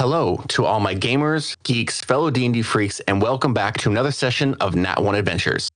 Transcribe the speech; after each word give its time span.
Hello 0.00 0.42
to 0.48 0.64
all 0.64 0.80
my 0.80 0.94
gamers, 0.94 1.58
geeks, 1.62 2.00
fellow 2.00 2.30
D&D 2.30 2.62
freaks, 2.62 3.00
and 3.00 3.20
welcome 3.20 3.52
back 3.52 3.76
to 3.76 3.90
another 3.90 4.10
session 4.10 4.54
of 4.54 4.74
Nat 4.74 5.02
1 5.02 5.14
Adventures. 5.14 5.68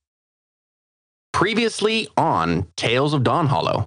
Previously 1.31 2.07
on 2.17 2.65
Tales 2.75 3.13
of 3.13 3.23
Dawn 3.23 3.45
Hollow, 3.45 3.85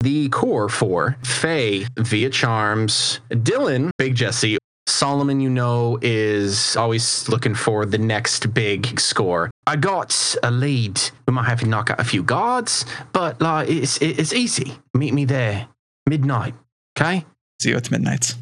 the 0.00 0.28
core 0.28 0.68
for 0.68 1.16
Faye 1.24 1.86
via 1.98 2.28
Charms, 2.28 3.20
Dylan, 3.30 3.88
Big 3.96 4.14
Jesse, 4.14 4.58
Solomon, 4.86 5.40
you 5.40 5.48
know, 5.48 5.98
is 6.02 6.76
always 6.76 7.26
looking 7.30 7.54
for 7.54 7.86
the 7.86 7.96
next 7.96 8.52
big 8.52 9.00
score. 9.00 9.50
I 9.66 9.76
got 9.76 10.36
a 10.42 10.50
lead. 10.50 11.00
We 11.26 11.32
might 11.32 11.46
have 11.46 11.60
to 11.60 11.66
knock 11.66 11.88
out 11.88 11.98
a 11.98 12.04
few 12.04 12.22
guards, 12.22 12.84
but 13.14 13.40
like 13.40 13.70
it's 13.70 13.96
it's 14.02 14.34
easy. 14.34 14.76
Meet 14.92 15.14
me 15.14 15.24
there 15.24 15.66
midnight. 16.06 16.52
Okay. 16.94 17.24
See 17.62 17.70
you 17.70 17.76
at 17.76 17.90
midnight. 17.90 18.34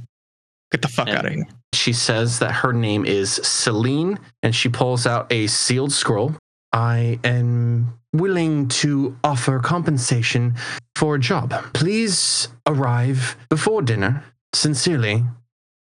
Get 0.73 0.83
the 0.83 0.89
fuck 0.89 1.09
And- 1.09 1.19
out 1.19 1.27
of 1.27 1.33
here. 1.33 1.47
She 1.75 1.93
says 1.93 2.39
that 2.41 2.53
her 2.53 2.73
name 2.73 3.05
is 3.07 3.33
Celine, 3.43 4.19
and 4.43 4.55
she 4.55 4.69
pulls 4.69 5.07
out 5.07 5.33
a 5.33 5.47
sealed 5.47 5.93
scroll. 5.93 6.37
I 6.73 7.19
am 7.25 7.95
willing 8.13 8.69
to 8.69 9.17
offer 9.25 9.59
compensation 9.61 10.55
for 10.97 11.15
a 11.15 11.19
job. 11.19 11.55
Please 11.73 12.49
arrive 12.67 13.37
before 13.49 13.83
dinner. 13.83 14.25
Sincerely, 14.53 15.25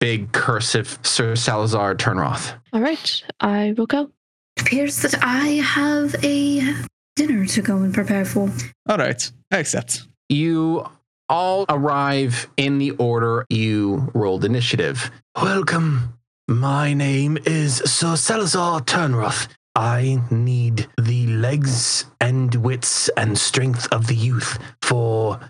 big 0.00 0.32
cursive 0.32 0.98
Sir 1.02 1.34
Salazar 1.36 1.94
Turnroth. 1.94 2.52
All 2.72 2.80
right, 2.80 3.22
I 3.40 3.74
will 3.76 3.86
go. 3.86 4.10
It 4.56 4.62
appears 4.62 5.00
that 5.02 5.14
I 5.22 5.48
have 5.62 6.14
a 6.24 6.74
dinner 7.14 7.46
to 7.46 7.62
go 7.62 7.76
and 7.78 7.94
prepare 7.94 8.24
for. 8.24 8.50
All 8.88 8.98
right. 8.98 9.30
I 9.52 9.58
accept. 9.58 10.06
You 10.28 10.84
all 11.28 11.64
arrive 11.68 12.48
in 12.56 12.78
the 12.78 12.92
order 12.92 13.44
you 13.48 14.10
rolled 14.14 14.44
initiative. 14.44 15.10
Welcome. 15.40 16.18
My 16.48 16.94
name 16.94 17.38
is 17.44 17.76
Sir 17.84 18.16
Salazar 18.16 18.80
Turnroth. 18.82 19.48
I 19.74 20.22
need 20.30 20.86
the 21.00 21.26
legs 21.26 22.06
and 22.20 22.54
wits 22.54 23.08
and 23.16 23.36
strength 23.36 23.92
of 23.92 24.06
the 24.06 24.14
youth 24.14 24.58
for 24.82 25.40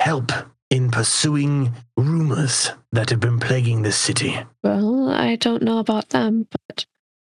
help 0.00 0.32
in 0.70 0.90
pursuing 0.90 1.72
rumors 1.96 2.70
that 2.92 3.10
have 3.10 3.20
been 3.20 3.38
plaguing 3.38 3.82
this 3.82 3.98
city. 3.98 4.38
Well, 4.62 5.10
I 5.10 5.36
don't 5.36 5.62
know 5.62 5.78
about 5.78 6.10
them, 6.10 6.46
but 6.50 6.86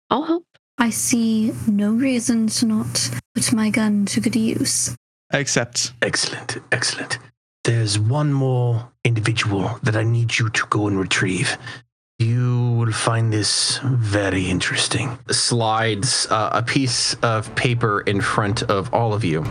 I'll 0.09 0.23
help. 0.23 0.45
I 0.77 0.89
see 0.89 1.53
no 1.67 1.91
reason 1.91 2.47
to 2.47 2.65
not 2.65 3.11
put 3.35 3.53
my 3.53 3.69
gun 3.69 4.05
to 4.07 4.19
good 4.19 4.35
use. 4.35 4.95
I 5.31 5.37
accept. 5.37 5.93
Excellent, 6.01 6.57
excellent. 6.71 7.19
There's 7.63 7.99
one 7.99 8.33
more 8.33 8.91
individual 9.05 9.77
that 9.83 9.95
I 9.95 10.01
need 10.01 10.39
you 10.39 10.49
to 10.49 10.65
go 10.71 10.87
and 10.87 10.99
retrieve. 10.99 11.59
You 12.17 12.71
will 12.71 12.91
find 12.91 13.31
this 13.31 13.79
very 13.83 14.49
interesting. 14.49 15.19
Slides 15.29 16.25
uh, 16.31 16.49
a 16.53 16.63
piece 16.63 17.13
of 17.21 17.53
paper 17.55 18.01
in 18.01 18.19
front 18.19 18.63
of 18.63 18.91
all 18.95 19.13
of 19.13 19.23
you. 19.23 19.43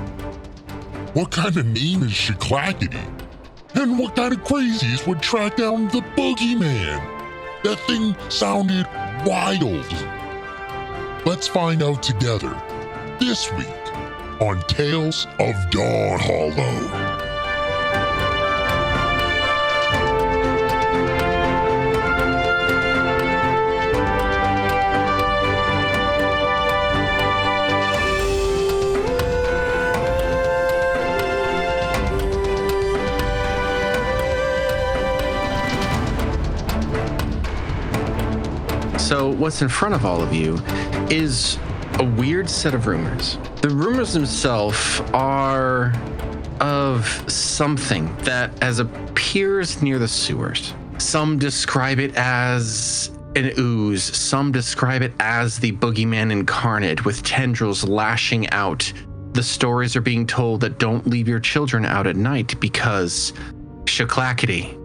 What 1.12 1.30
kind 1.30 1.56
of 1.56 1.66
name 1.66 2.02
is 2.02 2.10
Shaklackety? 2.10 3.00
And 3.74 3.96
what 3.96 4.16
kind 4.16 4.32
of 4.34 4.42
crazies 4.42 5.06
would 5.06 5.22
track 5.22 5.54
down 5.56 5.86
the 5.88 6.00
boogeyman? 6.16 6.98
That 7.62 7.78
thing 7.86 8.16
sounded 8.28 8.86
wild. 9.24 9.86
Let's 11.24 11.46
find 11.46 11.80
out 11.80 12.02
together 12.02 12.60
this 13.20 13.52
week 13.52 13.68
on 14.40 14.60
Tales 14.62 15.28
of 15.38 15.54
Dawn 15.70 16.18
Hollow. 16.18 17.19
So, 39.10 39.28
what's 39.28 39.60
in 39.60 39.68
front 39.68 39.96
of 39.96 40.06
all 40.06 40.22
of 40.22 40.32
you 40.32 40.60
is 41.10 41.58
a 41.94 42.04
weird 42.04 42.48
set 42.48 42.74
of 42.74 42.86
rumors. 42.86 43.38
The 43.60 43.70
rumors 43.70 44.12
themselves 44.12 45.02
are 45.12 45.92
of 46.60 47.08
something 47.28 48.14
that 48.18 48.62
as 48.62 48.78
appears 48.78 49.82
near 49.82 49.98
the 49.98 50.06
sewers. 50.06 50.74
Some 50.98 51.40
describe 51.40 51.98
it 51.98 52.14
as 52.14 53.10
an 53.34 53.50
ooze, 53.58 54.04
some 54.16 54.52
describe 54.52 55.02
it 55.02 55.12
as 55.18 55.58
the 55.58 55.72
boogeyman 55.72 56.30
incarnate 56.30 57.04
with 57.04 57.24
tendrils 57.24 57.82
lashing 57.82 58.48
out. 58.50 58.92
The 59.32 59.42
stories 59.42 59.96
are 59.96 60.00
being 60.00 60.24
told 60.24 60.60
that 60.60 60.78
don't 60.78 61.04
leave 61.08 61.26
your 61.26 61.40
children 61.40 61.84
out 61.84 62.06
at 62.06 62.14
night 62.14 62.60
because 62.60 63.32
Shaklackety, 63.86 64.78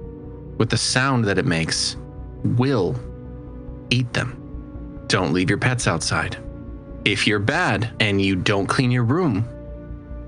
with 0.58 0.72
the 0.72 0.78
sound 0.78 1.26
that 1.26 1.38
it 1.38 1.46
makes, 1.46 1.96
will 2.44 2.96
eat 3.90 4.12
them. 4.14 5.04
Don't 5.08 5.34
leave 5.34 5.50
your 5.50 5.60
pets 5.60 5.88
outside. 5.88 6.38
If 7.06 7.28
you're 7.28 7.40
bad 7.40 7.92
and 8.00 8.22
you 8.22 8.36
don't 8.36 8.68
clean 8.68 8.92
your 8.92 9.04
room, 9.04 9.48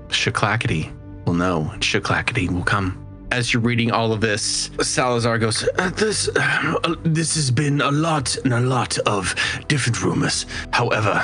Shaklackety 0.08 0.92
will 1.26 1.34
know. 1.34 1.70
and 1.72 1.82
Shaklackety 1.82 2.50
will 2.50 2.62
come. 2.62 3.04
As 3.30 3.52
you're 3.52 3.60
reading 3.60 3.90
all 3.90 4.12
of 4.12 4.20
this, 4.22 4.70
Salazar 4.80 5.38
goes, 5.38 5.68
"Uh, 5.78 5.90
"This, 5.90 6.28
uh, 6.34 6.94
this 7.02 7.34
has 7.34 7.50
been 7.50 7.82
a 7.82 7.90
lot 7.90 8.36
and 8.44 8.54
a 8.54 8.60
lot 8.60 8.96
of 9.00 9.34
different 9.68 10.02
rumors. 10.02 10.46
However, 10.70 11.22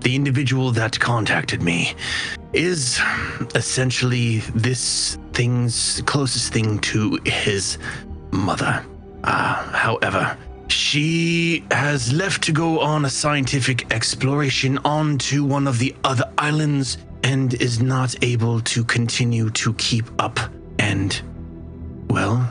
the 0.00 0.14
individual 0.14 0.70
that 0.72 0.98
contacted 1.00 1.62
me 1.62 1.94
is 2.52 3.00
essentially 3.54 4.38
this 4.54 5.16
thing's 5.32 6.02
closest 6.04 6.52
thing 6.52 6.78
to 6.80 7.18
his 7.24 7.78
mother. 8.32 8.84
Uh, 9.24 9.54
however, 9.72 10.36
she 10.72 11.64
has 11.70 12.12
left 12.12 12.42
to 12.44 12.52
go 12.52 12.80
on 12.80 13.04
a 13.04 13.10
scientific 13.10 13.92
exploration 13.92 14.78
onto 14.84 15.44
one 15.44 15.66
of 15.66 15.78
the 15.78 15.94
other 16.04 16.30
islands 16.38 16.98
and 17.22 17.54
is 17.54 17.80
not 17.80 18.14
able 18.22 18.60
to 18.60 18.84
continue 18.84 19.50
to 19.50 19.74
keep 19.74 20.04
up. 20.18 20.38
And, 20.78 21.20
well, 22.08 22.48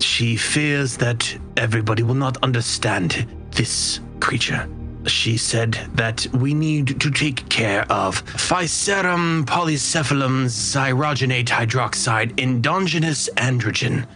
she 0.00 0.36
fears 0.36 0.96
that 0.98 1.38
everybody 1.56 2.02
will 2.02 2.14
not 2.14 2.36
understand 2.42 3.26
this 3.52 4.00
creature. 4.20 4.68
She 5.06 5.36
said 5.36 5.72
that 5.94 6.26
we 6.34 6.52
need 6.54 7.00
to 7.00 7.10
take 7.10 7.48
care 7.48 7.90
of 7.90 8.24
Physarum 8.26 9.44
polycephalum 9.44 10.46
xyrogenate 10.46 11.46
hydroxide 11.46 12.38
endogenous 12.38 13.30
androgen, 13.36 14.06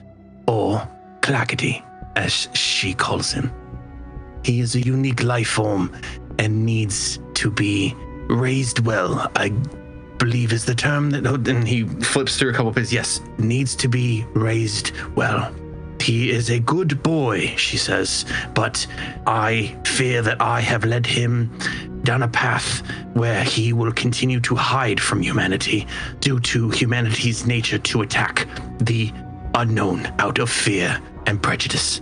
or 0.47 0.87
Clackety, 1.23 1.83
as 2.17 2.49
she 2.55 2.95
calls 2.95 3.33
him. 3.33 3.53
He 4.45 4.61
is 4.61 4.75
a 4.75 4.81
unique 4.81 5.23
life 5.23 5.49
form 5.49 5.93
and 6.39 6.65
needs 6.67 7.19
to 7.35 7.51
be 7.51 7.95
raised 8.29 8.81
well. 8.81 9.31
I 9.37 9.51
believe 10.19 10.53
is 10.53 10.65
the 10.65 10.75
term 10.75 11.11
that. 11.11 11.27
oh, 11.27 11.35
And 11.35 11.67
he 11.67 11.85
flips 11.85 12.39
through 12.39 12.51
a 12.51 12.53
couple 12.53 12.73
pages. 12.73 12.93
Yes, 12.93 13.21
needs 13.39 13.75
to 13.77 13.89
be 13.89 14.25
raised 14.35 14.93
well. 15.15 15.55
He 16.01 16.31
is 16.33 16.51
a 16.51 16.59
good 16.59 17.01
boy, 17.05 17.55
she 17.57 17.77
says, 17.77 18.25
but 18.55 18.85
I 19.25 19.77
fear 19.85 20.21
that 20.23 20.43
I 20.43 20.61
have 20.61 20.85
led 20.85 21.07
him 21.07 21.57
down 22.03 22.25
a 22.25 22.29
path 22.29 22.83
where 23.13 23.45
he 23.45 23.73
will 23.73 23.93
continue 23.93 24.41
to 24.41 24.57
hide 24.57 24.99
from 24.99 25.23
humanity 25.23 25.87
due 26.19 26.41
to 26.41 26.71
humanity's 26.71 27.47
nature 27.47 27.79
to 27.79 28.03
attack 28.03 28.49
the 28.79 29.13
unknown 29.55 30.07
out 30.19 30.39
of 30.39 30.51
fear 30.51 31.01
and 31.27 31.43
prejudice. 31.43 32.01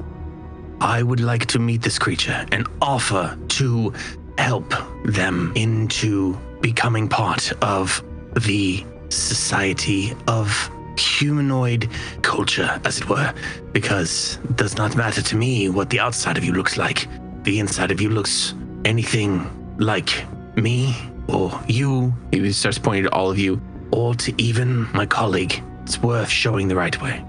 I 0.80 1.02
would 1.02 1.20
like 1.20 1.46
to 1.46 1.58
meet 1.58 1.82
this 1.82 1.98
creature 1.98 2.46
and 2.52 2.66
offer 2.80 3.36
to 3.48 3.92
help 4.38 4.72
them 5.04 5.52
into 5.54 6.38
becoming 6.60 7.08
part 7.08 7.52
of 7.62 8.02
the 8.44 8.84
society 9.10 10.12
of 10.26 10.70
humanoid 10.98 11.88
culture, 12.22 12.80
as 12.84 12.98
it 12.98 13.08
were, 13.08 13.32
because 13.72 14.38
it 14.44 14.56
does 14.56 14.76
not 14.76 14.96
matter 14.96 15.22
to 15.22 15.36
me 15.36 15.68
what 15.68 15.90
the 15.90 16.00
outside 16.00 16.36
of 16.38 16.44
you 16.44 16.52
looks 16.52 16.76
like. 16.76 17.06
The 17.44 17.58
inside 17.58 17.90
of 17.90 18.00
you 18.00 18.10
looks 18.10 18.54
anything 18.84 19.76
like 19.78 20.24
me 20.56 20.94
or 21.28 21.58
you. 21.68 22.14
He 22.30 22.52
starts 22.52 22.78
pointing 22.78 23.04
to 23.04 23.12
all 23.12 23.30
of 23.30 23.38
you, 23.38 23.60
or 23.92 24.14
to 24.14 24.42
even 24.42 24.90
my 24.92 25.06
colleague. 25.06 25.62
It's 25.82 25.98
worth 26.02 26.28
showing 26.28 26.68
the 26.68 26.76
right 26.76 27.00
way. 27.00 27.24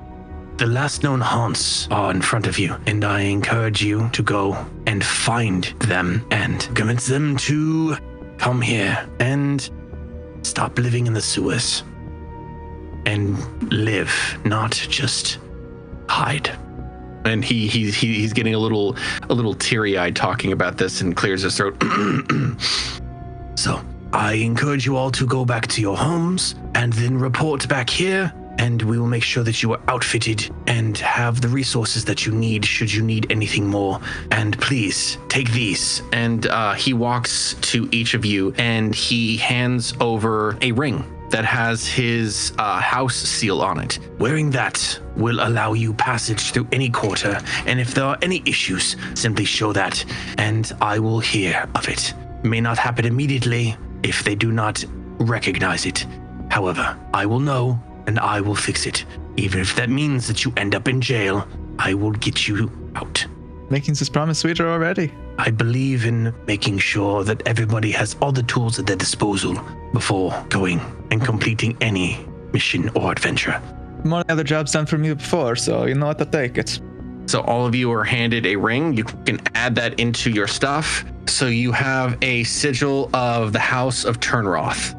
The 0.57 0.67
last 0.67 1.03
known 1.03 1.21
haunts 1.21 1.87
are 1.89 2.11
in 2.11 2.21
front 2.21 2.45
of 2.45 2.59
you, 2.59 2.75
and 2.85 3.03
I 3.03 3.21
encourage 3.21 3.81
you 3.81 4.09
to 4.13 4.21
go 4.21 4.55
and 4.85 5.03
find 5.03 5.63
them 5.79 6.23
and 6.29 6.59
convince 6.75 7.07
them 7.07 7.35
to 7.37 7.97
come 8.37 8.61
here 8.61 9.07
and 9.19 9.67
stop 10.43 10.77
living 10.77 11.07
in 11.07 11.13
the 11.13 11.21
sewers 11.21 11.83
and 13.05 13.37
live, 13.73 14.11
not 14.45 14.71
just 14.71 15.39
hide. 16.07 16.51
and 17.25 17.43
he, 17.45 17.67
he, 17.67 17.89
he 17.91 18.13
he's 18.15 18.33
getting 18.33 18.53
a 18.55 18.59
little 18.59 18.95
a 19.29 19.33
little 19.33 19.53
teary 19.53 19.97
eyed 19.97 20.15
talking 20.15 20.51
about 20.51 20.77
this 20.77 21.01
and 21.01 21.15
clears 21.15 21.41
his 21.43 21.55
throat. 21.57 21.75
so 23.55 23.81
I 24.13 24.33
encourage 24.33 24.85
you 24.85 24.97
all 24.97 25.11
to 25.11 25.25
go 25.25 25.45
back 25.45 25.67
to 25.67 25.81
your 25.81 25.97
homes 25.97 26.55
and 26.75 26.93
then 26.93 27.17
report 27.17 27.67
back 27.67 27.89
here. 27.89 28.33
And 28.61 28.79
we 28.83 28.99
will 28.99 29.07
make 29.07 29.23
sure 29.23 29.43
that 29.43 29.63
you 29.63 29.73
are 29.73 29.81
outfitted 29.87 30.49
and 30.67 30.95
have 30.99 31.41
the 31.41 31.47
resources 31.47 32.05
that 32.05 32.25
you 32.25 32.31
need 32.31 32.63
should 32.63 32.93
you 32.93 33.01
need 33.01 33.25
anything 33.31 33.65
more. 33.67 33.99
And 34.29 34.57
please 34.61 35.17
take 35.29 35.51
these. 35.51 36.03
And 36.13 36.45
uh, 36.45 36.73
he 36.73 36.93
walks 36.93 37.55
to 37.71 37.89
each 37.91 38.13
of 38.13 38.23
you 38.23 38.53
and 38.59 38.93
he 38.93 39.37
hands 39.37 39.93
over 39.99 40.57
a 40.61 40.71
ring 40.71 41.03
that 41.31 41.43
has 41.43 41.87
his 41.87 42.53
uh, 42.59 42.79
house 42.79 43.15
seal 43.15 43.61
on 43.61 43.79
it. 43.79 43.97
Wearing 44.19 44.51
that 44.51 44.99
will 45.15 45.39
allow 45.39 45.73
you 45.73 45.93
passage 45.93 46.51
through 46.51 46.67
any 46.71 46.89
quarter, 46.89 47.39
and 47.65 47.79
if 47.79 47.93
there 47.93 48.03
are 48.03 48.17
any 48.21 48.43
issues, 48.45 48.95
simply 49.15 49.45
show 49.45 49.71
that, 49.73 50.03
and 50.37 50.71
I 50.81 50.99
will 50.99 51.19
hear 51.19 51.67
of 51.73 51.87
it. 51.87 52.13
May 52.43 52.59
not 52.59 52.77
happen 52.77 53.05
immediately 53.05 53.77
if 54.03 54.23
they 54.23 54.35
do 54.35 54.51
not 54.51 54.83
recognize 55.19 55.85
it. 55.85 56.05
However, 56.49 56.97
I 57.13 57.25
will 57.25 57.39
know, 57.39 57.79
and 58.07 58.19
I 58.19 58.41
will 58.41 58.55
fix 58.55 58.85
it. 58.85 59.05
Even 59.37 59.59
if 59.59 59.75
that 59.75 59.89
means 59.89 60.27
that 60.27 60.43
you 60.43 60.53
end 60.57 60.75
up 60.75 60.87
in 60.87 61.01
jail, 61.01 61.47
I 61.79 61.93
will 61.93 62.11
get 62.11 62.47
you 62.47 62.71
out. 62.95 63.25
Making 63.69 63.93
this 63.93 64.09
promise 64.09 64.39
sweeter 64.39 64.69
already. 64.69 65.11
I 65.37 65.49
believe 65.49 66.05
in 66.05 66.33
making 66.45 66.79
sure 66.79 67.23
that 67.23 67.47
everybody 67.47 67.91
has 67.91 68.15
all 68.21 68.31
the 68.31 68.43
tools 68.43 68.77
at 68.79 68.85
their 68.85 68.97
disposal 68.97 69.57
before 69.93 70.45
going 70.49 70.79
and 71.09 71.23
completing 71.23 71.77
any 71.81 72.25
mission 72.51 72.89
or 72.95 73.11
adventure. 73.11 73.61
More 74.03 74.23
other 74.29 74.43
jobs 74.43 74.73
done 74.73 74.85
for 74.85 74.97
me 74.97 75.13
before, 75.13 75.55
so 75.55 75.85
you 75.85 75.95
know 75.95 76.07
what 76.07 76.19
to 76.19 76.25
take 76.25 76.57
it. 76.57 76.79
So 77.27 77.41
all 77.41 77.65
of 77.65 77.73
you 77.73 77.91
are 77.93 78.03
handed 78.03 78.45
a 78.45 78.55
ring. 78.55 78.93
You 78.93 79.05
can 79.05 79.39
add 79.55 79.75
that 79.75 79.99
into 79.99 80.29
your 80.29 80.47
stuff. 80.47 81.05
So 81.27 81.47
you 81.47 81.71
have 81.71 82.17
a 82.21 82.43
sigil 82.43 83.09
of 83.13 83.53
the 83.53 83.59
House 83.59 84.03
of 84.03 84.19
Turnroth. 84.19 84.97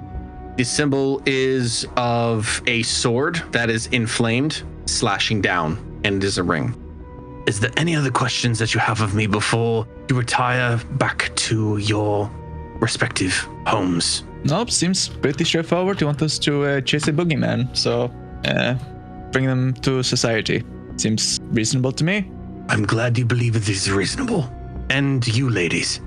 The 0.56 0.64
symbol 0.64 1.22
is 1.24 1.86
of 1.96 2.60
a 2.66 2.82
sword 2.82 3.42
that 3.52 3.70
is 3.70 3.86
inflamed, 3.86 4.62
slashing 4.84 5.40
down, 5.40 5.78
and 6.04 6.22
it 6.22 6.26
is 6.26 6.36
a 6.36 6.42
ring. 6.42 6.74
Is 7.46 7.58
there 7.58 7.72
any 7.76 7.96
other 7.96 8.10
questions 8.10 8.58
that 8.58 8.74
you 8.74 8.80
have 8.80 9.00
of 9.00 9.14
me 9.14 9.26
before 9.26 9.86
you 10.08 10.16
retire 10.16 10.78
back 10.92 11.34
to 11.36 11.78
your 11.78 12.30
respective 12.80 13.32
homes? 13.66 14.24
Nope, 14.44 14.70
seems 14.70 15.08
pretty 15.08 15.44
straightforward. 15.44 16.00
You 16.00 16.06
want 16.06 16.20
us 16.22 16.38
to 16.40 16.64
uh, 16.64 16.80
chase 16.82 17.08
a 17.08 17.12
boogeyman, 17.12 17.74
so 17.76 18.12
uh, 18.44 18.74
bring 19.30 19.46
them 19.46 19.72
to 19.74 20.02
society. 20.02 20.64
Seems 20.96 21.40
reasonable 21.44 21.92
to 21.92 22.04
me. 22.04 22.30
I'm 22.68 22.84
glad 22.84 23.16
you 23.16 23.24
believe 23.24 23.56
it 23.56 23.68
is 23.68 23.90
reasonable. 23.90 24.52
And 24.90 25.26
you, 25.26 25.48
ladies. 25.48 26.00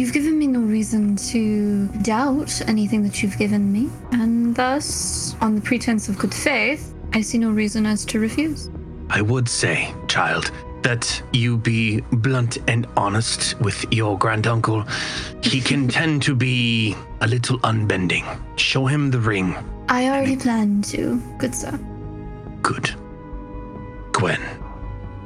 You've 0.00 0.14
given 0.14 0.38
me 0.38 0.46
no 0.46 0.60
reason 0.60 1.14
to 1.16 1.86
doubt 2.00 2.62
anything 2.66 3.02
that 3.02 3.22
you've 3.22 3.36
given 3.36 3.70
me, 3.70 3.90
and 4.12 4.56
thus, 4.56 5.36
on 5.42 5.54
the 5.54 5.60
pretense 5.60 6.08
of 6.08 6.16
good 6.16 6.32
faith, 6.32 6.94
I 7.12 7.20
see 7.20 7.36
no 7.36 7.50
reason 7.50 7.84
as 7.84 8.06
to 8.06 8.18
refuse. 8.18 8.70
I 9.10 9.20
would 9.20 9.46
say, 9.46 9.92
child, 10.08 10.52
that 10.80 11.22
you 11.34 11.58
be 11.58 12.00
blunt 12.12 12.56
and 12.66 12.86
honest 12.96 13.60
with 13.60 13.84
your 13.92 14.16
granduncle. 14.16 14.86
He 15.42 15.60
can 15.70 15.86
tend 15.86 16.22
to 16.22 16.34
be 16.34 16.96
a 17.20 17.26
little 17.26 17.58
unbending. 17.62 18.24
Show 18.56 18.86
him 18.86 19.10
the 19.10 19.20
ring. 19.20 19.54
I 19.90 20.08
already 20.08 20.36
planned 20.36 20.84
to, 20.84 21.20
good 21.36 21.54
sir. 21.54 21.78
Good. 22.62 22.88
Gwen. 24.12 24.40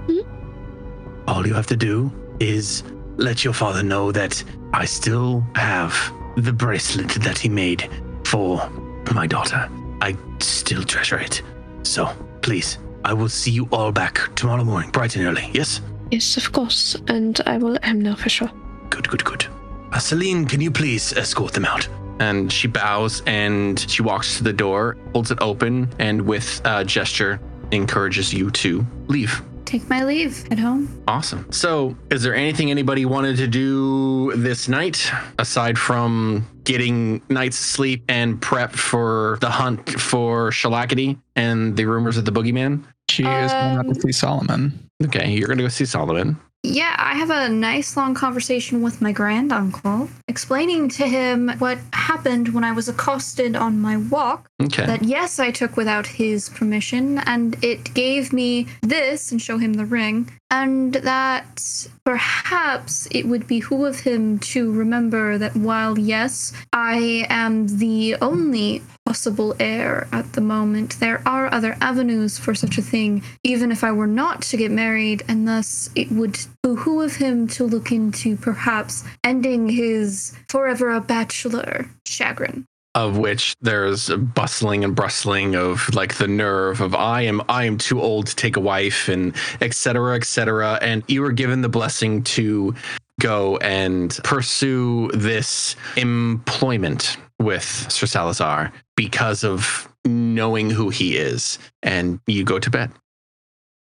Hmm? 0.08 1.28
All 1.28 1.46
you 1.46 1.54
have 1.54 1.68
to 1.68 1.76
do 1.76 2.10
is 2.40 2.82
let 3.16 3.44
your 3.44 3.54
father 3.54 3.82
know 3.82 4.12
that 4.12 4.42
I 4.72 4.84
still 4.84 5.44
have 5.54 5.94
the 6.36 6.52
bracelet 6.52 7.10
that 7.22 7.38
he 7.38 7.48
made 7.48 7.88
for 8.24 8.68
my 9.14 9.26
daughter. 9.26 9.68
I 10.00 10.16
still 10.40 10.82
treasure 10.82 11.18
it. 11.18 11.42
So, 11.82 12.06
please, 12.42 12.78
I 13.04 13.12
will 13.12 13.28
see 13.28 13.50
you 13.50 13.68
all 13.70 13.92
back 13.92 14.34
tomorrow 14.34 14.64
morning, 14.64 14.90
bright 14.90 15.16
and 15.16 15.26
early. 15.26 15.50
Yes? 15.52 15.80
Yes, 16.10 16.36
of 16.36 16.52
course. 16.52 16.96
And 17.08 17.40
I 17.46 17.58
will 17.58 17.72
let 17.72 17.84
him 17.84 18.00
know 18.00 18.16
for 18.16 18.28
sure. 18.28 18.50
Good, 18.90 19.08
good, 19.08 19.24
good. 19.24 19.46
Uh, 19.92 19.98
Celine, 19.98 20.46
can 20.46 20.60
you 20.60 20.70
please 20.70 21.12
escort 21.12 21.52
them 21.52 21.64
out? 21.64 21.88
And 22.20 22.52
she 22.52 22.68
bows 22.68 23.22
and 23.26 23.78
she 23.90 24.02
walks 24.02 24.38
to 24.38 24.44
the 24.44 24.52
door, 24.52 24.96
holds 25.12 25.30
it 25.30 25.38
open, 25.40 25.88
and 25.98 26.22
with 26.22 26.60
a 26.64 26.84
gesture 26.84 27.40
encourages 27.70 28.32
you 28.32 28.50
to 28.52 28.84
leave. 29.08 29.42
Take 29.74 29.90
my 29.90 30.04
leave. 30.04 30.46
at 30.52 30.58
home. 30.60 31.02
Awesome. 31.08 31.50
So, 31.50 31.96
is 32.08 32.22
there 32.22 32.32
anything 32.32 32.70
anybody 32.70 33.04
wanted 33.06 33.36
to 33.38 33.48
do 33.48 34.30
this 34.36 34.68
night 34.68 35.10
aside 35.40 35.76
from 35.76 36.46
getting 36.62 37.20
night's 37.28 37.56
sleep 37.56 38.04
and 38.08 38.40
prep 38.40 38.70
for 38.70 39.36
the 39.40 39.50
hunt 39.50 39.90
for 40.00 40.50
Shaklackety 40.50 41.18
and 41.34 41.76
the 41.76 41.86
rumors 41.86 42.16
of 42.16 42.24
the 42.24 42.30
boogeyman? 42.30 42.84
She 43.10 43.24
is 43.24 43.50
going 43.50 43.76
out 43.78 43.86
Um, 43.86 43.94
to 43.94 44.00
see 44.00 44.12
Solomon. 44.12 44.78
Okay, 45.06 45.32
you're 45.32 45.48
gonna 45.48 45.62
go 45.62 45.68
see 45.68 45.86
Solomon. 45.86 46.36
Yeah, 46.62 46.94
I 46.96 47.14
have 47.16 47.28
a 47.28 47.48
nice 47.50 47.94
long 47.94 48.14
conversation 48.14 48.80
with 48.80 49.02
my 49.02 49.12
granduncle, 49.12 50.08
explaining 50.28 50.88
to 50.90 51.06
him 51.06 51.50
what 51.58 51.76
happened 51.92 52.54
when 52.54 52.64
I 52.64 52.72
was 52.72 52.88
accosted 52.88 53.54
on 53.54 53.80
my 53.82 53.96
walk. 53.98 54.46
Okay. 54.64 54.86
That 54.86 55.02
yes, 55.02 55.38
I 55.38 55.50
took 55.50 55.76
without 55.76 56.06
his 56.06 56.48
permission, 56.48 57.18
and 57.18 57.56
it 57.62 57.92
gave 57.94 58.32
me 58.32 58.66
this, 58.82 59.30
and 59.30 59.40
show 59.40 59.58
him 59.58 59.74
the 59.74 59.84
ring, 59.84 60.30
and 60.50 60.94
that 60.94 61.88
perhaps 62.04 63.08
it 63.10 63.26
would 63.26 63.46
behoove 63.46 64.00
him 64.00 64.38
to 64.38 64.72
remember 64.72 65.36
that 65.38 65.56
while 65.56 65.98
yes, 65.98 66.52
I 66.72 67.26
am 67.28 67.78
the 67.78 68.16
only 68.22 68.82
possible 69.04 69.54
heir 69.60 70.08
at 70.12 70.32
the 70.32 70.40
moment, 70.40 70.98
there 70.98 71.20
are 71.26 71.52
other 71.52 71.76
avenues 71.80 72.38
for 72.38 72.54
such 72.54 72.78
a 72.78 72.82
thing, 72.82 73.22
even 73.42 73.70
if 73.70 73.84
I 73.84 73.92
were 73.92 74.06
not 74.06 74.42
to 74.42 74.56
get 74.56 74.70
married, 74.70 75.22
and 75.28 75.46
thus 75.46 75.90
it 75.94 76.10
would 76.10 76.38
behoove 76.62 77.16
him 77.16 77.46
to 77.48 77.64
look 77.64 77.92
into 77.92 78.36
perhaps 78.36 79.04
ending 79.22 79.68
his 79.68 80.32
forever 80.48 80.90
a 80.90 81.00
bachelor 81.00 81.90
chagrin. 82.06 82.64
Of 82.94 83.18
which 83.18 83.56
there's 83.60 84.08
a 84.08 84.16
bustling 84.16 84.84
and 84.84 84.94
brustling 84.94 85.56
of 85.56 85.92
like 85.94 86.14
the 86.14 86.28
nerve 86.28 86.80
of 86.80 86.94
I 86.94 87.22
am 87.22 87.42
I 87.48 87.64
am 87.64 87.76
too 87.76 88.00
old 88.00 88.26
to 88.28 88.36
take 88.36 88.56
a 88.56 88.60
wife 88.60 89.08
and 89.08 89.34
et 89.60 89.74
cetera, 89.74 90.16
et 90.16 90.24
cetera. 90.24 90.78
And 90.80 91.02
you 91.08 91.22
were 91.22 91.32
given 91.32 91.62
the 91.62 91.68
blessing 91.68 92.22
to 92.24 92.74
go 93.20 93.56
and 93.58 94.18
pursue 94.24 95.10
this 95.12 95.76
employment 95.96 97.16
with 97.40 97.86
Sir 97.90 98.06
Salazar 98.06 98.72
because 98.96 99.44
of 99.44 99.88
knowing 100.04 100.70
who 100.70 100.88
he 100.90 101.16
is. 101.16 101.58
And 101.82 102.20
you 102.26 102.44
go 102.44 102.58
to 102.58 102.70
bed. 102.70 102.92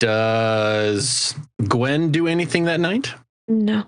Does 0.00 1.34
Gwen 1.68 2.10
do 2.10 2.26
anything 2.26 2.64
that 2.64 2.80
night? 2.80 3.14
No. 3.48 3.84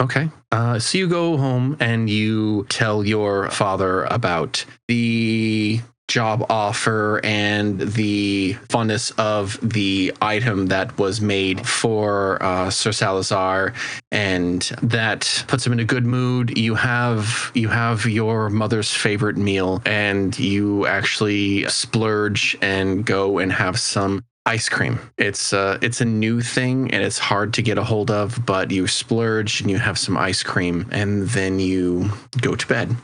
Okay. 0.00 0.30
Uh, 0.50 0.78
so 0.78 0.98
you 0.98 1.08
go 1.08 1.36
home 1.36 1.76
and 1.78 2.08
you 2.08 2.64
tell 2.68 3.04
your 3.04 3.50
father 3.50 4.04
about 4.04 4.64
the 4.88 5.80
job 6.08 6.44
offer 6.50 7.20
and 7.22 7.78
the 7.80 8.54
funness 8.68 9.16
of 9.16 9.58
the 9.62 10.12
item 10.20 10.66
that 10.66 10.98
was 10.98 11.20
made 11.20 11.64
for 11.66 12.42
uh, 12.42 12.68
Sir 12.68 12.90
Salazar, 12.90 13.74
and 14.10 14.62
that 14.82 15.44
puts 15.46 15.64
him 15.64 15.72
in 15.72 15.78
a 15.78 15.84
good 15.84 16.04
mood. 16.04 16.58
You 16.58 16.74
have 16.74 17.52
you 17.54 17.68
have 17.68 18.06
your 18.06 18.50
mother's 18.50 18.92
favorite 18.92 19.36
meal, 19.36 19.80
and 19.86 20.36
you 20.38 20.86
actually 20.86 21.66
splurge 21.68 22.56
and 22.60 23.06
go 23.06 23.38
and 23.38 23.52
have 23.52 23.78
some 23.78 24.24
ice 24.50 24.68
cream. 24.68 24.98
It's 25.16 25.52
uh 25.52 25.78
it's 25.80 26.00
a 26.00 26.04
new 26.04 26.40
thing 26.40 26.90
and 26.92 27.04
it's 27.04 27.20
hard 27.20 27.54
to 27.54 27.62
get 27.62 27.78
a 27.78 27.84
hold 27.84 28.10
of, 28.10 28.44
but 28.44 28.72
you 28.72 28.88
splurge 28.88 29.60
and 29.60 29.70
you 29.70 29.78
have 29.78 29.96
some 29.96 30.16
ice 30.16 30.42
cream 30.42 30.88
and 30.90 31.28
then 31.28 31.60
you 31.60 32.10
go 32.40 32.56
to 32.56 32.66
bed. 32.66 32.96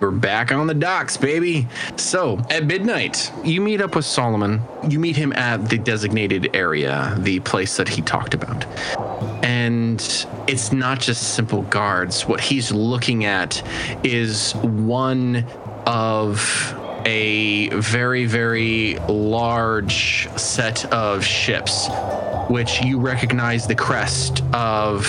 We're 0.00 0.10
back 0.10 0.50
on 0.50 0.66
the 0.66 0.74
docks, 0.74 1.18
baby. 1.18 1.68
So, 1.96 2.40
at 2.50 2.64
midnight, 2.64 3.30
you 3.44 3.60
meet 3.60 3.80
up 3.80 3.94
with 3.94 4.04
Solomon. 4.04 4.60
You 4.88 4.98
meet 4.98 5.14
him 5.14 5.32
at 5.34 5.68
the 5.68 5.78
designated 5.78 6.56
area, 6.56 7.14
the 7.20 7.38
place 7.40 7.76
that 7.76 7.88
he 7.88 8.02
talked 8.02 8.34
about. 8.34 8.64
And 9.44 10.00
it's 10.48 10.72
not 10.72 10.98
just 11.00 11.34
simple 11.34 11.62
guards. 11.62 12.26
What 12.26 12.40
he's 12.40 12.72
looking 12.72 13.26
at 13.26 13.62
is 14.02 14.54
one 14.56 15.44
of 15.86 16.74
a 17.04 17.68
very, 17.70 18.26
very 18.26 18.96
large 19.08 20.28
set 20.36 20.84
of 20.92 21.24
ships, 21.24 21.88
which 22.48 22.82
you 22.82 22.98
recognize 22.98 23.66
the 23.66 23.74
crest 23.74 24.42
of 24.52 25.06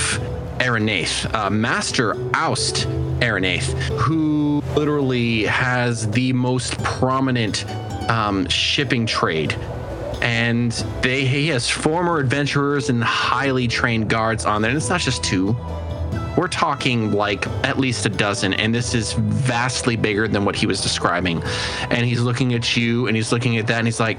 Arenath, 0.59 1.33
uh, 1.33 1.49
Master 1.49 2.15
Oust 2.33 2.87
Arenath, 3.19 3.73
who 3.97 4.61
literally 4.75 5.43
has 5.43 6.09
the 6.11 6.33
most 6.33 6.81
prominent 6.83 7.65
um, 8.09 8.47
shipping 8.47 9.05
trade 9.05 9.55
and 10.23 10.71
they 11.01 11.25
he 11.25 11.49
has 11.49 11.69
former 11.69 12.17
adventurers 12.17 12.89
and 12.89 13.03
highly 13.03 13.67
trained 13.67 14.09
guards 14.09 14.45
on 14.45 14.61
there. 14.61 14.71
And 14.71 14.77
it's 14.77 14.89
not 14.89 15.01
just 15.01 15.21
two. 15.21 15.55
We're 16.37 16.47
talking 16.47 17.11
like 17.11 17.45
at 17.63 17.77
least 17.77 18.05
a 18.05 18.09
dozen, 18.09 18.53
and 18.55 18.73
this 18.73 18.93
is 18.95 19.13
vastly 19.13 19.95
bigger 19.95 20.27
than 20.27 20.45
what 20.45 20.55
he 20.55 20.65
was 20.65 20.81
describing. 20.81 21.43
And 21.89 22.05
he's 22.05 22.21
looking 22.21 22.53
at 22.53 22.75
you, 22.75 23.07
and 23.07 23.15
he's 23.15 23.31
looking 23.31 23.57
at 23.57 23.67
that, 23.67 23.77
and 23.77 23.87
he's 23.87 23.99
like, 23.99 24.17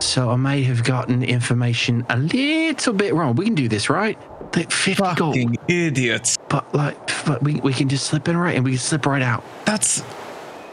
"So 0.00 0.30
I 0.30 0.36
may 0.36 0.62
have 0.62 0.82
gotten 0.82 1.22
information 1.22 2.06
a 2.08 2.16
little 2.16 2.94
bit 2.94 3.14
wrong. 3.14 3.34
We 3.36 3.44
can 3.44 3.54
do 3.54 3.68
this, 3.68 3.90
right? 3.90 4.18
Like 4.56 4.70
fifty 4.70 5.02
gold, 5.16 5.34
Fucking 5.34 5.56
idiots. 5.68 6.38
but 6.48 6.74
like, 6.74 6.96
but 7.26 7.42
we, 7.42 7.56
we 7.56 7.72
can 7.74 7.88
just 7.90 8.06
slip 8.06 8.28
in 8.28 8.36
right, 8.36 8.56
and 8.56 8.64
we 8.64 8.70
can 8.72 8.78
slip 8.80 9.04
right 9.04 9.22
out. 9.22 9.44
That's. 9.66 10.02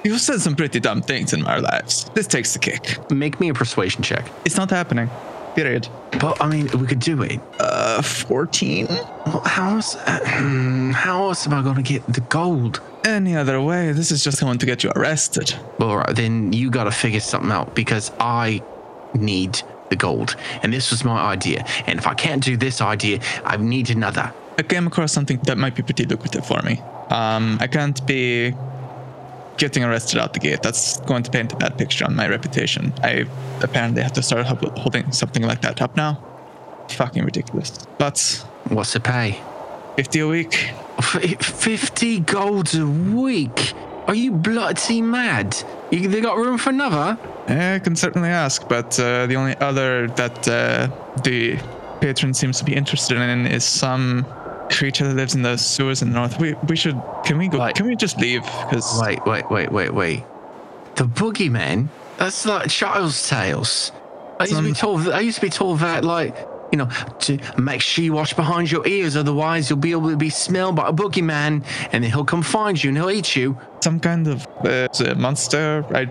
You've 0.05 0.19
said 0.21 0.41
some 0.41 0.55
pretty 0.55 0.79
dumb 0.81 1.01
things 1.01 1.31
in 1.33 1.45
our 1.45 1.61
lives. 1.61 2.09
This 2.13 2.27
takes 2.27 2.51
the 2.53 2.59
cake. 2.59 2.97
Make 3.09 3.39
me 3.39 3.47
a 3.49 3.53
persuasion 3.53 4.01
check. 4.03 4.29
It's 4.45 4.57
not 4.57 4.69
happening. 4.69 5.09
Period. 5.55 5.87
But 6.19 6.41
I 6.41 6.47
mean, 6.47 6.67
we 6.79 6.87
could 6.87 6.99
do 6.99 7.21
it. 7.21 7.39
Uh, 7.59 8.01
14? 8.01 8.87
Well, 8.87 9.41
how 9.45 9.75
else? 9.75 9.95
Uh, 9.95 10.91
how 10.95 11.27
else 11.27 11.45
am 11.45 11.53
I 11.53 11.61
going 11.61 11.75
to 11.75 11.81
get 11.81 12.05
the 12.11 12.21
gold? 12.21 12.81
Any 13.05 13.35
other 13.35 13.61
way, 13.61 13.91
this 13.91 14.11
is 14.11 14.23
just 14.23 14.39
going 14.39 14.57
to 14.57 14.65
get 14.65 14.83
you 14.83 14.91
arrested. 14.95 15.53
Well, 15.77 15.89
all 15.89 15.97
right, 15.97 16.15
then 16.15 16.53
you 16.53 16.71
got 16.71 16.85
to 16.85 16.91
figure 16.91 17.19
something 17.19 17.51
out 17.51 17.75
because 17.75 18.11
I 18.19 18.61
need 19.13 19.61
the 19.89 19.95
gold, 19.95 20.35
and 20.63 20.73
this 20.73 20.89
was 20.89 21.03
my 21.03 21.19
idea. 21.19 21.65
And 21.85 21.99
if 21.99 22.07
I 22.07 22.13
can't 22.13 22.43
do 22.43 22.57
this 22.57 22.81
idea, 22.81 23.19
I 23.43 23.57
need 23.57 23.89
another. 23.89 24.33
I 24.57 24.63
came 24.63 24.87
across 24.87 25.11
something 25.11 25.39
that 25.43 25.57
might 25.57 25.75
be 25.75 25.83
pretty 25.83 26.05
lucrative 26.05 26.45
for 26.45 26.61
me. 26.61 26.81
Um, 27.09 27.57
I 27.59 27.67
can't 27.67 28.05
be 28.07 28.53
getting 29.57 29.83
arrested 29.83 30.19
out 30.19 30.33
the 30.33 30.39
gate. 30.39 30.61
That's 30.61 30.99
going 31.01 31.23
to 31.23 31.31
paint 31.31 31.53
a 31.53 31.55
bad 31.55 31.77
picture 31.77 32.05
on 32.05 32.15
my 32.15 32.27
reputation. 32.27 32.93
I 33.03 33.25
apparently 33.61 34.01
have 34.01 34.13
to 34.13 34.21
start 34.23 34.45
holding 34.45 35.11
something 35.11 35.43
like 35.43 35.61
that 35.61 35.81
up 35.81 35.95
now. 35.95 36.23
Fucking 36.89 37.23
ridiculous. 37.23 37.85
But 37.97 38.45
What's 38.69 38.93
the 38.93 38.99
pay? 38.99 39.41
50 39.97 40.19
a 40.19 40.27
week. 40.27 40.53
Fifty 41.41 42.19
golds 42.19 42.75
a 42.75 42.87
week. 42.87 43.73
Are 44.07 44.15
you 44.15 44.31
bloody 44.31 45.01
mad? 45.01 45.55
You, 45.91 46.07
they 46.07 46.21
got 46.21 46.37
room 46.37 46.57
for 46.57 46.69
another? 46.69 47.17
I 47.47 47.79
can 47.79 47.95
certainly 47.95 48.29
ask, 48.29 48.67
but 48.67 48.99
uh, 48.99 49.27
the 49.27 49.35
only 49.35 49.55
other 49.57 50.07
that 50.07 50.47
uh, 50.47 50.89
the 51.23 51.57
patron 52.01 52.33
seems 52.33 52.57
to 52.59 52.65
be 52.65 52.75
interested 52.75 53.17
in 53.17 53.47
is 53.47 53.63
some 53.63 54.25
creature 54.77 55.07
that 55.07 55.15
lives 55.15 55.35
in 55.35 55.41
the 55.41 55.57
sewers 55.57 56.01
in 56.01 56.09
the 56.09 56.15
north. 56.15 56.39
We 56.39 56.53
we 56.67 56.75
should 56.75 56.99
can 57.25 57.37
we 57.37 57.47
go? 57.47 57.57
Like- 57.57 57.75
can 57.75 57.87
we 57.87 57.95
just 57.95 58.19
leave? 58.19 58.43
Because 58.43 58.99
Wait, 59.01 59.25
wait, 59.25 59.49
wait, 59.49 59.71
wait, 59.71 59.93
wait. 59.93 60.23
The 60.95 61.05
boogeyman? 61.05 61.87
That's 62.17 62.45
like 62.45 62.69
child's 62.69 63.27
tales. 63.27 63.91
I 64.39 64.43
used 64.45 64.55
to 64.57 64.63
be 64.63 64.73
told. 64.73 65.09
I 65.09 65.19
used 65.21 65.35
to 65.35 65.41
be 65.41 65.49
told 65.49 65.79
that, 65.79 66.03
like, 66.03 66.35
you 66.71 66.77
know, 66.77 66.89
to 67.19 67.39
make 67.57 67.81
sure 67.81 68.03
you 68.03 68.13
watch 68.13 68.35
behind 68.35 68.71
your 68.71 68.85
ears, 68.87 69.15
otherwise 69.15 69.69
you'll 69.69 69.79
be 69.79 69.91
able 69.91 70.09
to 70.09 70.17
be 70.17 70.29
smelled 70.29 70.75
by 70.75 70.89
a 70.89 70.91
boogeyman, 70.93 71.63
and 71.91 72.03
then 72.03 72.11
he'll 72.11 72.25
come 72.25 72.41
find 72.41 72.83
you 72.83 72.89
and 72.89 72.97
he'll 72.97 73.09
eat 73.11 73.35
you. 73.35 73.57
some 73.81 73.99
kind 73.99 74.27
of 74.27 74.45
uh, 74.65 74.87
monster. 75.15 75.85
I 75.93 76.07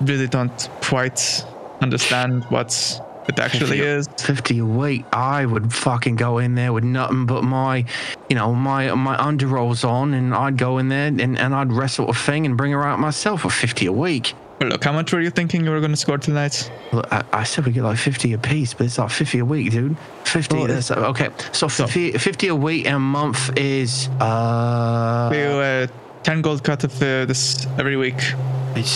really 0.00 0.28
don't 0.28 0.68
quite 0.82 1.44
understand 1.80 2.44
what 2.44 3.00
it 3.28 3.38
actually 3.38 3.78
Fifty- 3.78 3.80
is. 3.82 4.08
Fifty 4.18 4.58
a 4.58 4.64
week. 4.64 5.04
I 5.12 5.46
would 5.46 5.72
fucking 5.72 6.16
go 6.16 6.38
in 6.38 6.54
there 6.54 6.72
with 6.72 6.84
nothing 6.84 7.26
but 7.26 7.42
my, 7.44 7.84
you 8.28 8.36
know, 8.36 8.54
my 8.54 8.92
my 8.94 9.16
underrolls 9.16 9.86
on, 9.88 10.14
and 10.14 10.34
I'd 10.34 10.56
go 10.56 10.78
in 10.78 10.88
there 10.88 11.06
and, 11.08 11.38
and 11.38 11.54
I'd 11.54 11.72
wrestle 11.72 12.08
a 12.10 12.14
thing 12.14 12.46
and 12.46 12.56
bring 12.56 12.72
her 12.72 12.84
out 12.84 12.98
myself 12.98 13.42
for 13.42 13.50
fifty 13.50 13.86
a 13.86 13.92
week. 13.92 14.34
Well, 14.60 14.70
look, 14.70 14.84
how 14.84 14.92
much 14.92 15.12
were 15.12 15.20
you 15.20 15.28
thinking 15.28 15.64
you 15.64 15.70
were 15.70 15.80
going 15.80 15.90
to 15.90 15.98
score 15.98 16.16
tonight? 16.16 16.70
Look, 16.90 17.06
I, 17.12 17.22
I 17.30 17.44
said 17.44 17.66
we 17.66 17.72
get 17.72 17.82
like 17.82 17.98
50 17.98 18.32
a 18.32 18.38
piece, 18.38 18.72
but 18.72 18.86
it's 18.86 18.96
like 18.96 19.10
50 19.10 19.40
a 19.40 19.44
week, 19.44 19.70
dude. 19.70 19.98
50, 20.24 20.56
Well, 20.56 20.66
that's 20.66 20.90
okay. 20.90 21.28
So 21.52 21.68
50, 21.68 22.12
50 22.12 22.48
a 22.48 22.54
week 22.54 22.86
and 22.86 22.96
a 22.96 22.98
month 22.98 23.50
is, 23.58 24.08
uh, 24.18 25.28
We 25.30 25.42
uh, 25.42 25.86
ten 26.22 26.40
gold 26.40 26.64
cut 26.64 26.84
of 26.84 26.94
uh, 27.02 27.26
this 27.26 27.66
every 27.78 27.98
week. 27.98 28.18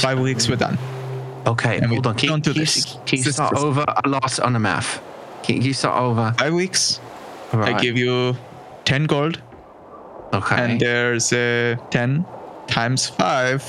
Five 0.00 0.18
weeks, 0.18 0.48
we're 0.48 0.56
done. 0.56 0.78
Okay, 1.46 1.78
and 1.78 1.86
hold 1.86 2.06
on. 2.06 2.16
Can, 2.16 2.28
don't 2.28 2.44
do 2.44 2.52
can, 2.52 2.60
this. 2.60 2.94
You, 2.94 3.00
can 3.06 3.18
you 3.18 3.24
This 3.24 3.34
start 3.34 3.56
is- 3.56 3.64
over? 3.64 3.84
I 3.88 4.08
lost 4.08 4.40
on 4.40 4.52
the 4.52 4.58
math. 4.58 5.02
Can, 5.42 5.62
you 5.62 5.72
start 5.72 5.98
over? 6.00 6.34
Five 6.38 6.52
weeks. 6.54 7.00
Right. 7.52 7.74
I 7.74 7.80
give 7.80 7.96
you 7.96 8.36
ten 8.84 9.04
gold, 9.04 9.40
Okay. 10.32 10.56
and 10.56 10.80
there's 10.80 11.32
uh, 11.32 11.76
ten 11.90 12.24
times 12.68 13.08
five 13.08 13.64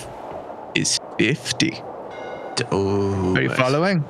is 0.76 1.00
fifty. 1.18 1.82
Ooh, 2.74 3.36
Are 3.36 3.42
you 3.42 3.50
following? 3.50 4.04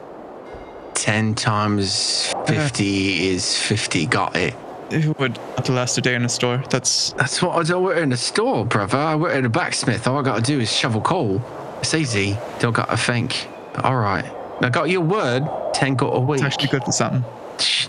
10 0.94 1.36
times 1.36 2.34
50 2.48 3.30
is 3.30 3.58
50. 3.58 4.06
Got 4.08 4.36
it. 4.36 4.54
It 4.90 5.18
would 5.18 5.40
last 5.70 5.98
a 5.98 6.02
day 6.02 6.16
in 6.16 6.26
a 6.26 6.30
store. 6.30 6.62
That's 6.70 7.14
That's 7.14 7.42
what 7.42 7.56
I 7.58 7.64
do 7.64 7.80
work 7.80 7.98
in 7.98 8.10
the 8.10 8.18
store, 8.18 8.66
brother. 8.66 8.98
I 8.98 9.16
work 9.16 9.34
at 9.34 9.46
a 9.46 9.50
blacksmith. 9.50 10.06
All 10.06 10.18
I 10.20 10.22
got 10.22 10.36
to 10.36 10.42
do 10.42 10.60
is 10.60 10.72
shovel 10.72 11.00
coal. 11.02 11.42
It's 11.80 11.94
easy. 11.94 12.38
Don't 12.60 12.74
got 12.74 12.90
to 12.90 12.98
think. 12.98 13.48
All 13.80 13.98
right. 13.98 14.26
I 14.62 14.70
got 14.70 14.90
your 14.90 15.02
word. 15.02 15.48
10 15.74 15.96
got 15.96 16.16
a 16.16 16.20
week. 16.20 16.42
it's 16.42 16.44
actually 16.44 16.70
good 16.70 16.84
for 16.84 16.92
something. 16.92 17.24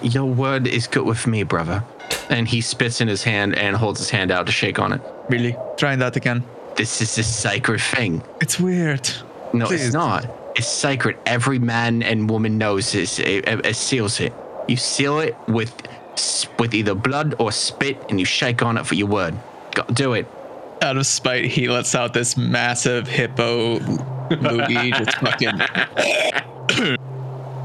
Your 0.03 0.25
word 0.25 0.67
is 0.67 0.87
good 0.87 1.05
with 1.05 1.27
me, 1.27 1.43
brother. 1.43 1.85
And 2.29 2.49
he 2.49 2.61
spits 2.61 3.01
in 3.01 3.09
his 3.09 3.23
hand 3.23 3.57
and 3.57 3.77
holds 3.77 3.99
his 3.99 4.11
hand 4.11 4.31
out 4.31 4.47
to 4.47 4.53
shake 4.53 4.79
on 4.79 4.93
it. 4.93 5.01
Really, 5.29 5.57
trying 5.77 5.99
that 6.01 6.17
again. 6.17 6.45
This 6.77 7.01
is 7.03 7.19
a 7.19 7.23
sacred 7.23 7.81
thing. 7.81 8.23
It's 8.41 8.59
weird. 8.59 9.11
No, 9.53 9.67
Please. 9.67 9.87
it's 9.87 9.95
not. 9.95 10.27
It's 10.57 10.69
sacred. 10.69 11.19
Every 11.27 11.59
man 11.59 12.03
and 12.03 12.29
woman 12.29 12.59
knows 12.59 12.93
this. 12.93 13.19
It, 13.19 13.49
it, 13.49 13.67
it 13.67 13.77
seals 13.77 14.21
it. 14.21 14.33
You 14.69 14.77
seal 14.77 15.21
it 15.21 15.37
with 15.49 15.75
with 16.59 16.75
either 16.75 16.95
blood 16.95 17.35
or 17.39 17.51
spit, 17.53 17.99
and 18.09 18.21
you 18.21 18.27
shake 18.27 18.63
on 18.63 18.77
it 18.77 18.87
for 18.87 18.95
your 18.95 19.09
word. 19.09 19.35
To 19.75 19.85
do 19.93 20.13
it. 20.13 20.27
Out 20.83 20.97
of 20.97 21.07
spite, 21.07 21.45
he 21.47 21.69
lets 21.69 21.95
out 21.95 22.13
this 22.13 22.37
massive 22.37 23.07
hippo 23.07 23.79
loogie, 24.41 24.97
just 24.97 25.17
fucking. 25.19 25.59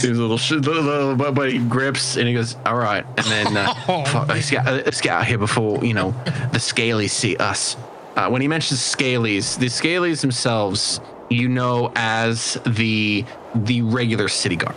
His 0.01 0.19
little, 0.19 0.38
sh- 0.38 0.51
little, 0.51 0.83
little 0.83 1.15
but, 1.15 1.33
but 1.33 1.51
he 1.51 1.57
grips 1.57 2.17
and 2.17 2.27
he 2.27 2.33
goes, 2.33 2.55
"All 2.65 2.77
right." 2.77 3.03
And 3.17 3.25
then 3.25 3.57
uh, 3.57 3.74
fuck, 4.05 4.27
let's, 4.27 4.50
get, 4.51 4.65
let's 4.65 5.01
get 5.01 5.12
out 5.12 5.25
here 5.25 5.39
before 5.39 5.83
you 5.83 5.93
know 5.93 6.12
the 6.51 6.59
scalies 6.59 7.09
see 7.09 7.36
us. 7.38 7.75
Uh, 8.15 8.29
when 8.29 8.41
he 8.41 8.47
mentions 8.47 8.79
scalies, 8.79 9.57
the 9.57 9.67
scalies 9.67 10.21
themselves, 10.21 11.00
you 11.29 11.47
know 11.50 11.91
as 11.95 12.59
the 12.65 13.25
the 13.55 13.81
regular 13.81 14.27
city 14.27 14.55
guard. 14.55 14.75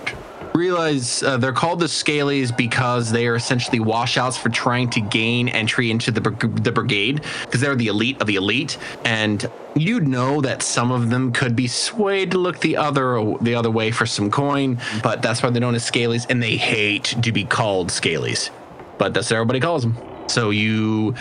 Realize 0.60 1.22
uh, 1.22 1.38
they're 1.38 1.54
called 1.54 1.80
the 1.80 1.86
scalies 1.86 2.54
because 2.54 3.10
they 3.10 3.26
are 3.26 3.34
essentially 3.34 3.80
washouts 3.80 4.36
for 4.36 4.50
trying 4.50 4.90
to 4.90 5.00
gain 5.00 5.48
entry 5.48 5.90
into 5.90 6.10
the 6.10 6.20
the 6.60 6.70
brigade 6.70 7.22
because 7.46 7.62
they're 7.62 7.74
the 7.74 7.86
elite 7.86 8.20
of 8.20 8.26
the 8.26 8.36
elite, 8.36 8.76
and 9.02 9.50
you'd 9.74 10.06
know 10.06 10.42
that 10.42 10.62
some 10.62 10.90
of 10.90 11.08
them 11.08 11.32
could 11.32 11.56
be 11.56 11.66
swayed 11.66 12.32
to 12.32 12.38
look 12.38 12.60
the 12.60 12.76
other 12.76 13.34
the 13.40 13.54
other 13.54 13.70
way 13.70 13.90
for 13.90 14.04
some 14.04 14.30
coin, 14.30 14.78
but 15.02 15.22
that's 15.22 15.42
why 15.42 15.48
they're 15.48 15.62
known 15.62 15.74
as 15.74 15.90
scalies, 15.90 16.26
and 16.28 16.42
they 16.42 16.58
hate 16.58 17.04
to 17.22 17.32
be 17.32 17.44
called 17.44 17.88
scalies, 17.88 18.50
but 18.98 19.14
that's 19.14 19.30
what 19.30 19.36
everybody 19.36 19.60
calls 19.60 19.82
them. 19.82 19.96
So 20.28 20.50
you 20.50 21.14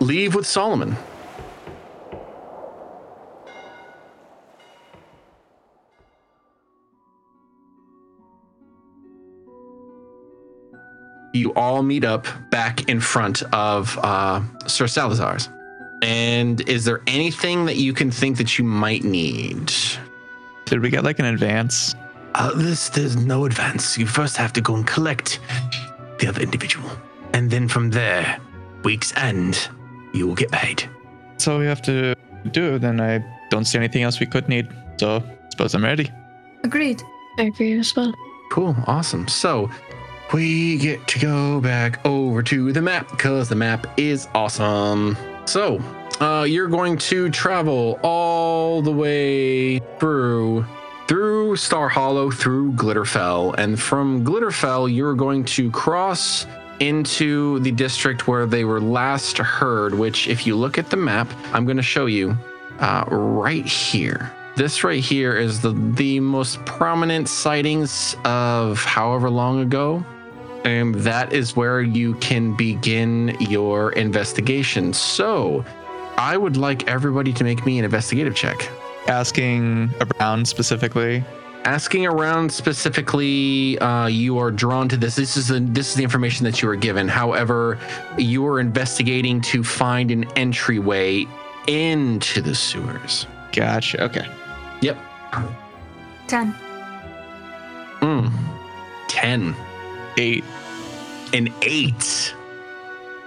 leave 0.00 0.34
with 0.34 0.46
Solomon. 0.46 0.98
You 11.32 11.52
all 11.54 11.82
meet 11.82 12.04
up 12.04 12.26
back 12.50 12.88
in 12.88 13.00
front 13.00 13.42
of 13.52 13.98
uh, 14.02 14.42
Sir 14.66 14.86
Salazar's. 14.86 15.48
And 16.02 16.60
is 16.68 16.84
there 16.84 17.00
anything 17.06 17.66
that 17.66 17.76
you 17.76 17.92
can 17.92 18.10
think 18.10 18.36
that 18.38 18.58
you 18.58 18.64
might 18.64 19.04
need? 19.04 19.72
Did 20.66 20.80
we 20.80 20.90
get 20.90 21.04
like 21.04 21.18
an 21.18 21.24
advance? 21.24 21.94
Uh, 22.34 22.52
this, 22.54 22.90
there's 22.90 23.16
no 23.16 23.46
advance. 23.46 23.96
You 23.96 24.06
first 24.06 24.36
have 24.36 24.52
to 24.54 24.60
go 24.60 24.74
and 24.74 24.86
collect 24.86 25.40
the 26.18 26.26
other 26.26 26.42
individual. 26.42 26.90
And 27.32 27.50
then 27.50 27.68
from 27.68 27.90
there, 27.90 28.38
week's 28.84 29.16
end, 29.16 29.68
you 30.12 30.26
will 30.26 30.34
get 30.34 30.50
paid. 30.50 30.88
So 31.38 31.58
we 31.58 31.66
have 31.66 31.82
to 31.82 32.14
do. 32.50 32.78
Then 32.78 33.00
I 33.00 33.24
don't 33.50 33.64
see 33.64 33.78
anything 33.78 34.02
else 34.02 34.20
we 34.20 34.26
could 34.26 34.48
need. 34.48 34.68
So 34.98 35.16
I 35.16 35.48
suppose 35.50 35.74
I'm 35.74 35.84
ready. 35.84 36.10
Agreed. 36.64 37.02
I 37.38 37.44
agree 37.44 37.78
as 37.78 37.94
well. 37.94 38.14
Cool, 38.50 38.76
awesome. 38.86 39.28
So 39.28 39.70
we 40.32 40.76
get 40.78 41.06
to 41.08 41.18
go 41.18 41.60
back 41.60 42.04
over 42.04 42.42
to 42.42 42.72
the 42.72 42.82
map 42.82 43.10
because 43.10 43.48
the 43.48 43.54
map 43.54 43.86
is 43.96 44.28
awesome. 44.34 45.16
So 45.44 45.80
uh, 46.20 46.44
you're 46.48 46.68
going 46.68 46.98
to 46.98 47.30
travel 47.30 47.98
all 48.02 48.82
the 48.82 48.92
way 48.92 49.78
through 49.98 50.66
through 51.06 51.54
Star 51.54 51.88
Hollow, 51.88 52.32
through 52.32 52.72
Glitterfell, 52.72 53.54
and 53.58 53.80
from 53.80 54.24
Glitterfell 54.24 54.92
you're 54.92 55.14
going 55.14 55.44
to 55.44 55.70
cross 55.70 56.46
into 56.80 57.60
the 57.60 57.70
district 57.70 58.26
where 58.26 58.44
they 58.44 58.64
were 58.64 58.80
last 58.80 59.38
heard. 59.38 59.94
Which, 59.94 60.26
if 60.26 60.46
you 60.46 60.56
look 60.56 60.78
at 60.78 60.90
the 60.90 60.96
map, 60.96 61.28
I'm 61.52 61.64
going 61.64 61.76
to 61.76 61.82
show 61.82 62.06
you 62.06 62.36
uh, 62.80 63.04
right 63.08 63.64
here. 63.64 64.32
This 64.56 64.82
right 64.82 65.02
here 65.04 65.36
is 65.36 65.60
the 65.60 65.72
the 65.72 66.18
most 66.20 66.64
prominent 66.64 67.28
sightings 67.28 68.16
of 68.24 68.82
however 68.82 69.30
long 69.30 69.60
ago. 69.60 70.04
And 70.66 70.96
that 70.96 71.32
is 71.32 71.54
where 71.54 71.80
you 71.80 72.14
can 72.16 72.56
begin 72.56 73.36
your 73.38 73.92
investigation. 73.92 74.92
So, 74.92 75.64
I 76.16 76.36
would 76.36 76.56
like 76.56 76.88
everybody 76.88 77.32
to 77.34 77.44
make 77.44 77.64
me 77.64 77.78
an 77.78 77.84
investigative 77.84 78.34
check. 78.34 78.68
Asking 79.06 79.94
around 80.18 80.48
specifically. 80.48 81.22
Asking 81.64 82.04
around 82.04 82.50
specifically, 82.50 83.78
uh, 83.78 84.08
you 84.08 84.38
are 84.38 84.50
drawn 84.50 84.88
to 84.88 84.96
this. 84.96 85.14
This 85.14 85.36
is 85.36 85.46
the 85.46 85.60
this 85.60 85.90
is 85.90 85.94
the 85.94 86.02
information 86.02 86.42
that 86.44 86.60
you 86.60 86.66
were 86.66 86.74
given. 86.74 87.06
However, 87.06 87.78
you 88.18 88.44
are 88.46 88.58
investigating 88.58 89.40
to 89.42 89.62
find 89.62 90.10
an 90.10 90.24
entryway 90.34 91.26
into 91.68 92.42
the 92.42 92.56
sewers. 92.56 93.26
Gotcha. 93.52 94.02
Okay. 94.02 94.26
Yep. 94.80 94.98
10. 96.26 96.54
Mm. 98.00 98.32
Ten. 99.08 99.54
Eight. 100.16 100.44
An 101.32 101.48
eight. 101.62 102.34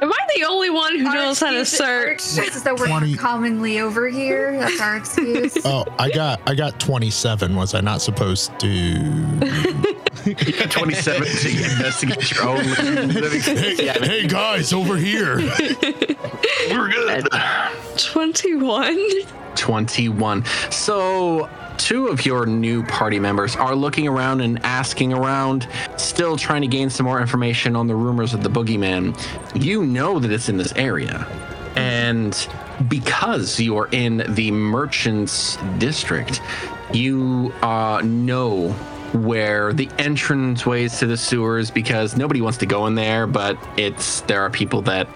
Am 0.01 0.09
I 0.11 0.17
the 0.37 0.45
only 0.45 0.69
one 0.69 0.97
who 0.97 1.07
Our 1.07 1.13
knows 1.13 1.41
how 1.41 1.51
to 1.51 1.65
search? 1.65 2.13
excuse 2.13 2.55
is 2.55 2.63
that 2.63 2.77
we're 2.79 2.87
20. 2.87 3.15
commonly 3.15 3.81
over 3.81 4.07
here. 4.07 4.57
That's 4.57 4.79
our 4.79 4.95
excuse. 4.95 5.57
Oh, 5.65 5.83
I 5.99 6.09
got 6.09 6.39
I 6.47 6.55
got 6.55 6.79
27. 6.79 7.53
Was 7.55 7.73
I 7.73 7.81
not 7.81 8.01
supposed 8.01 8.57
to? 8.59 8.93
Twenty-seven 10.69 11.27
to 11.27 11.49
investigate 11.49 12.31
your 12.31 12.47
own 12.47 12.63
living. 13.09 13.41
hey, 13.41 13.75
hey 13.99 14.27
guys, 14.27 14.71
over 14.73 14.95
here. 14.95 15.37
we're 16.69 16.89
good. 16.89 17.27
21. 17.97 18.97
21. 19.55 20.45
So, 20.71 21.49
two 21.79 22.07
of 22.07 22.25
your 22.25 22.45
new 22.45 22.83
party 22.83 23.19
members 23.19 23.55
are 23.55 23.73
looking 23.73 24.07
around 24.07 24.41
and 24.41 24.63
asking 24.63 25.13
around, 25.13 25.67
still 25.97 26.37
trying 26.37 26.61
to 26.61 26.67
gain 26.67 26.89
some 26.89 27.05
more 27.05 27.19
information 27.19 27.75
on 27.75 27.87
the 27.87 27.95
rumors 27.95 28.33
of 28.33 28.43
the 28.43 28.49
boogeyman. 28.49 29.17
You 29.59 29.85
know 29.85 30.19
that 30.19 30.31
it's 30.31 30.49
in 30.49 30.57
this 30.57 30.73
area. 30.73 31.25
And 31.75 32.47
because 32.87 33.59
you 33.59 33.77
are 33.77 33.87
in 33.91 34.23
the 34.35 34.51
merchants 34.51 35.57
district, 35.77 36.41
you 36.93 37.53
uh, 37.61 38.01
know 38.03 38.69
where 39.13 39.73
the 39.73 39.89
entrance 39.97 40.65
ways 40.65 40.99
to 40.99 41.07
the 41.07 41.17
sewers 41.17 41.71
because 41.71 42.17
nobody 42.17 42.41
wants 42.41 42.57
to 42.59 42.65
go 42.65 42.85
in 42.85 42.95
there, 42.95 43.25
but 43.25 43.57
it's 43.77 44.21
there 44.21 44.41
are 44.41 44.49
people 44.49 44.81
that 44.83 45.07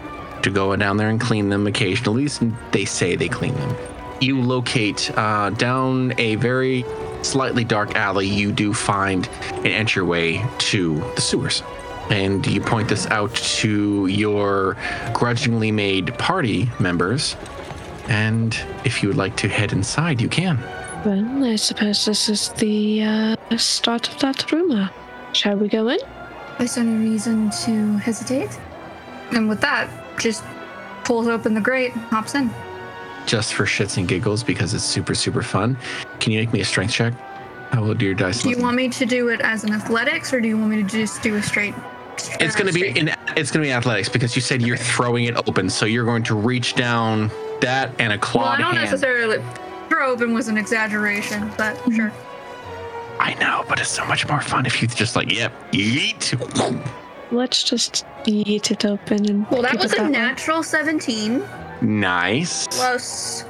to 0.44 0.50
go 0.50 0.76
down 0.76 0.98
there 0.98 1.10
and 1.10 1.20
clean 1.20 1.50
them 1.50 1.68
occasionally. 1.68 2.28
They 2.72 2.86
say 2.86 3.16
they 3.16 3.30
clean 3.30 3.54
them. 3.56 3.93
You 4.24 4.42
locate 4.42 5.12
uh, 5.18 5.50
down 5.50 6.14
a 6.18 6.36
very 6.36 6.86
slightly 7.24 7.66
dark 7.66 7.96
alley. 7.96 8.26
You 8.26 8.54
do 8.54 8.74
find 8.74 9.28
an 9.52 9.68
entryway 9.68 10.42
to 10.72 10.96
the 11.16 11.20
sewers. 11.20 11.62
And 12.10 12.48
you 12.48 12.62
point 12.62 12.88
this 12.88 13.06
out 13.08 13.36
to 13.36 14.08
your 14.08 14.78
grudgingly 15.14 15.74
made 15.74 16.18
party 16.18 16.72
members. 16.80 17.36
And 18.08 18.58
if 18.86 19.04
you 19.04 19.10
would 19.10 19.18
like 19.18 19.36
to 19.38 19.50
head 19.50 19.74
inside, 19.74 20.22
you 20.22 20.30
can. 20.30 20.58
Well, 21.04 21.44
I 21.44 21.58
suppose 21.58 22.06
this 22.06 22.30
is 22.30 22.48
the 22.54 23.04
uh, 23.04 23.58
start 23.58 24.08
of 24.08 24.20
that 24.22 24.50
rumor. 24.54 24.90
Shall 25.34 25.58
we 25.58 25.68
go 25.68 25.90
in? 25.90 26.00
There's 26.58 26.78
no 26.78 26.86
reason 26.86 27.50
to 27.66 27.98
hesitate. 27.98 28.58
And 29.34 29.50
with 29.50 29.60
that, 29.60 29.90
just 30.18 30.46
pulls 31.04 31.28
open 31.28 31.56
the 31.56 31.62
grate, 31.62 31.92
hops 31.92 32.36
in. 32.36 32.50
Just 33.26 33.54
for 33.54 33.66
shits 33.66 33.98
and 33.98 34.08
giggles 34.08 34.44
because 34.44 34.74
it's 34.74 34.84
super, 34.84 35.16
super 35.16 35.42
fun. 35.42 35.78
Can 36.20 36.32
you 36.32 36.40
make 36.40 36.52
me 36.54 36.62
a 36.62 36.66
strength 36.66 36.94
check? 36.94 37.14
How 37.72 37.82
will 37.82 37.96
do 37.96 38.06
your 38.06 38.14
dice 38.14 38.44
Do 38.44 38.50
you 38.50 38.60
want 38.60 38.76
me 38.76 38.88
to 38.90 39.06
do 39.06 39.30
it 39.30 39.42
as 39.42 39.64
an 39.64 39.74
athletics, 39.74 40.32
or 40.32 40.40
do 40.40 40.48
you 40.48 40.58
want 40.58 40.72
me 40.72 40.84
to 40.84 40.88
just 40.88 41.24
do 41.24 41.36
a 41.36 41.42
straight? 41.42 41.74
It's 42.40 42.56
going 42.56 42.72
to 42.72 42.74
be 42.74 42.88
in 42.90 43.10
it's 43.36 43.50
going 43.50 43.64
to 43.64 43.68
be 43.68 43.72
athletics 43.72 44.10
because 44.10 44.36
you 44.36 44.44
said 44.44 44.62
you're 44.62 44.78
throwing 44.78 45.26
it 45.26 45.36
open, 45.48 45.70
so 45.70 45.88
you're 45.88 46.06
going 46.06 46.22
to 46.24 46.36
reach 46.36 46.76
down 46.76 47.32
that 47.62 47.90
and 48.00 48.14
a 48.14 48.18
claw. 48.20 48.44
Well, 48.44 48.52
I 48.52 48.58
don't 48.58 48.76
hand. 48.76 48.86
necessarily. 48.86 49.44
Throw 49.90 50.12
open 50.12 50.36
was 50.36 50.50
an 50.50 50.58
exaggeration, 50.58 51.52
but 51.58 51.76
mm-hmm. 51.78 51.96
sure. 51.96 52.14
I 53.20 53.34
know, 53.36 53.66
but 53.68 53.80
it's 53.80 53.90
so 53.90 54.06
much 54.06 54.28
more 54.28 54.42
fun 54.42 54.68
if 54.68 54.82
you 54.82 54.88
just 54.88 55.16
like, 55.16 55.32
yep, 55.32 55.52
yeet. 55.72 56.34
Let's 57.32 57.64
just 57.64 58.06
eat 58.26 58.70
it 58.70 58.86
open 58.86 59.28
and. 59.28 59.50
Well, 59.50 59.64
that 59.64 59.80
was 59.80 59.94
it 59.94 60.00
a 60.00 60.04
way. 60.04 60.10
natural 60.10 60.62
17 60.62 61.44
Nice. 61.84 62.66
plus 62.68 63.46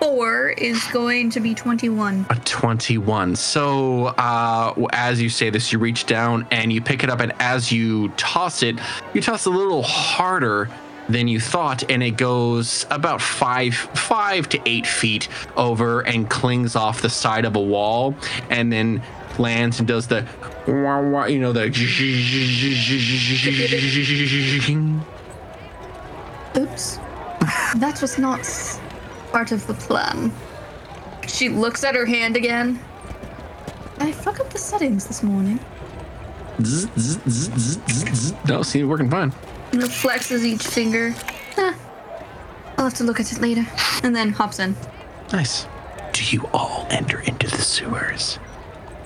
four 0.00 0.50
is 0.50 0.82
going 0.92 1.30
to 1.30 1.40
be 1.40 1.54
21. 1.54 2.26
A 2.30 2.36
21. 2.36 3.34
So, 3.36 4.06
uh, 4.18 4.72
as 4.92 5.20
you 5.20 5.28
say 5.28 5.50
this, 5.50 5.72
you 5.72 5.78
reach 5.78 6.06
down 6.06 6.46
and 6.50 6.72
you 6.72 6.80
pick 6.80 7.02
it 7.02 7.10
up, 7.10 7.20
and 7.20 7.32
as 7.40 7.72
you 7.72 8.08
toss 8.10 8.62
it, 8.62 8.76
you 9.14 9.20
toss 9.20 9.46
a 9.46 9.50
little 9.50 9.82
harder 9.82 10.68
than 11.08 11.28
you 11.28 11.40
thought, 11.40 11.88
and 11.90 12.02
it 12.02 12.16
goes 12.16 12.84
about 12.90 13.20
five, 13.20 13.74
five 13.74 14.48
to 14.50 14.60
eight 14.66 14.86
feet 14.86 15.28
over 15.56 16.00
and 16.00 16.28
clings 16.28 16.76
off 16.76 17.00
the 17.00 17.10
side 17.10 17.44
of 17.44 17.56
a 17.56 17.60
wall, 17.60 18.14
and 18.50 18.72
then 18.72 19.02
lands 19.38 19.78
and 19.78 19.88
does 19.88 20.06
the, 20.08 20.26
you 20.66 21.38
know, 21.38 21.52
the. 21.52 21.68
Oops. 26.56 26.98
That 27.76 28.00
was 28.00 28.18
not 28.18 28.40
part 29.32 29.52
of 29.52 29.66
the 29.66 29.74
plan. 29.74 30.32
She 31.26 31.48
looks 31.48 31.84
at 31.84 31.94
her 31.94 32.06
hand 32.06 32.36
again. 32.36 32.80
I 33.98 34.12
fuck 34.12 34.40
up 34.40 34.50
the 34.50 34.58
settings 34.58 35.06
this 35.06 35.22
morning. 35.22 35.58
Zzz, 36.62 36.88
zzz, 36.98 37.18
zzz, 37.28 37.48
zzz, 37.56 37.78
zzz, 37.88 38.14
zzz. 38.14 38.34
No, 38.48 38.62
see, 38.62 38.84
working 38.84 39.10
fine. 39.10 39.32
And 39.72 39.82
it 39.82 39.90
flexes 39.90 40.44
each 40.44 40.66
finger. 40.66 41.14
Huh. 41.54 41.74
I'll 42.78 42.84
have 42.84 42.94
to 42.94 43.04
look 43.04 43.20
at 43.20 43.32
it 43.32 43.40
later. 43.40 43.66
And 44.02 44.14
then 44.14 44.30
hops 44.30 44.58
in. 44.58 44.76
Nice. 45.32 45.66
Do 46.12 46.24
you 46.24 46.46
all 46.54 46.86
enter 46.90 47.20
into 47.20 47.48
the 47.48 47.58
sewers? 47.60 48.38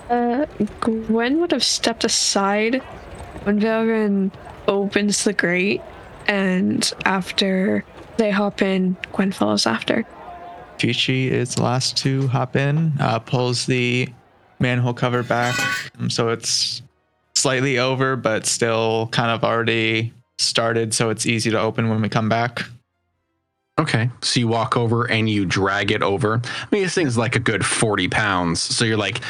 Uh, 0.08 0.46
Gwen 0.80 1.40
would 1.40 1.52
have 1.52 1.64
stepped 1.64 2.04
aside 2.04 2.82
when 3.44 3.60
Velrin 3.60 4.32
opens 4.68 5.24
the 5.24 5.32
grate, 5.32 5.80
and 6.26 6.92
after 7.04 7.84
they 8.16 8.30
hop 8.30 8.62
in, 8.62 8.96
Gwen 9.12 9.32
follows 9.32 9.66
after. 9.66 10.04
Fichi 10.78 11.30
is 11.30 11.54
the 11.56 11.62
last 11.62 11.96
to 11.98 12.26
hop 12.28 12.56
in, 12.56 12.92
uh, 13.00 13.18
pulls 13.18 13.66
the 13.66 14.08
manhole 14.58 14.94
cover 14.94 15.22
back. 15.22 15.58
um, 15.98 16.08
So 16.10 16.28
it's 16.30 16.82
slightly 17.34 17.78
over, 17.78 18.16
but 18.16 18.46
still 18.46 19.08
kind 19.08 19.30
of 19.30 19.44
already 19.44 20.12
started. 20.38 20.94
So 20.94 21.10
it's 21.10 21.26
easy 21.26 21.50
to 21.50 21.60
open 21.60 21.88
when 21.88 22.00
we 22.00 22.08
come 22.08 22.28
back. 22.28 22.62
Okay. 23.78 24.10
So 24.22 24.40
you 24.40 24.48
walk 24.48 24.76
over 24.76 25.04
and 25.10 25.28
you 25.28 25.46
drag 25.46 25.90
it 25.90 26.02
over. 26.02 26.40
I 26.44 26.66
mean, 26.70 26.82
this 26.82 26.94
thing's 26.94 27.16
like 27.16 27.36
a 27.36 27.40
good 27.40 27.64
40 27.64 28.08
pounds. 28.08 28.60
So 28.60 28.84
you're 28.84 28.96
like, 28.98 29.20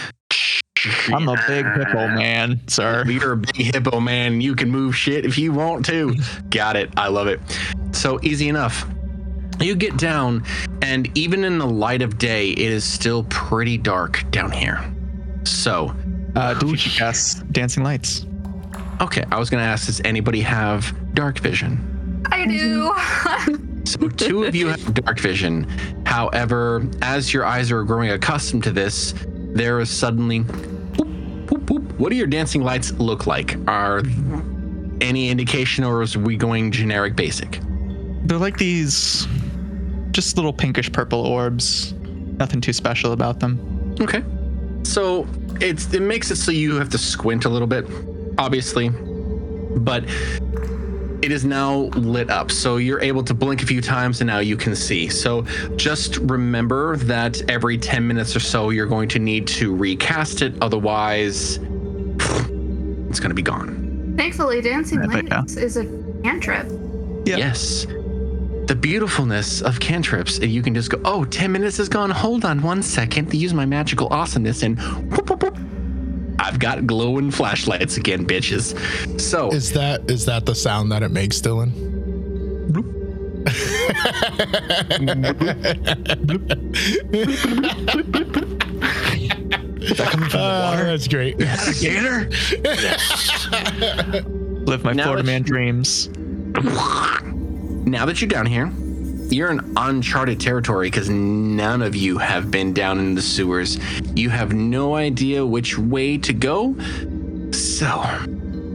I'm 1.12 1.28
a 1.28 1.36
big 1.46 1.66
hippo 1.74 2.08
man, 2.08 2.60
sir. 2.68 3.04
You're 3.06 3.32
a 3.32 3.36
big 3.36 3.56
hippo 3.56 4.00
man. 4.00 4.40
You 4.40 4.54
can 4.54 4.70
move 4.70 4.96
shit 4.96 5.24
if 5.24 5.38
you 5.38 5.52
want 5.52 5.84
to. 5.86 6.14
Got 6.50 6.76
it. 6.76 6.90
I 6.96 7.08
love 7.08 7.26
it. 7.26 7.40
So 7.92 8.18
easy 8.22 8.48
enough. 8.48 8.86
You 9.60 9.74
get 9.74 9.98
down, 9.98 10.44
and 10.80 11.10
even 11.18 11.44
in 11.44 11.58
the 11.58 11.66
light 11.66 12.00
of 12.00 12.16
day, 12.16 12.50
it 12.50 12.58
is 12.58 12.82
still 12.84 13.24
pretty 13.24 13.76
dark 13.76 14.24
down 14.30 14.50
here. 14.52 14.80
So, 15.44 15.94
Uh, 16.34 16.54
do 16.54 16.66
Fichi 16.68 16.96
cast 16.96 17.50
dancing 17.52 17.82
lights? 17.82 18.24
okay, 19.02 19.24
I 19.30 19.38
was 19.38 19.50
going 19.50 19.62
to 19.62 19.68
ask 19.68 19.86
does 19.86 20.00
anybody 20.04 20.40
have 20.42 20.94
dark 21.14 21.38
vision? 21.40 22.22
I 22.30 22.46
do. 22.46 22.94
So, 23.84 24.08
two 24.08 24.44
of 24.44 24.54
you 24.54 24.68
have 24.68 24.94
dark 24.94 25.18
vision. 25.18 25.66
However, 26.06 26.86
as 27.02 27.32
your 27.34 27.44
eyes 27.44 27.72
are 27.72 27.82
growing 27.82 28.10
accustomed 28.10 28.62
to 28.64 28.70
this, 28.70 29.14
there 29.54 29.80
is 29.80 29.90
suddenly. 29.90 30.40
Whoop, 30.40 31.50
whoop, 31.50 31.70
whoop. 31.70 31.98
What 31.98 32.10
do 32.10 32.16
your 32.16 32.26
dancing 32.26 32.62
lights 32.62 32.92
look 32.92 33.26
like? 33.26 33.56
Are 33.68 34.02
any 35.00 35.30
indication, 35.30 35.84
or 35.84 36.02
is 36.02 36.16
we 36.16 36.36
going 36.36 36.70
generic 36.70 37.16
basic? 37.16 37.60
They're 38.24 38.38
like 38.38 38.58
these 38.58 39.26
just 40.10 40.36
little 40.36 40.52
pinkish 40.52 40.92
purple 40.92 41.20
orbs. 41.20 41.94
Nothing 42.38 42.60
too 42.60 42.72
special 42.72 43.12
about 43.12 43.40
them. 43.40 43.96
Okay. 44.00 44.24
So 44.82 45.26
it's 45.60 45.92
it 45.92 46.02
makes 46.02 46.30
it 46.30 46.36
so 46.36 46.52
you 46.52 46.76
have 46.76 46.88
to 46.90 46.98
squint 46.98 47.44
a 47.44 47.48
little 47.48 47.68
bit, 47.68 47.86
obviously, 48.38 48.88
but 48.88 50.04
it 51.22 51.32
is 51.32 51.44
now 51.44 51.74
lit 51.94 52.30
up. 52.30 52.50
So 52.50 52.76
you're 52.78 53.00
able 53.00 53.22
to 53.24 53.34
blink 53.34 53.62
a 53.62 53.66
few 53.66 53.80
times 53.80 54.20
and 54.20 54.28
now 54.28 54.38
you 54.38 54.56
can 54.56 54.74
see. 54.74 55.08
So 55.08 55.42
just 55.76 56.16
remember 56.18 56.96
that 56.96 57.48
every 57.50 57.76
10 57.78 58.06
minutes 58.06 58.34
or 58.34 58.40
so 58.40 58.70
you're 58.70 58.86
going 58.86 59.08
to 59.10 59.18
need 59.18 59.46
to 59.48 59.74
recast 59.74 60.42
it. 60.42 60.54
Otherwise, 60.62 61.58
it's 63.08 63.20
going 63.20 63.30
to 63.30 63.34
be 63.34 63.42
gone. 63.42 64.14
Thankfully, 64.16 64.60
dancing 64.60 65.00
I 65.00 65.20
yeah. 65.20 65.40
lights 65.40 65.56
is 65.56 65.76
a 65.76 65.84
cantrip. 66.22 66.66
Yep. 67.26 67.38
Yes. 67.38 67.86
the 68.66 68.76
beautifulness 68.80 69.62
of 69.62 69.80
cantrips. 69.80 70.38
You 70.38 70.62
can 70.62 70.74
just 70.74 70.90
go, 70.90 71.00
oh, 71.04 71.24
10 71.24 71.50
minutes 71.50 71.78
is 71.78 71.88
gone. 71.88 72.10
Hold 72.10 72.44
on 72.44 72.62
one 72.62 72.82
second. 72.82 73.34
Use 73.34 73.52
my 73.52 73.66
magical 73.66 74.06
awesomeness 74.12 74.62
and 74.62 74.78
whoop, 75.10 75.28
whoop, 75.28 75.39
whoop. 75.39 75.39
I've 76.50 76.58
got 76.58 76.84
glowing 76.84 77.30
flashlights 77.30 77.96
again, 77.96 78.26
bitches. 78.26 78.74
So 79.20 79.52
Is 79.52 79.70
that 79.72 80.10
is 80.10 80.26
that 80.26 80.46
the 80.46 80.54
sound 80.56 80.90
that 80.90 81.04
it 81.04 81.12
makes, 81.12 81.40
Dylan? 81.40 81.70
Is 89.82 89.96
that 89.96 90.10
coming 90.10 90.28
from 90.28 90.40
the 90.40 90.46
Uh, 90.46 90.70
water? 90.72 90.84
that's 90.84 91.08
great. 91.08 91.38
gator. 91.80 92.28
Live 94.66 94.84
my 94.84 94.92
Now 94.92 95.04
Florida 95.04 95.22
it's- 95.22 95.26
man 95.26 95.42
dreams. 95.42 96.08
now 97.86 98.04
that 98.04 98.20
you're 98.20 98.28
down 98.28 98.44
here, 98.46 98.70
you're 99.32 99.50
in 99.50 99.72
uncharted 99.76 100.40
territory 100.40 100.88
because 100.88 101.08
none 101.08 101.82
of 101.82 101.94
you 101.94 102.18
have 102.18 102.50
been 102.50 102.72
down 102.72 102.98
in 102.98 103.14
the 103.14 103.22
sewers. 103.22 103.78
You 104.14 104.30
have 104.30 104.52
no 104.52 104.94
idea 104.96 105.44
which 105.44 105.78
way 105.78 106.18
to 106.18 106.32
go. 106.32 106.74
So, 107.52 108.02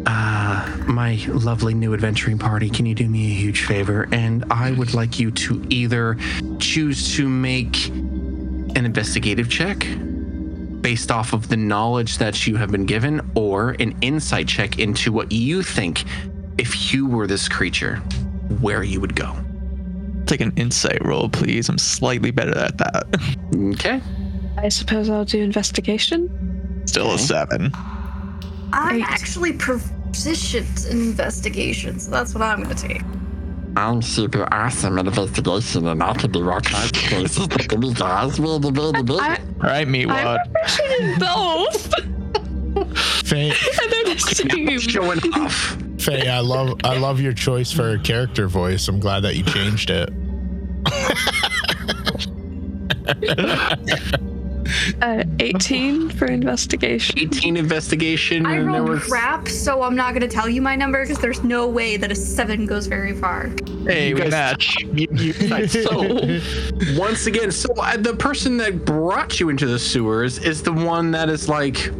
uh, 0.06 0.84
my 0.88 1.20
lovely 1.28 1.74
new 1.74 1.94
adventuring 1.94 2.38
party, 2.38 2.70
can 2.70 2.86
you 2.86 2.96
do 2.96 3.08
me 3.08 3.32
a 3.32 3.34
huge 3.34 3.66
favor? 3.66 4.08
And 4.12 4.46
I 4.52 4.72
would 4.72 4.94
like 4.94 5.20
you 5.20 5.32
to 5.32 5.66
either 5.70 6.18
choose 6.60 7.16
to 7.16 7.28
make 7.28 7.88
an 7.88 8.86
investigative 8.86 9.50
check 9.50 9.86
based 10.82 11.12
off 11.12 11.34
of 11.34 11.48
the 11.48 11.58
knowledge 11.58 12.20
that 12.20 12.46
you 12.46 12.58
have 12.58 12.72
been 12.72 12.86
given, 12.86 13.20
or 13.34 13.72
an 13.80 13.96
insight 14.02 14.48
check 14.48 14.78
into 14.78 15.12
what 15.12 15.32
you 15.32 15.64
think, 15.64 16.04
if 16.60 16.94
you 16.94 17.08
were 17.08 17.26
this 17.26 17.50
creature, 17.50 17.96
where 18.62 18.84
you 18.84 19.02
would 19.02 19.16
go. 19.16 19.36
Take 20.26 20.42
an 20.42 20.54
insight 20.56 21.04
roll, 21.06 21.30
please. 21.30 21.70
I'm 21.70 21.78
slightly 21.78 22.32
better 22.32 22.58
at 22.58 22.78
that. 22.80 23.06
Okay. 23.76 24.02
I 24.58 24.70
suppose 24.70 25.10
I'll 25.10 25.26
do 25.26 25.42
investigation. 25.42 26.84
Still 26.86 27.14
a 27.14 27.20
seven. 27.20 27.72
I'm 28.74 28.98
Eight. 28.98 29.04
actually 29.04 29.54
proficient 29.54 30.86
in 30.88 30.98
investigation, 31.00 32.00
so 32.00 32.12
that's 32.12 32.34
what 32.34 32.42
I'm 32.42 32.64
going 32.64 32.76
to 32.76 32.88
take. 32.88 33.02
I'm 33.78 34.02
super 34.02 34.48
awesome 34.54 34.98
at 34.98 35.08
investigation, 35.08 35.88
and 35.88 36.02
I 36.02 36.14
can 36.14 36.32
do 36.32 36.50
all 36.50 36.62
kinds 36.62 36.92
of 36.92 37.04
places. 37.04 37.40
Look 37.40 37.74
at 37.74 37.78
me, 37.78 37.94
guys. 37.94 38.40
I, 38.40 38.44
All 38.44 38.50
right, 38.50 39.88
Meatwad. 39.88 40.40
I'm 40.40 40.52
proficient 40.52 41.02
in 41.02 41.20
both. 41.20 42.15
Faye, 43.24 43.52
and 43.82 44.68
they're. 44.68 44.80
Showing 44.80 45.20
off. 45.34 45.78
Faye, 46.00 46.28
I 46.30 46.40
love 46.40 46.80
I 46.84 46.98
love 46.98 47.20
your 47.22 47.34
choice 47.34 47.72
for 47.72 47.92
a 47.92 48.00
character 48.00 48.48
voice. 48.48 48.88
I'm 48.88 49.00
glad 49.00 49.22
that 49.22 49.36
you 49.36 49.44
changed 49.44 49.90
it. 49.90 50.10
Uh, 55.02 55.24
18 55.40 56.10
for 56.10 56.26
investigation. 56.26 57.20
18 57.20 57.56
investigation. 57.56 58.46
I 58.48 58.56
and 58.56 58.74
there 58.74 58.82
rolled 58.82 58.90
was- 58.90 59.04
crap, 59.04 59.48
so 59.48 59.84
I'm 59.84 59.96
not 59.96 60.12
going 60.14 60.22
to 60.22 60.28
tell 60.28 60.50
you 60.50 60.60
my 60.62 60.76
number 60.76 61.04
because 61.04 61.20
there's 61.20 61.44
no 61.44 61.68
way 61.68 61.98
that 61.98 62.12
a 62.12 62.16
seven 62.16 62.66
goes 62.66 62.88
very 62.88 63.14
far. 63.14 63.52
Hey, 63.86 64.10
You 64.10 64.16
we 64.16 64.22
guys- 64.22 64.32
match. 64.32 64.76
You, 64.96 65.08
you, 65.12 65.34
so 65.68 66.40
once 67.00 67.28
again, 67.28 67.52
so 67.52 67.70
uh, 67.78 67.98
the 67.98 68.16
person 68.16 68.58
that 68.58 68.86
brought 68.86 69.40
you 69.40 69.50
into 69.50 69.68
the 69.68 69.78
sewers 69.78 70.40
is 70.40 70.64
the 70.64 70.74
one 70.74 71.12
that 71.12 71.30
is 71.30 71.48
like, 71.48 71.92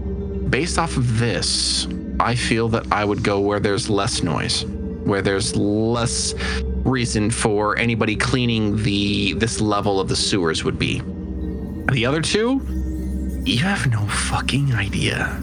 based 0.50 0.78
off 0.78 0.98
of 0.98 1.20
this, 1.20 1.88
I 2.20 2.36
feel 2.36 2.70
that 2.70 2.92
I 2.92 3.06
would 3.06 3.24
go 3.24 3.40
where 3.40 3.60
there's 3.60 3.90
less 3.90 4.24
noise, 4.24 4.66
where 4.66 5.22
there's 5.22 5.56
less 5.56 6.34
reason 6.86 7.32
for 7.32 7.78
anybody 7.78 8.16
cleaning 8.16 8.82
the 8.84 9.34
this 9.34 9.60
level 9.60 10.00
of 10.00 10.08
the 10.08 10.16
sewers 10.16 10.64
would 10.64 10.80
be. 10.80 11.02
The 11.92 12.06
other 12.06 12.22
two, 12.22 12.62
you 13.44 13.60
have 13.60 13.88
no 13.92 14.06
fucking 14.08 14.74
idea. 14.74 15.42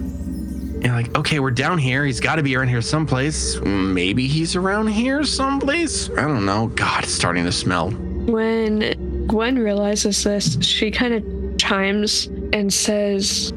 You're 0.83 0.95
like, 0.95 1.17
okay, 1.17 1.38
we're 1.38 1.53
down 1.53 1.79
here. 1.79 2.05
He's 2.05 2.19
got 2.19 2.37
to 2.37 2.43
be 2.43 2.57
around 2.57 2.69
here 2.69 2.83
someplace. 2.83 3.61
Maybe 3.61 4.27
he's 4.27 4.57
around 4.57 4.88
here 4.88 5.23
someplace. 5.23 6.11
I 6.11 6.23
don't 6.23 6.45
know. 6.45 6.67
God, 6.69 7.05
it's 7.05 7.12
starting 7.12 7.45
to 7.45 7.53
smell. 7.53 7.91
When 7.91 9.27
Gwen 9.29 9.59
realizes 9.59 10.25
this, 10.25 10.59
she 10.61 10.91
kind 10.91 11.15
of 11.15 11.59
chimes 11.59 12.27
and 12.53 12.73
says, 12.73 13.53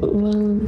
Well, 0.00 0.60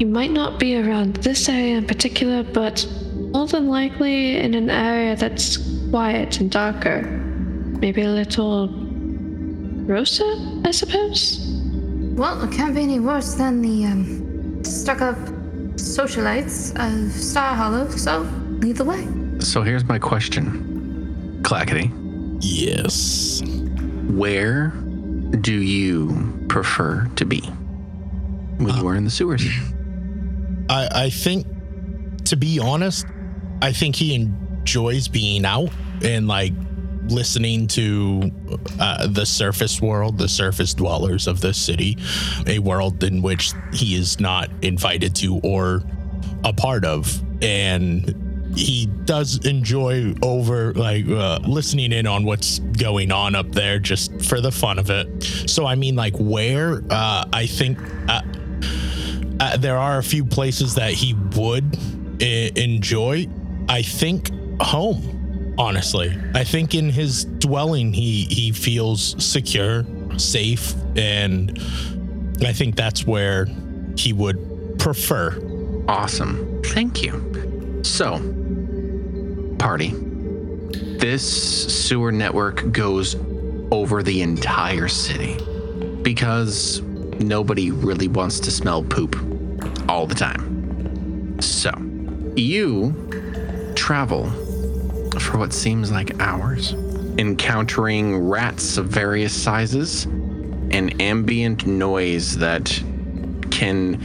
you 0.00 0.06
might 0.06 0.32
not 0.32 0.58
be 0.58 0.76
around 0.76 1.16
this 1.16 1.48
area 1.48 1.76
in 1.76 1.86
particular, 1.86 2.42
but 2.42 2.86
more 3.32 3.46
than 3.46 3.68
likely 3.68 4.36
in 4.38 4.54
an 4.54 4.68
area 4.68 5.14
that's 5.14 5.58
quiet 5.90 6.40
and 6.40 6.50
darker. 6.50 7.02
Maybe 7.80 8.02
a 8.02 8.10
little 8.10 8.66
grosser, 9.86 10.32
I 10.64 10.70
suppose? 10.72 11.38
Well, 12.14 12.42
it 12.42 12.52
can't 12.52 12.74
be 12.74 12.82
any 12.82 13.00
worse 13.00 13.34
than 13.34 13.62
the 13.62 13.84
um, 13.84 14.64
stuck 14.64 15.00
up 15.00 15.16
socialites 15.76 16.72
of 16.76 17.12
Star 17.12 17.54
Hollow, 17.54 17.88
so 17.90 18.20
lead 18.60 18.76
the 18.76 18.84
way. 18.84 19.06
So 19.40 19.62
here's 19.62 19.84
my 19.84 19.98
question, 19.98 21.40
Clackety. 21.42 21.90
Yes. 22.40 23.42
Where 24.08 24.68
do 25.40 25.54
you 25.54 26.44
prefer 26.48 27.08
to 27.16 27.24
be 27.24 27.48
when 28.58 28.74
you 28.76 28.86
are 28.86 28.96
in 28.96 29.04
the 29.04 29.10
sewers? 29.10 29.44
I, 30.68 30.88
I 31.04 31.10
think, 31.10 31.46
to 32.24 32.36
be 32.36 32.58
honest, 32.58 33.06
I 33.60 33.72
think 33.72 33.96
he 33.96 34.14
enjoys 34.14 35.08
being 35.08 35.44
out 35.44 35.70
and 36.02 36.26
like 36.26 36.52
listening 37.08 37.66
to 37.66 38.30
uh, 38.78 39.06
the 39.08 39.26
surface 39.26 39.80
world, 39.80 40.18
the 40.18 40.28
surface 40.28 40.72
dwellers 40.74 41.26
of 41.26 41.40
this 41.40 41.58
city, 41.58 41.98
a 42.46 42.58
world 42.58 43.02
in 43.02 43.22
which 43.22 43.52
he 43.72 43.94
is 43.94 44.20
not 44.20 44.50
invited 44.62 45.14
to 45.16 45.40
or 45.42 45.82
a 46.44 46.52
part 46.52 46.84
of. 46.84 47.22
And 47.42 48.52
he 48.56 48.86
does 49.04 49.44
enjoy 49.46 50.14
over 50.22 50.72
like 50.74 51.08
uh, 51.08 51.38
listening 51.46 51.92
in 51.92 52.06
on 52.06 52.24
what's 52.24 52.58
going 52.58 53.10
on 53.10 53.34
up 53.34 53.50
there 53.52 53.78
just 53.78 54.22
for 54.22 54.40
the 54.40 54.52
fun 54.52 54.78
of 54.78 54.90
it. 54.90 55.22
So, 55.48 55.66
I 55.66 55.74
mean, 55.74 55.96
like, 55.96 56.14
where 56.18 56.82
uh, 56.90 57.24
I 57.32 57.46
think. 57.46 57.78
Uh, 58.08 58.22
uh, 59.42 59.56
there 59.56 59.76
are 59.76 59.98
a 59.98 60.02
few 60.02 60.24
places 60.24 60.76
that 60.76 60.92
he 60.92 61.14
would 61.36 61.76
I- 62.20 62.52
enjoy. 62.54 63.26
I 63.68 63.82
think 63.82 64.30
home, 64.60 65.54
honestly. 65.58 66.16
I 66.34 66.44
think 66.44 66.74
in 66.74 66.90
his 66.90 67.24
dwelling 67.24 67.92
he 67.92 68.24
he 68.30 68.52
feels 68.52 69.16
secure, 69.22 69.84
safe, 70.16 70.74
and 70.96 71.58
I 72.44 72.52
think 72.52 72.76
that's 72.76 73.04
where 73.06 73.46
he 73.96 74.12
would 74.12 74.78
prefer. 74.78 75.36
Awesome. 75.88 76.62
Thank 76.66 77.02
you. 77.02 77.80
So, 77.82 78.18
party. 79.58 79.92
This 80.98 81.22
sewer 81.86 82.12
network 82.12 82.70
goes 82.70 83.16
over 83.72 84.02
the 84.04 84.22
entire 84.22 84.86
city 84.86 85.36
because 86.02 86.80
nobody 87.20 87.70
really 87.72 88.06
wants 88.08 88.38
to 88.40 88.50
smell 88.50 88.84
poop 88.84 89.16
all 89.92 90.06
the 90.06 90.14
time. 90.14 91.38
So, 91.38 91.70
you 92.34 92.94
travel 93.74 94.30
for 95.20 95.36
what 95.36 95.52
seems 95.52 95.92
like 95.92 96.18
hours, 96.18 96.72
encountering 97.18 98.26
rats 98.26 98.78
of 98.78 98.86
various 98.86 99.34
sizes 99.34 100.04
and 100.70 100.98
ambient 100.98 101.66
noise 101.66 102.38
that 102.38 102.82
can 103.50 104.00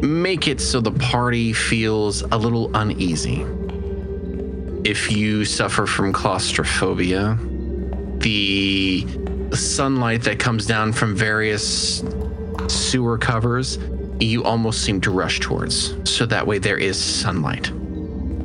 make 0.00 0.46
it 0.46 0.60
so 0.60 0.80
the 0.80 0.92
party 0.92 1.52
feels 1.52 2.22
a 2.22 2.38
little 2.38 2.70
uneasy. 2.76 3.44
If 4.84 5.10
you 5.10 5.44
suffer 5.44 5.84
from 5.84 6.12
claustrophobia, 6.12 7.36
the 8.18 9.04
sunlight 9.52 10.22
that 10.22 10.38
comes 10.38 10.64
down 10.64 10.92
from 10.92 11.16
various 11.16 12.04
sewer 12.68 13.18
covers, 13.18 13.80
you 14.20 14.44
almost 14.44 14.82
seem 14.82 15.00
to 15.02 15.10
rush 15.10 15.40
towards. 15.40 15.94
So 16.10 16.26
that 16.26 16.46
way 16.46 16.58
there 16.58 16.78
is 16.78 16.98
sunlight. 16.98 17.70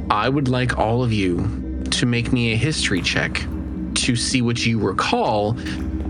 I 0.09 0.29
would 0.29 0.47
like 0.47 0.77
all 0.77 1.03
of 1.03 1.11
you 1.11 1.83
to 1.91 2.05
make 2.05 2.31
me 2.31 2.53
a 2.53 2.55
history 2.55 3.01
check 3.01 3.45
to 3.95 4.15
see 4.15 4.41
what 4.41 4.65
you 4.65 4.79
recall 4.79 5.55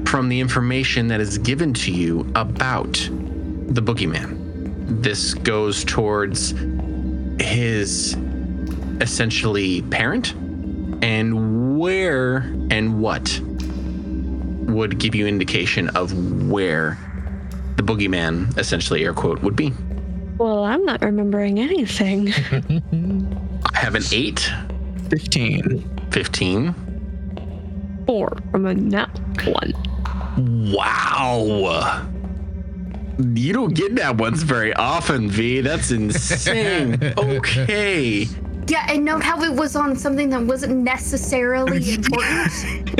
from 0.06 0.30
the 0.30 0.39
information 0.39 1.08
that 1.08 1.19
is 1.19 1.38
given 1.38 1.73
to 1.73 1.91
you 1.91 2.21
about 2.36 2.93
the 2.93 3.82
boogeyman 3.82 4.43
this 5.02 5.34
goes 5.34 5.84
towards 5.84 6.54
his 7.39 8.15
essentially 9.02 9.82
parent 9.84 10.34
and 11.02 11.80
where 11.80 12.38
and 12.69 13.02
what 13.02 13.39
would 13.41 14.99
give 14.99 15.15
you 15.15 15.28
indication 15.28 15.89
of 15.89 16.13
where 16.49 16.97
the 17.77 17.83
boogeyman 17.83 18.57
essentially 18.57 19.03
air 19.03 19.13
quote 19.13 19.41
would 19.41 19.55
be 19.55 19.73
Well, 20.38 20.63
I'm 20.63 20.83
not 20.86 21.01
remembering 21.01 21.59
anything. 21.59 22.31
i 23.73 23.77
have 23.77 23.95
an 23.95 24.03
eight 24.12 24.49
15. 25.09 26.09
15. 26.12 26.75
Four 28.07 28.38
from 28.51 28.65
a 28.65 28.73
nat 28.73 29.19
one. 29.45 29.73
Wow. 30.73 32.09
You 33.19 33.53
don't 33.53 33.75
get 33.75 33.95
that 33.95 34.17
ones 34.17 34.41
very 34.43 34.73
often, 34.73 35.29
V. 35.29 35.62
That's 35.62 35.91
insane. 35.99 37.13
okay. 37.17 38.27
Yeah, 38.67 38.86
and 38.89 39.04
note 39.06 39.23
how 39.23 39.41
it 39.43 39.54
was 39.54 39.76
on 39.76 39.95
something 39.95 40.30
that 40.30 40.41
wasn't 40.41 40.78
necessarily 40.78 41.93
important. 41.95 42.95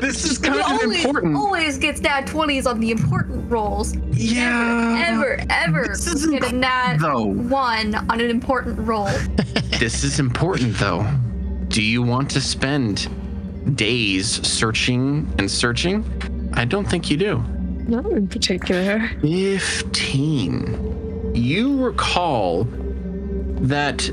This 0.00 0.24
is 0.24 0.38
kind 0.38 0.54
He 0.54 0.60
of 0.60 0.66
always, 0.66 1.04
important. 1.04 1.36
always 1.36 1.78
gets 1.78 2.00
nat 2.00 2.26
20s 2.26 2.66
on 2.66 2.80
the 2.80 2.90
important 2.90 3.50
rolls. 3.50 3.94
Yeah. 4.12 5.04
Ever, 5.08 5.40
ever 5.50 5.88
This 5.88 6.06
is 6.06 6.26
get 6.26 6.50
a 6.50 6.54
nat 6.54 6.96
though. 7.00 7.24
1 7.26 7.94
on 7.94 8.20
an 8.20 8.30
important 8.30 8.78
roll. 8.80 9.08
This 9.78 10.04
is 10.04 10.18
important, 10.20 10.76
though. 10.78 11.04
Do 11.68 11.82
you 11.82 12.02
want 12.02 12.30
to 12.32 12.40
spend 12.40 13.08
days 13.76 14.46
searching 14.46 15.28
and 15.38 15.50
searching? 15.50 16.04
I 16.54 16.64
don't 16.64 16.88
think 16.88 17.10
you 17.10 17.16
do. 17.16 17.42
Not 17.88 18.06
in 18.06 18.28
particular. 18.28 19.08
15. 19.22 21.32
You 21.34 21.82
recall 21.82 22.64
that 23.62 24.08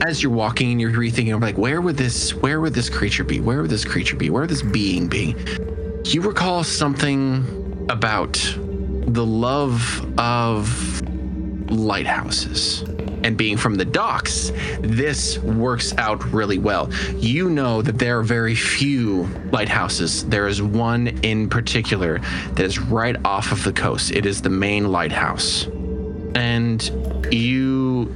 as 0.00 0.22
you're 0.22 0.32
walking 0.32 0.72
and 0.72 0.80
you're 0.80 0.90
rethinking, 0.90 1.34
I'm 1.34 1.40
like, 1.40 1.58
where 1.58 1.80
would 1.80 1.96
this, 1.96 2.34
where 2.34 2.60
would 2.60 2.74
this 2.74 2.88
creature 2.88 3.24
be? 3.24 3.40
Where 3.40 3.62
would 3.62 3.70
this 3.70 3.84
creature 3.84 4.16
be? 4.16 4.30
Where 4.30 4.42
would 4.42 4.50
this 4.50 4.62
being 4.62 5.08
be? 5.08 5.36
You 6.04 6.22
recall 6.22 6.64
something 6.64 7.86
about 7.88 8.32
the 9.06 9.24
love 9.24 10.18
of 10.18 11.02
lighthouses 11.70 12.84
and 13.24 13.36
being 13.36 13.56
from 13.56 13.76
the 13.76 13.84
docks, 13.84 14.52
this 14.80 15.38
works 15.38 15.96
out 15.96 16.24
really 16.32 16.58
well. 16.58 16.90
You 17.16 17.50
know 17.50 17.82
that 17.82 17.98
there 17.98 18.18
are 18.18 18.22
very 18.22 18.54
few 18.54 19.24
lighthouses. 19.52 20.26
There 20.26 20.48
is 20.48 20.60
one 20.60 21.08
in 21.22 21.48
particular 21.48 22.18
that 22.54 22.64
is 22.64 22.78
right 22.78 23.16
off 23.24 23.52
of 23.52 23.62
the 23.64 23.72
coast. 23.72 24.10
It 24.10 24.26
is 24.26 24.42
the 24.42 24.50
main 24.50 24.90
lighthouse. 24.90 25.66
And 26.34 26.82
you 27.30 28.14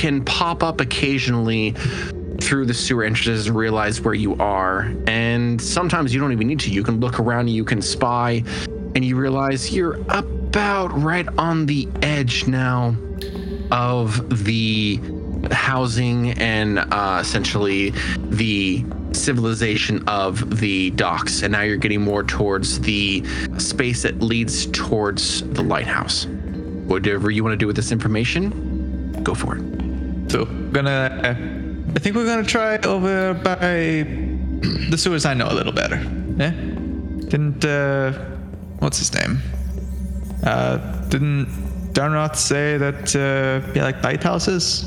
can 0.00 0.24
pop 0.24 0.62
up 0.62 0.80
occasionally 0.80 1.72
through 2.40 2.64
the 2.64 2.72
sewer 2.72 3.04
entrances 3.04 3.48
and 3.48 3.54
realize 3.54 4.00
where 4.00 4.14
you 4.14 4.34
are. 4.36 4.90
And 5.06 5.60
sometimes 5.60 6.14
you 6.14 6.20
don't 6.20 6.32
even 6.32 6.46
need 6.46 6.60
to. 6.60 6.70
You 6.70 6.82
can 6.82 7.00
look 7.00 7.20
around 7.20 7.48
you 7.48 7.66
can 7.66 7.82
spy, 7.82 8.42
and 8.94 9.04
you 9.04 9.16
realize 9.16 9.74
you're 9.74 10.00
about 10.08 10.88
right 10.98 11.28
on 11.36 11.66
the 11.66 11.86
edge 12.00 12.46
now 12.46 12.96
of 13.70 14.44
the 14.46 14.98
housing 15.52 16.30
and 16.32 16.78
uh, 16.78 17.18
essentially 17.20 17.90
the 18.30 18.82
civilization 19.12 20.02
of 20.08 20.60
the 20.60 20.92
docks. 20.92 21.42
And 21.42 21.52
now 21.52 21.60
you're 21.60 21.76
getting 21.76 22.00
more 22.00 22.22
towards 22.22 22.80
the 22.80 23.22
space 23.58 24.02
that 24.04 24.22
leads 24.22 24.64
towards 24.68 25.42
the 25.42 25.62
lighthouse. 25.62 26.24
Whatever 26.24 27.30
you 27.30 27.44
want 27.44 27.52
to 27.52 27.58
do 27.58 27.66
with 27.66 27.76
this 27.76 27.92
information, 27.92 29.22
go 29.22 29.34
for 29.34 29.56
it. 29.56 29.89
So 30.30 30.44
gonna, 30.44 31.10
uh, 31.24 31.96
I 31.96 31.98
think 31.98 32.14
we're 32.14 32.24
gonna 32.24 32.44
try 32.44 32.78
over 32.78 33.34
by 33.34 34.06
the 34.88 34.96
sewers 34.96 35.24
I 35.24 35.34
know 35.34 35.48
a 35.50 35.52
little 35.52 35.72
better. 35.72 35.96
Yeah. 36.36 36.50
Didn't 37.30 37.64
uh, 37.64 38.12
what's 38.78 38.98
his 38.98 39.12
name? 39.12 39.40
Uh, 40.44 40.76
didn't 41.08 41.46
Darnoth 41.94 42.36
say 42.36 42.78
that 42.78 43.16
uh, 43.16 43.72
yeah, 43.74 43.82
like 43.82 44.00
lighthouses? 44.04 44.86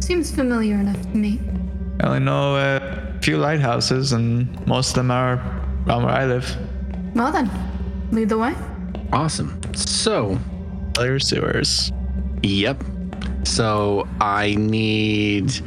Seems 0.00 0.34
familiar 0.34 0.76
enough 0.76 1.00
to 1.12 1.16
me. 1.16 1.40
I 2.00 2.06
only 2.06 2.20
know 2.20 2.56
a 2.56 3.18
few 3.20 3.36
lighthouses, 3.36 4.12
and 4.12 4.48
most 4.66 4.88
of 4.90 4.94
them 4.94 5.10
are 5.10 5.34
around 5.86 6.04
where 6.04 6.14
I 6.14 6.24
live. 6.24 6.56
Well 7.14 7.30
then, 7.30 7.50
lead 8.12 8.30
the 8.30 8.38
way. 8.38 8.54
Awesome. 9.12 9.60
So, 9.74 10.38
Clear 10.94 11.18
sewers. 11.18 11.92
Yep. 12.42 12.93
So 13.44 14.08
I 14.20 14.54
need 14.56 15.58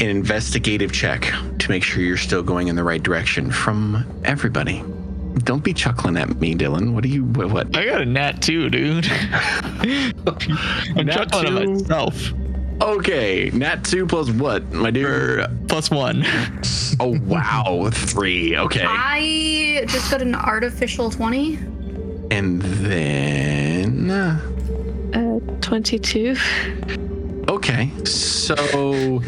investigative 0.00 0.92
check 0.92 1.32
to 1.58 1.70
make 1.70 1.82
sure 1.82 2.02
you're 2.02 2.16
still 2.16 2.42
going 2.42 2.68
in 2.68 2.76
the 2.76 2.84
right 2.84 3.02
direction 3.02 3.50
from 3.50 4.04
everybody. 4.24 4.82
Don't 5.38 5.64
be 5.64 5.72
chuckling 5.74 6.16
at 6.16 6.36
me, 6.40 6.54
Dylan. 6.54 6.92
What 6.94 7.04
are 7.04 7.08
you? 7.08 7.24
What? 7.24 7.50
what? 7.50 7.76
I 7.76 7.84
got 7.86 8.00
a 8.00 8.04
nat 8.06 8.40
two, 8.40 8.70
dude. 8.70 9.06
I'm 9.10 11.06
Nat 11.06 11.12
chuckling 11.30 11.46
at 11.56 11.62
two? 11.64 11.70
myself. 11.72 12.32
Okay, 12.80 13.50
nat 13.52 13.84
two 13.84 14.06
plus 14.06 14.30
what, 14.30 14.72
my 14.72 14.90
dude? 14.90 15.06
For 15.06 15.48
plus 15.68 15.90
one. 15.90 16.24
Oh 17.00 17.18
wow, 17.24 17.90
three. 17.92 18.56
Okay, 18.56 18.84
I 18.86 19.84
just 19.88 20.10
got 20.10 20.22
an 20.22 20.34
artificial 20.36 21.10
20. 21.10 21.56
and 22.30 22.62
then 22.62 24.10
Uh, 24.10 24.40
22. 25.64 26.36
Okay, 27.48 27.90
so 28.04 29.18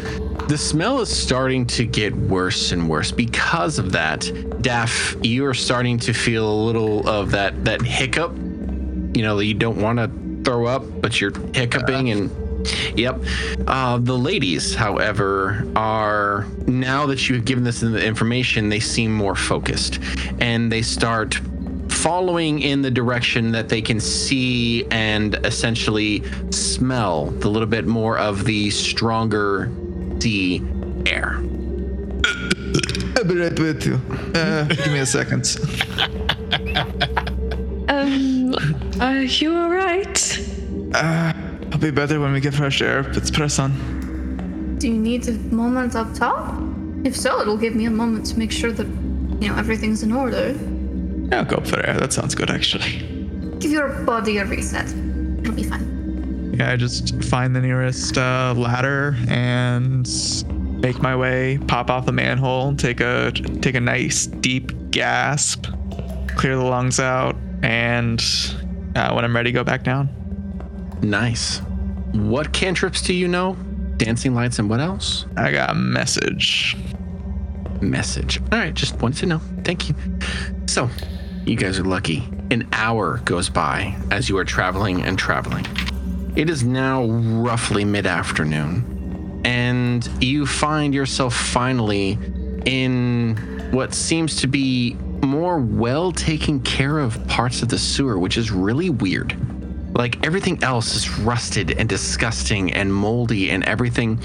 the 0.47 0.57
smell 0.57 1.01
is 1.01 1.09
starting 1.09 1.65
to 1.65 1.83
get 1.83 2.15
worse 2.15 2.71
and 2.71 2.87
worse 2.87 3.11
because 3.11 3.79
of 3.79 3.91
that. 3.91 4.31
Daff, 4.61 5.15
you 5.23 5.45
are 5.45 5.55
starting 5.55 5.97
to 5.99 6.13
feel 6.13 6.47
a 6.47 6.59
little 6.65 7.07
of 7.09 7.31
that 7.31 7.65
that 7.65 7.81
hiccup. 7.81 8.35
You 8.35 9.23
know, 9.23 9.39
you 9.39 9.55
don't 9.55 9.81
want 9.81 9.97
to 9.97 10.11
throw 10.43 10.67
up, 10.67 10.83
but 11.01 11.19
you're 11.19 11.33
hiccuping 11.53 12.11
and. 12.11 12.31
Yep. 12.95 13.23
Uh, 13.65 13.97
the 13.97 14.17
ladies, 14.17 14.75
however, 14.75 15.65
are 15.75 16.45
now 16.65 17.05
that 17.05 17.29
you've 17.29 17.45
given 17.45 17.63
this 17.63 17.81
information, 17.81 18.67
they 18.67 18.81
seem 18.81 19.13
more 19.13 19.35
focused, 19.35 19.99
and 20.39 20.69
they 20.69 20.81
start 20.81 21.39
following 22.01 22.61
in 22.61 22.81
the 22.81 22.91
direction 22.91 23.51
that 23.51 23.69
they 23.69 23.81
can 23.81 23.99
see 23.99 24.85
and 24.91 25.35
essentially 25.45 26.23
smell 26.51 27.27
the 27.27 27.49
little 27.49 27.67
bit 27.67 27.87
more 27.87 28.17
of 28.17 28.45
the 28.45 28.69
stronger 28.69 29.71
sea 30.19 30.61
air. 31.05 31.41
I'll 33.17 33.23
be 33.23 33.35
right 33.35 33.59
with 33.59 33.85
you. 33.85 33.99
Uh, 34.35 34.65
give 34.65 34.91
me 34.91 34.99
a 34.99 35.05
second. 35.05 35.57
Um, 37.89 38.53
are 38.99 39.21
you 39.21 39.55
alright? 39.55 40.39
Uh, 40.93 41.31
I'll 41.71 41.79
be 41.79 41.89
better 41.89 42.19
when 42.19 42.33
we 42.33 42.41
get 42.41 42.53
fresh 42.53 42.81
air. 42.81 43.03
Let's 43.13 43.31
press 43.31 43.59
on. 43.59 44.75
Do 44.77 44.89
you 44.89 44.97
need 44.97 45.25
a 45.29 45.31
moment 45.31 45.95
up 45.95 46.13
top? 46.13 46.61
If 47.05 47.15
so, 47.15 47.39
it'll 47.39 47.57
give 47.57 47.75
me 47.75 47.85
a 47.85 47.89
moment 47.89 48.25
to 48.27 48.37
make 48.37 48.51
sure 48.51 48.73
that, 48.73 48.85
you 49.41 49.47
know, 49.47 49.55
everything's 49.55 50.03
in 50.03 50.11
order. 50.11 50.53
Yeah, 51.29 51.39
I'll 51.39 51.45
go 51.45 51.61
for 51.61 51.85
air. 51.85 51.97
That 51.97 52.13
sounds 52.13 52.35
good, 52.35 52.49
actually. 52.49 52.99
Give 53.59 53.71
your 53.71 53.89
body 54.03 54.37
a 54.37 54.45
reset. 54.45 54.87
It'll 55.39 55.53
be 55.53 55.63
fine. 55.63 56.53
Yeah, 56.57 56.71
I 56.71 56.75
just 56.75 57.23
find 57.25 57.55
the 57.55 57.61
nearest 57.61 58.17
uh, 58.17 58.53
ladder 58.57 59.15
and 59.27 60.07
make 60.81 61.01
my 61.01 61.15
way, 61.15 61.59
pop 61.67 61.89
off 61.89 62.05
the 62.05 62.11
manhole, 62.11 62.75
take 62.75 62.99
a 63.01 63.31
take 63.31 63.75
a 63.75 63.81
nice 63.81 64.25
deep 64.27 64.71
gasp, 64.91 65.67
clear 66.35 66.55
the 66.55 66.63
lungs 66.63 66.99
out, 66.99 67.35
and 67.61 68.23
uh, 68.95 69.11
when 69.13 69.25
I'm 69.25 69.35
ready, 69.35 69.51
go 69.51 69.63
back 69.63 69.83
down. 69.83 70.09
Nice. 71.01 71.59
What 72.13 72.53
cantrips 72.53 73.01
do 73.01 73.13
you 73.13 73.27
know? 73.27 73.55
Dancing 73.97 74.33
lights 74.33 74.59
and 74.59 74.69
what 74.69 74.79
else? 74.79 75.25
I 75.35 75.51
got 75.51 75.71
a 75.71 75.75
message. 75.75 76.75
Message. 77.81 78.41
All 78.51 78.59
right, 78.59 78.73
just 78.73 78.95
wanted 79.01 79.19
to 79.19 79.25
know. 79.27 79.41
Thank 79.63 79.89
you. 79.89 79.95
So, 80.67 80.89
you 81.45 81.55
guys 81.55 81.79
are 81.79 81.83
lucky. 81.83 82.27
An 82.51 82.67
hour 82.71 83.19
goes 83.25 83.49
by 83.49 83.95
as 84.11 84.29
you 84.29 84.37
are 84.37 84.45
traveling 84.45 85.03
and 85.03 85.17
traveling. 85.17 85.65
It 86.35 86.49
is 86.49 86.63
now 86.63 87.05
roughly 87.05 87.85
mid 87.85 88.05
afternoon, 88.05 89.41
and 89.45 90.07
you 90.21 90.45
find 90.45 90.93
yourself 90.93 91.35
finally 91.35 92.17
in 92.65 93.37
what 93.71 93.93
seems 93.93 94.35
to 94.41 94.47
be 94.47 94.95
more 95.23 95.59
well 95.59 96.11
taken 96.11 96.59
care 96.61 96.99
of 96.99 97.25
parts 97.27 97.61
of 97.61 97.69
the 97.69 97.77
sewer, 97.77 98.19
which 98.19 98.37
is 98.37 98.51
really 98.51 98.89
weird. 98.89 99.35
Like 99.95 100.25
everything 100.25 100.63
else 100.63 100.95
is 100.95 101.17
rusted 101.19 101.71
and 101.71 101.89
disgusting 101.89 102.73
and 102.73 102.93
moldy 102.93 103.49
and 103.49 103.63
everything. 103.63 104.21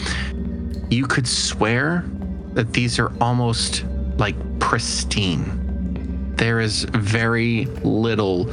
You 0.90 1.06
could 1.06 1.26
swear 1.26 2.04
that 2.54 2.72
these 2.72 2.98
are 2.98 3.12
almost 3.20 3.84
like 4.18 4.34
pristine. 4.60 6.32
There 6.36 6.60
is 6.60 6.84
very 6.84 7.66
little 7.84 8.44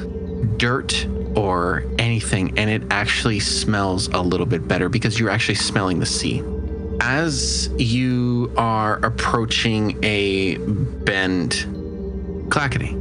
dirt 0.58 1.08
or 1.36 1.84
anything, 1.98 2.58
and 2.58 2.70
it 2.70 2.84
actually 2.92 3.40
smells 3.40 4.08
a 4.10 4.22
little 4.22 4.46
bit 4.46 4.68
better 4.68 4.90
because 4.90 5.20
you're 5.20 5.30
actually 5.30 5.56
smelling 5.56 6.00
the 6.00 6.06
sea. 6.06 6.44
As 7.02 7.70
you 7.78 8.52
are 8.58 8.98
approaching 9.06 9.98
a 10.04 10.58
bend, 10.58 11.66
Clackety, 12.50 12.96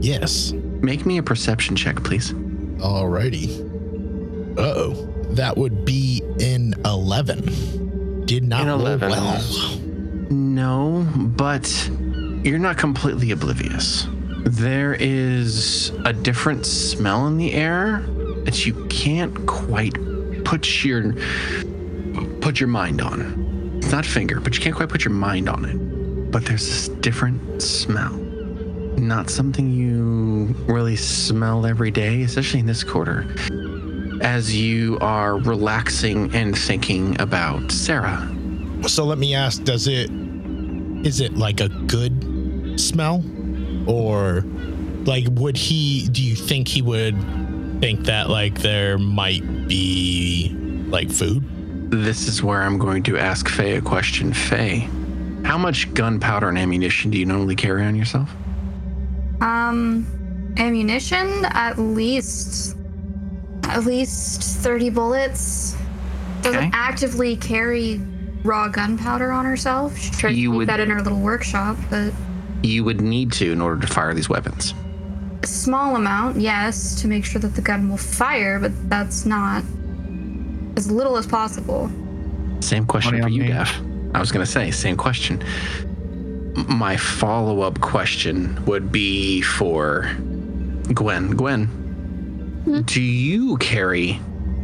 Yes. 0.00 0.52
make 0.82 1.04
me 1.04 1.18
a 1.18 1.22
perception 1.22 1.76
check, 1.76 2.02
please. 2.04 2.32
Alrighty. 2.78 3.60
Uh 4.58 4.62
oh. 4.62 5.10
That 5.30 5.56
would 5.56 5.84
be 5.84 6.22
in 6.38 6.74
11. 6.84 8.24
Did 8.24 8.44
not 8.44 8.62
In 8.62 8.68
roll 8.68 8.80
11. 8.80 9.10
well. 9.10 9.80
No, 10.34 11.06
but 11.14 11.90
you're 12.42 12.58
not 12.58 12.76
completely 12.76 13.30
oblivious. 13.30 14.06
There 14.44 14.94
is 14.94 15.90
a 16.04 16.12
different 16.12 16.66
smell 16.66 17.26
in 17.26 17.38
the 17.38 17.52
air 17.52 18.00
that 18.44 18.66
you 18.66 18.86
can't 18.86 19.46
quite 19.46 19.94
put 20.44 20.84
your 20.84 21.14
put 22.40 22.60
your 22.60 22.68
mind 22.68 23.00
on. 23.00 23.78
It's 23.78 23.90
not 23.90 24.04
finger, 24.04 24.40
but 24.40 24.54
you 24.54 24.62
can't 24.62 24.76
quite 24.76 24.90
put 24.90 25.04
your 25.04 25.14
mind 25.14 25.48
on 25.48 25.64
it. 25.64 26.30
But 26.30 26.44
there's 26.44 26.66
this 26.66 26.88
different 27.00 27.62
smell. 27.62 28.12
Not 28.98 29.30
something 29.30 29.70
you 29.70 30.54
really 30.66 30.96
smell 30.96 31.64
every 31.64 31.90
day, 31.90 32.22
especially 32.22 32.60
in 32.60 32.66
this 32.66 32.84
quarter. 32.84 33.26
As 34.20 34.54
you 34.54 34.98
are 35.00 35.38
relaxing 35.38 36.34
and 36.34 36.56
thinking 36.56 37.20
about 37.20 37.72
Sarah. 37.72 38.30
So 38.86 39.04
let 39.04 39.18
me 39.18 39.34
ask, 39.34 39.64
does 39.64 39.86
it 39.86 40.10
is 41.04 41.20
it 41.20 41.36
like 41.36 41.60
a 41.60 41.68
good 41.68 42.80
smell? 42.80 43.22
Or 43.86 44.44
like 45.04 45.26
would 45.30 45.56
he 45.56 46.08
do 46.08 46.22
you 46.22 46.34
think 46.34 46.66
he 46.68 46.80
would 46.82 47.14
think 47.80 48.04
that 48.06 48.30
like 48.30 48.60
there 48.60 48.98
might 48.98 49.68
be 49.68 50.50
like 50.88 51.10
food? 51.10 51.44
This 51.90 52.26
is 52.26 52.42
where 52.42 52.62
I'm 52.62 52.78
going 52.78 53.02
to 53.04 53.18
ask 53.18 53.48
Faye 53.48 53.76
a 53.76 53.80
question. 53.82 54.32
Faye, 54.32 54.88
how 55.44 55.58
much 55.58 55.92
gunpowder 55.94 56.48
and 56.48 56.58
ammunition 56.58 57.10
do 57.10 57.18
you 57.18 57.26
normally 57.26 57.54
carry 57.54 57.84
on 57.84 57.94
yourself? 57.94 58.30
Um, 59.40 60.06
ammunition 60.56 61.44
at 61.46 61.78
least 61.78 62.76
at 63.64 63.84
least 63.84 64.42
30 64.62 64.90
bullets. 64.90 65.76
Doesn't 66.42 66.58
Okay. 66.58 66.70
actively 66.72 67.36
carry 67.36 68.00
raw 68.44 68.68
gunpowder 68.68 69.32
on 69.32 69.44
herself. 69.44 69.96
She 69.98 70.10
tries 70.10 70.36
You 70.36 70.48
to 70.48 70.52
keep 70.52 70.56
would- 70.58 70.68
that 70.68 70.80
in 70.80 70.90
her 70.90 71.00
little 71.02 71.20
workshop, 71.20 71.76
but 71.90 72.12
You 72.62 72.84
would 72.84 73.00
need 73.00 73.32
to 73.32 73.52
in 73.52 73.60
order 73.60 73.80
to 73.80 73.86
fire 73.92 74.14
these 74.14 74.28
weapons. 74.28 74.74
a 75.42 75.46
small 75.46 75.96
amount, 75.96 76.40
yes, 76.40 76.94
to 77.02 77.06
make 77.08 77.22
sure 77.24 77.38
that 77.40 77.54
the 77.54 77.60
gun 77.60 77.90
will 77.90 77.98
fire, 77.98 78.58
but 78.58 78.72
that's 78.88 79.26
not 79.26 79.62
as 80.76 80.90
little 80.90 81.18
as 81.18 81.26
possible. 81.26 81.90
Same 82.60 82.86
question 82.86 83.12
Money 83.18 83.22
for 83.24 83.28
you, 83.28 83.42
me. 83.42 83.48
Gav. 83.48 83.70
I 84.14 84.20
was 84.20 84.32
going 84.32 84.44
to 84.44 84.50
say, 84.50 84.70
same 84.70 84.96
question. 84.96 85.42
My 86.68 86.96
follow 86.96 87.60
up 87.60 87.78
question 87.82 88.58
would 88.64 88.90
be 88.90 89.42
for 89.42 90.08
Gwen. 90.94 91.30
Gwen, 91.32 91.66
hmm? 92.64 92.80
do 92.82 93.02
you 93.02 93.56
carry 93.58 94.18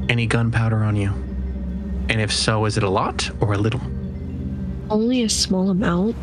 any 0.08 0.26
gunpowder 0.26 0.82
on 0.82 0.96
you? 0.96 1.12
And 2.10 2.20
if 2.20 2.32
so, 2.32 2.64
is 2.64 2.76
it 2.76 2.82
a 2.82 2.90
lot 2.90 3.30
or 3.40 3.52
a 3.52 3.58
little? 3.58 3.80
Only 4.90 5.22
a 5.22 5.28
small 5.28 5.70
amount. 5.70 6.16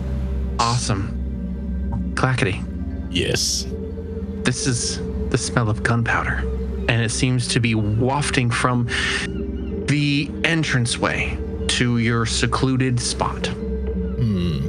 Awesome. 0.59 2.11
Clackety. 2.15 2.61
Yes. 3.09 3.65
This 4.43 4.67
is 4.67 4.99
the 5.29 5.37
smell 5.37 5.69
of 5.69 5.83
gunpowder, 5.83 6.39
and 6.89 7.01
it 7.01 7.09
seems 7.09 7.47
to 7.47 7.61
be 7.61 7.73
wafting 7.73 8.51
from 8.51 8.87
the 9.87 10.29
entranceway 10.43 11.37
to 11.67 11.99
your 11.99 12.25
secluded 12.25 12.99
spot. 12.99 13.47
Hmm. 13.47 14.59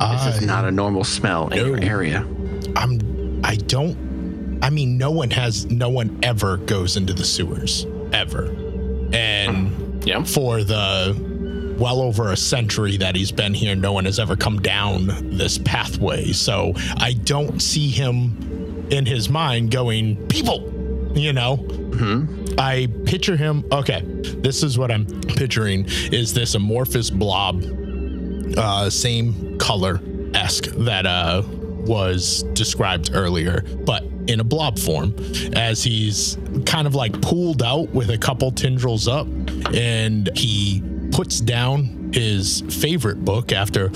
This 0.00 0.36
is 0.36 0.42
not 0.42 0.64
a 0.64 0.70
normal 0.72 1.04
smell 1.04 1.48
in 1.48 1.64
your 1.64 1.80
area. 1.80 2.26
I'm 2.74 3.40
I 3.44 3.54
don't 3.54 4.58
I 4.62 4.70
mean 4.70 4.98
no 4.98 5.10
one 5.10 5.30
has 5.30 5.66
no 5.66 5.88
one 5.88 6.18
ever 6.22 6.56
goes 6.56 6.96
into 6.96 7.12
the 7.12 7.24
sewers 7.24 7.86
ever. 8.12 8.46
And 9.12 9.85
Yeah. 10.04 10.22
for 10.22 10.62
the 10.62 11.16
well 11.78 12.00
over 12.00 12.32
a 12.32 12.36
century 12.36 12.96
that 12.96 13.14
he's 13.14 13.30
been 13.32 13.52
here 13.52 13.74
no 13.74 13.92
one 13.92 14.06
has 14.06 14.18
ever 14.18 14.36
come 14.36 14.60
down 14.60 15.06
this 15.36 15.58
pathway. 15.58 16.32
So 16.32 16.72
I 16.96 17.12
don't 17.12 17.60
see 17.60 17.88
him 17.90 18.86
in 18.90 19.04
his 19.04 19.28
mind 19.28 19.70
going 19.70 20.16
people, 20.28 21.12
you 21.14 21.32
know. 21.32 21.56
Hmm. 21.56 22.44
I 22.58 22.88
picture 23.04 23.36
him 23.36 23.64
okay. 23.72 24.02
This 24.38 24.62
is 24.62 24.78
what 24.78 24.90
I'm 24.90 25.06
picturing 25.36 25.86
is 26.12 26.32
this 26.32 26.54
amorphous 26.54 27.10
blob 27.10 27.64
uh, 28.56 28.88
same 28.88 29.58
color 29.58 30.00
esque 30.34 30.66
that 30.76 31.06
uh, 31.06 31.42
was 31.86 32.42
described 32.52 33.10
earlier, 33.14 33.62
but 33.84 34.04
in 34.28 34.40
a 34.40 34.44
blob 34.44 34.78
form, 34.78 35.14
as 35.54 35.82
he's 35.82 36.38
kind 36.64 36.86
of 36.86 36.94
like 36.94 37.20
pulled 37.22 37.62
out 37.62 37.88
with 37.90 38.10
a 38.10 38.18
couple 38.18 38.50
tendrils 38.50 39.08
up, 39.08 39.26
and 39.74 40.30
he 40.36 40.82
puts 41.12 41.40
down 41.40 42.10
his 42.12 42.62
favorite 42.68 43.24
book 43.24 43.52
after 43.52 43.90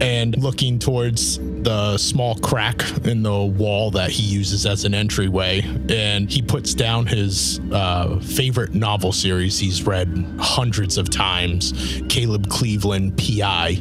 and 0.00 0.36
looking 0.38 0.78
towards 0.78 1.38
the 1.62 1.98
small 1.98 2.34
crack 2.36 2.82
in 3.04 3.22
the 3.22 3.44
wall 3.44 3.90
that 3.90 4.10
he 4.10 4.22
uses 4.22 4.64
as 4.64 4.84
an 4.84 4.94
entryway 4.94 5.60
and 5.90 6.30
he 6.30 6.40
puts 6.40 6.72
down 6.72 7.04
his 7.04 7.60
uh, 7.72 8.18
favorite 8.20 8.74
novel 8.74 9.12
series 9.12 9.58
he's 9.58 9.86
read 9.86 10.08
hundreds 10.38 10.96
of 10.96 11.10
times 11.10 12.02
caleb 12.08 12.48
cleveland 12.48 13.16
pi 13.18 13.78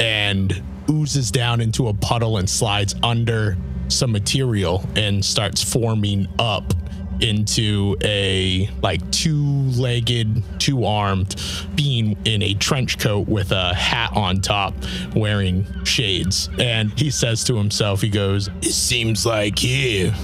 and 0.00 0.62
oozes 0.90 1.30
down 1.30 1.60
into 1.60 1.86
a 1.88 1.94
puddle 1.94 2.38
and 2.38 2.50
slides 2.50 2.94
under 3.02 3.56
some 3.88 4.12
material 4.12 4.84
and 4.96 5.24
starts 5.24 5.62
forming 5.62 6.26
up 6.38 6.72
into 7.20 7.96
a 8.04 8.70
like 8.80 9.00
two-legged, 9.10 10.40
two-armed 10.60 11.34
being 11.74 12.16
in 12.24 12.42
a 12.42 12.54
trench 12.54 12.98
coat 12.98 13.26
with 13.28 13.50
a 13.50 13.74
hat 13.74 14.12
on 14.14 14.40
top, 14.40 14.72
wearing 15.16 15.66
shades. 15.84 16.48
And 16.60 16.92
he 16.98 17.10
says 17.10 17.42
to 17.44 17.56
himself, 17.56 18.00
he 18.02 18.08
goes, 18.08 18.48
"It 18.62 18.72
seems 18.72 19.26
like 19.26 19.58
here 19.58 20.14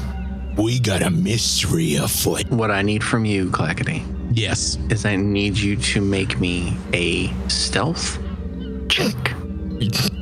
we 0.57 0.79
got 0.79 1.03
a 1.03 1.11
mystery 1.11 1.97
afoot." 1.97 2.49
What 2.51 2.71
I 2.71 2.83
need 2.83 3.03
from 3.03 3.25
you, 3.25 3.51
Clackety, 3.51 4.05
Yes. 4.33 4.79
is 4.89 5.05
I 5.05 5.17
need 5.17 5.57
you 5.59 5.75
to 5.77 6.01
make 6.01 6.39
me 6.39 6.77
a 6.93 7.33
stealth 7.49 8.21
check. 8.89 9.15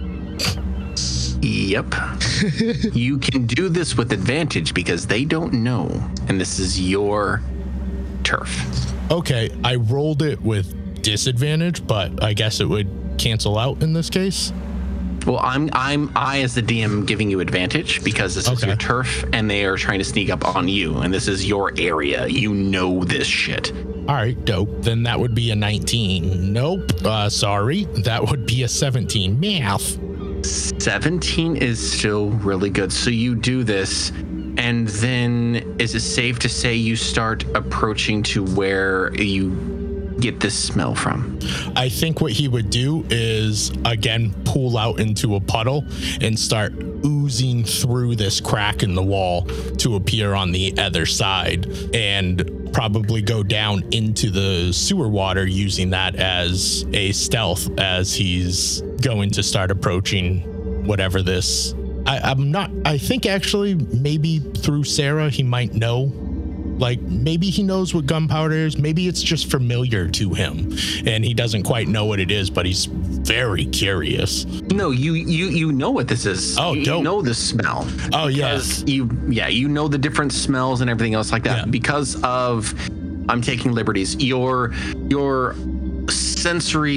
Yep. 1.43 1.95
you 2.95 3.19
can 3.19 3.47
do 3.47 3.69
this 3.69 3.97
with 3.97 4.13
advantage 4.13 4.75
because 4.75 5.07
they 5.07 5.25
don't 5.25 5.53
know, 5.53 5.89
and 6.29 6.41
this 6.41 6.59
is 6.59 6.81
your 6.81 7.43
turf. 8.23 8.93
Okay, 9.11 9.51
I 9.65 9.75
rolled 9.75 10.23
it 10.23 10.41
with 10.41 11.03
disadvantage, 11.03 11.87
but 11.87 12.23
I 12.23 12.33
guess 12.33 12.61
it 12.61 12.67
would 12.67 12.89
cancel 13.19 13.59
out 13.59 13.83
in 13.83 13.93
this 13.93 14.09
case. 14.09 14.53
Well, 15.27 15.39
I'm 15.41 15.69
I'm 15.73 16.11
I 16.17 16.41
as 16.41 16.55
the 16.55 16.63
DM 16.63 17.07
giving 17.07 17.31
you 17.31 17.41
advantage 17.41 18.03
because 18.03 18.35
this 18.35 18.49
is 18.49 18.65
your 18.65 18.77
turf 18.77 19.25
and 19.33 19.49
they 19.49 19.65
are 19.65 19.77
trying 19.77 19.99
to 19.99 20.05
sneak 20.05 20.31
up 20.31 20.57
on 20.57 20.67
you 20.67 20.99
and 20.99 21.15
this 21.15 21.29
is 21.29 21.47
your 21.47 21.73
area. 21.79 22.27
You 22.27 22.55
know 22.55 23.05
this 23.05 23.27
shit. 23.27 23.73
All 23.73 24.17
right, 24.17 24.45
dope. 24.45 24.83
Then 24.83 25.05
that 25.05 25.21
would 25.21 25.35
be 25.35 25.53
a 25.53 25.55
19. 25.55 26.53
Nope. 26.53 26.91
Uh, 27.05 27.29
sorry. 27.29 27.85
That 28.03 28.29
would 28.29 28.47
be 28.47 28.65
a 28.65 28.69
17. 28.69 29.39
Math. 29.39 29.97
17 30.45 31.57
is 31.57 31.93
still 31.93 32.31
really 32.31 32.71
good. 32.71 32.93
So 32.93 33.11
you 33.11 33.35
do 33.35 33.65
this 33.65 34.11
and 34.59 34.87
then 34.89 35.77
is 35.79 35.95
it 35.95 36.01
safe 36.01 36.39
to 36.41 36.49
say 36.49 36.75
you 36.75 36.97
start 36.97 37.45
approaching 37.55 38.23
to 38.25 38.45
where 38.45 39.15
you 39.15 39.51
get 40.21 40.41
this 40.41 40.57
smell 40.57 40.95
from? 40.95 41.39
I 41.75 41.89
think 41.89 42.21
what 42.21 42.33
he 42.33 42.49
would 42.49 42.71
do 42.71 43.05
is 43.11 43.73
again 43.85 44.35
pull 44.45 44.77
out 44.77 45.01
into 45.01 45.37
a 45.37 45.41
puddle 45.41 45.85
and 46.21 46.39
start 46.39 46.75
oozing 47.05 47.65
through 47.65 48.17
this 48.17 48.41
crack 48.41 48.83
in 48.83 48.95
the 48.95 49.03
wall 49.03 49.47
to 49.79 49.97
appear 49.97 50.35
on 50.35 50.53
the 50.53 50.75
other 50.79 51.07
side 51.07 51.67
and 51.95 52.62
probably 52.73 53.23
go 53.23 53.43
down 53.43 53.85
into 53.93 54.31
the 54.31 54.73
sewer 54.73 55.09
water 55.09 55.47
using 55.47 55.91
that 55.91 56.15
as 56.17 56.85
a 56.93 57.13
stealth 57.13 57.69
as 57.79 58.15
he's 58.15 58.81
going 59.03 59.31
to 59.31 59.43
start 59.43 59.71
approaching 59.71 60.41
whatever 60.87 61.23
this 61.23 61.75
I, 62.07 62.19
I'm 62.19 62.51
not 62.51 62.71
I 62.85 62.99
think 62.99 63.27
actually 63.27 63.75
maybe 63.75 64.39
through 64.39 64.85
Sarah 64.85 65.31
he 65.31 65.43
might 65.43 65.75
know 65.75 66.07
like 66.79 67.01
maybe 67.03 67.51
he 67.51 67.63
knows 67.63 67.95
what 67.95 68.07
gunpowder 68.07 68.55
is 68.55 68.79
maybe 68.79 69.07
it's 69.09 69.23
just 69.23 69.51
familiar 69.51 70.09
to 70.09 70.33
him 70.35 70.73
and 71.07 71.25
he 71.25 71.35
doesn't 71.35 71.63
quite 71.63 71.87
know 71.89 72.07
what 72.07 72.19
it 72.19 72.31
is 72.31 72.51
but 72.51 72.67
he's 72.67 72.87
very 72.87 73.67
curious 73.67 74.45
No, 74.45 74.91
you 74.91 75.15
you 75.15 75.47
you 75.47 75.73
know 75.73 75.91
what 75.91 76.09
this 76.09 76.27
is. 76.27 76.59
Oh, 76.59 76.73
you, 76.73 76.83
you 76.97 77.03
know 77.03 77.23
the 77.23 77.35
smell. 77.35 77.87
Oh, 78.13 78.27
yeah. 78.27 78.61
You 78.87 79.09
yeah, 79.29 79.49
you 79.49 79.69
know 79.69 79.87
the 79.87 79.99
different 79.99 80.33
smells 80.33 80.81
and 80.81 80.91
everything 80.91 81.15
else 81.15 81.31
like 81.31 81.45
that. 81.45 81.59
Yeah. 81.59 81.65
Because 81.67 82.21
of 82.23 82.75
I'm 83.29 83.43
taking 83.43 83.73
liberties. 83.73 84.17
Your 84.17 84.73
your 85.09 85.55
sensory 86.09 86.93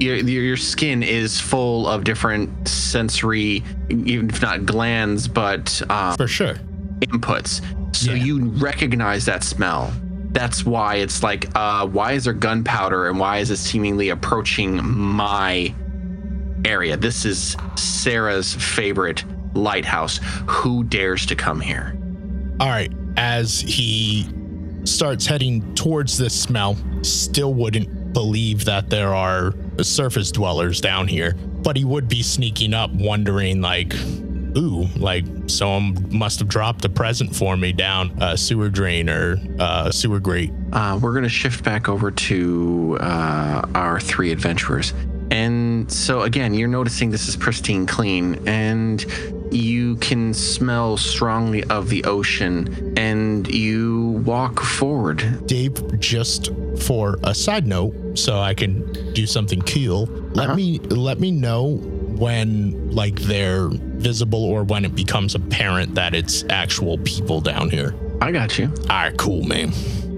your, 0.00 0.16
your 0.16 0.42
your 0.42 0.56
skin 0.56 1.02
is 1.02 1.38
full 1.38 1.86
of 1.86 2.04
different 2.04 2.66
sensory 2.66 3.62
even 3.90 4.30
if 4.30 4.40
not 4.40 4.64
glands 4.64 5.28
but 5.28 5.82
um, 5.90 6.16
for 6.16 6.26
sure 6.26 6.54
inputs. 7.00 7.60
So 7.98 8.12
Yeah. 8.12 8.24
you 8.24 8.44
recognize 8.44 9.24
that 9.26 9.42
smell. 9.44 9.92
That's 10.32 10.64
why 10.64 10.96
it's 10.96 11.22
like, 11.22 11.48
uh, 11.54 11.86
why 11.86 12.12
is 12.12 12.24
there 12.24 12.32
gunpowder 12.32 13.08
and 13.08 13.18
why 13.18 13.38
is 13.38 13.50
it 13.50 13.56
seemingly 13.56 14.10
approaching 14.10 14.80
my 14.84 15.74
area. 16.64 16.96
This 16.96 17.24
is 17.24 17.56
Sarah's 17.76 18.54
favorite 18.54 19.24
lighthouse. 19.54 20.20
Who 20.46 20.84
dares 20.84 21.24
to 21.26 21.36
come 21.36 21.60
here? 21.60 21.96
All 22.60 22.68
right. 22.68 22.92
As 23.16 23.60
he 23.60 24.28
starts 24.84 25.26
heading 25.26 25.74
towards 25.74 26.18
this 26.18 26.38
smell, 26.38 26.76
still 27.02 27.54
wouldn't 27.54 28.12
believe 28.12 28.64
that 28.64 28.90
there 28.90 29.14
are 29.14 29.54
surface 29.82 30.30
dwellers 30.32 30.80
down 30.80 31.06
here, 31.08 31.34
but 31.62 31.76
he 31.76 31.84
would 31.84 32.08
be 32.08 32.22
sneaking 32.22 32.74
up, 32.74 32.90
wondering, 32.92 33.60
like, 33.60 33.92
ooh, 34.56 34.86
like 34.96 35.24
someone 35.46 36.16
must 36.16 36.38
have 36.38 36.48
dropped 36.48 36.84
a 36.84 36.88
present 36.88 37.34
for 37.34 37.56
me 37.56 37.72
down 37.72 38.16
a 38.20 38.36
sewer 38.36 38.68
drain 38.68 39.08
or 39.08 39.38
a 39.58 39.92
sewer 39.92 40.20
grate. 40.20 40.52
Uh, 40.72 40.98
we're 41.00 41.12
going 41.12 41.22
to 41.24 41.28
shift 41.28 41.64
back 41.64 41.88
over 41.88 42.10
to 42.10 42.98
uh, 43.00 43.62
our 43.74 44.00
three 44.00 44.32
adventurers. 44.32 44.92
And 45.30 45.90
so, 45.92 46.22
again, 46.22 46.54
you're 46.54 46.68
noticing 46.68 47.10
this 47.10 47.28
is 47.28 47.36
pristine 47.36 47.84
clean, 47.86 48.48
and 48.48 49.04
you 49.52 49.96
can 49.96 50.32
smell 50.32 50.96
strongly 50.96 51.64
of 51.64 51.90
the 51.90 52.02
ocean, 52.04 52.94
and 52.96 53.46
you 53.46 54.07
walk 54.24 54.60
forward. 54.60 55.46
Dave, 55.46 55.98
just 56.00 56.50
for 56.80 57.16
a 57.24 57.34
side 57.34 57.66
note, 57.66 57.94
so 58.18 58.38
I 58.38 58.54
can 58.54 59.12
do 59.12 59.26
something 59.26 59.60
cool, 59.62 60.06
let 60.34 60.48
Uh-huh. 60.48 60.56
me 60.56 60.78
let 60.90 61.18
me 61.20 61.30
know 61.30 61.76
when 62.18 62.90
like 62.90 63.20
they're 63.22 63.68
visible 63.70 64.44
or 64.44 64.64
when 64.64 64.84
it 64.84 64.94
becomes 64.94 65.34
apparent 65.34 65.94
that 65.94 66.14
it's 66.14 66.44
actual 66.50 66.98
people 66.98 67.40
down 67.40 67.70
here. 67.70 67.94
I 68.20 68.32
got 68.32 68.58
you. 68.58 68.66
All 68.90 68.96
right, 68.96 69.16
cool, 69.16 69.44
man. 69.44 69.72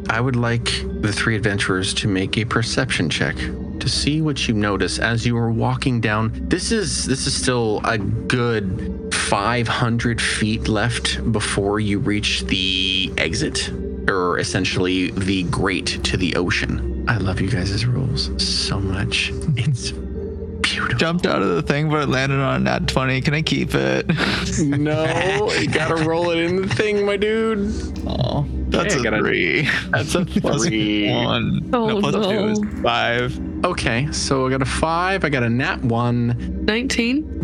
I 0.09 0.21
would 0.21 0.37
like 0.37 0.67
the 1.03 1.13
three 1.13 1.37
adventurers 1.37 1.95
to 1.95 2.09
make 2.09 2.37
a 2.39 2.45
perception 2.45 3.09
check 3.11 3.37
to 3.81 3.89
see 3.89 4.21
what 4.21 4.49
you 4.49 4.55
notice 4.55 4.99
as 4.99 5.25
you 5.27 5.37
are 5.37 5.51
walking 5.51 6.01
down. 6.01 6.33
This 6.49 6.73
is 6.73 7.05
this 7.07 7.27
is 7.27 7.35
still 7.35 7.81
a 7.85 7.99
good 7.99 9.15
500 9.15 10.21
feet 10.21 10.69
left 10.69 11.33
before 11.33 11.79
you 11.81 11.99
reach 12.01 12.43
the 12.47 13.13
exit, 13.17 13.71
or 14.09 14.39
essentially 14.39 15.11
the 15.13 15.43
grate 15.45 15.99
to 16.05 16.17
the 16.17 16.35
ocean. 16.37 17.05
I 17.09 17.17
love 17.19 17.41
you 17.41 17.49
guys' 17.51 17.85
rules 17.87 18.31
so 18.43 18.79
much. 18.81 19.31
It's 19.57 19.91
beautiful. 19.93 20.99
Jumped 20.99 21.27
out 21.27 21.43
of 21.43 21.49
the 21.49 21.63
thing, 21.63 21.89
but 21.91 22.03
it 22.03 22.09
landed 22.09 22.39
on 22.39 22.57
a 22.57 22.59
nat 22.65 22.87
20. 22.89 23.21
Can 23.23 23.35
I 23.35 23.43
keep 23.43 23.75
it? 23.75 24.07
No, 24.61 25.51
you 25.53 25.69
gotta 25.69 26.05
roll 26.05 26.31
it 26.31 26.39
in 26.39 26.57
the 26.63 26.69
thing, 26.69 27.07
my 27.07 27.17
dude. 27.17 27.73
Oh, 28.07 28.45
that's 28.69 28.95
Hey, 28.95 28.99
I 28.99 29.01
a 29.01 29.05
got 29.05 29.15
a- 29.15 29.19
three. 29.19 29.69
That's 29.91 30.15
a 30.15 30.25
Plus 30.41 30.67
three. 30.67 31.11
one. 31.13 31.71
Oh, 31.73 31.87
no, 31.89 32.01
plus 32.01 32.15
two 32.15 32.21
no. 32.21 32.49
is 32.49 32.61
five. 32.83 33.41
Okay, 33.65 34.11
so 34.13 34.47
I 34.47 34.51
got 34.51 34.63
a 34.63 34.67
five. 34.67 35.25
I 35.25 35.29
got 35.29 35.43
a 35.43 35.49
nat 35.51 35.83
one. 35.83 36.65
19? 36.67 37.43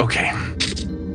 Okay. 0.00 0.30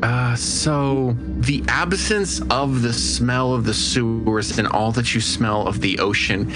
Uh, 0.04 0.36
so 0.36 1.16
the 1.39 1.64
absence 1.68 2.41
of 2.50 2.82
the 2.82 2.93
smell 2.93 3.54
of 3.54 3.66
the 3.66 3.74
sewers 3.74 4.60
and 4.60 4.68
all 4.68 4.91
that 4.91 5.16
you 5.16 5.22
smell 5.22 5.68
of 5.68 5.82
the 5.82 5.98
ocean 6.00 6.52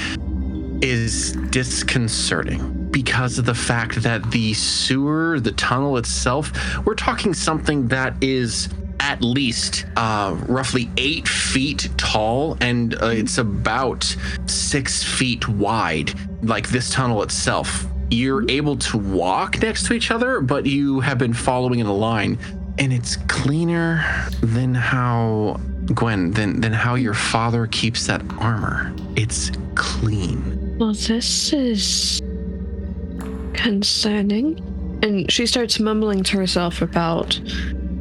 is 0.82 1.34
disconcerting 1.50 2.88
because 2.92 3.40
of 3.40 3.46
the 3.46 3.54
fact 3.54 4.02
that 4.04 4.30
the 4.32 4.54
sewer, 4.54 5.40
the 5.40 5.52
tunnel 5.54 5.98
itself, 5.98 6.52
we're 6.86 6.96
talking 6.96 7.34
something 7.34 7.88
that 7.88 8.14
is 8.22 8.70
at 9.00 9.22
least 9.24 9.86
uh, 9.96 10.36
roughly 10.48 10.90
eight 10.98 11.28
feet 11.28 11.90
tall 11.98 12.58
and 12.62 12.94
uh, 13.02 13.08
it's 13.08 13.40
about 13.40 14.16
six 14.46 15.04
feet 15.04 15.48
wide, 15.48 16.14
like 16.44 16.70
this 16.70 16.92
tunnel 16.92 17.24
itself. 17.24 17.88
You're 18.12 18.50
able 18.50 18.76
to 18.78 18.98
walk 18.98 19.62
next 19.62 19.88
to 19.88 19.94
each 19.94 20.12
other, 20.12 20.42
but 20.42 20.66
you 20.66 21.00
have 21.00 21.18
been 21.18 21.34
following 21.34 21.80
in 21.80 21.88
a 21.88 21.94
line, 21.94 22.38
and 22.78 22.94
it's 22.94 23.18
cleaner 23.28 24.04
than 24.42 24.74
how 24.74 25.60
Gwen, 25.94 26.32
than 26.32 26.62
than 26.62 26.74
how 26.74 26.96
your 26.96 27.14
father 27.14 27.68
keeps 27.68 28.08
that 28.08 28.22
armor. 28.40 28.94
It's 29.16 29.52
clean. 29.76 30.78
Well, 30.78 30.94
this 30.94 31.54
is 31.54 32.22
concerning. 33.54 34.68
And 35.04 35.32
she 35.32 35.48
starts 35.48 35.80
mumbling 35.80 36.24
to 36.26 36.38
herself 36.38 36.82
about 36.82 37.40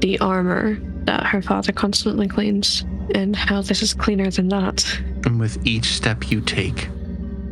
the 0.00 0.18
armor 0.20 0.78
that 1.04 1.24
her 1.24 1.40
father 1.40 1.72
constantly 1.72 2.28
cleans 2.28 2.84
and 3.14 3.34
how 3.34 3.62
this 3.62 3.82
is 3.82 3.94
cleaner 3.94 4.30
than 4.30 4.48
that. 4.48 4.84
And 5.24 5.40
with 5.40 5.66
each 5.66 5.86
step 5.86 6.30
you 6.30 6.42
take, 6.42 6.88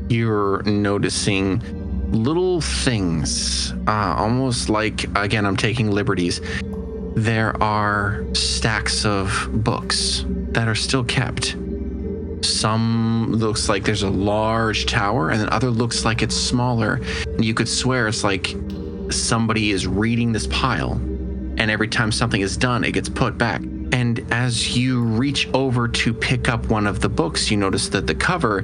you're 0.08 0.62
noticing 0.64 1.62
little 2.12 2.60
things, 2.60 3.72
uh, 3.86 4.14
almost 4.16 4.68
like, 4.68 5.04
again, 5.16 5.44
I'm 5.46 5.56
taking 5.56 5.90
liberties. 5.90 6.40
There 7.18 7.60
are 7.60 8.24
stacks 8.32 9.04
of 9.04 9.48
books 9.50 10.24
that 10.52 10.68
are 10.68 10.76
still 10.76 11.02
kept. 11.02 11.56
Some 12.42 13.32
looks 13.32 13.68
like 13.68 13.82
there's 13.82 14.04
a 14.04 14.08
large 14.08 14.86
tower, 14.86 15.30
and 15.30 15.40
then 15.40 15.48
other 15.48 15.68
looks 15.68 16.04
like 16.04 16.22
it's 16.22 16.36
smaller. 16.36 17.00
And 17.26 17.44
you 17.44 17.54
could 17.54 17.68
swear 17.68 18.06
it's 18.06 18.22
like 18.22 18.54
somebody 19.10 19.72
is 19.72 19.84
reading 19.84 20.30
this 20.30 20.46
pile, 20.46 20.92
and 20.92 21.72
every 21.72 21.88
time 21.88 22.12
something 22.12 22.40
is 22.40 22.56
done, 22.56 22.84
it 22.84 22.92
gets 22.92 23.08
put 23.08 23.36
back. 23.36 23.62
And 23.90 24.24
as 24.30 24.76
you 24.76 25.02
reach 25.02 25.48
over 25.52 25.88
to 25.88 26.14
pick 26.14 26.48
up 26.48 26.66
one 26.66 26.86
of 26.86 27.00
the 27.00 27.08
books, 27.08 27.50
you 27.50 27.56
notice 27.56 27.88
that 27.88 28.06
the 28.06 28.14
cover 28.14 28.62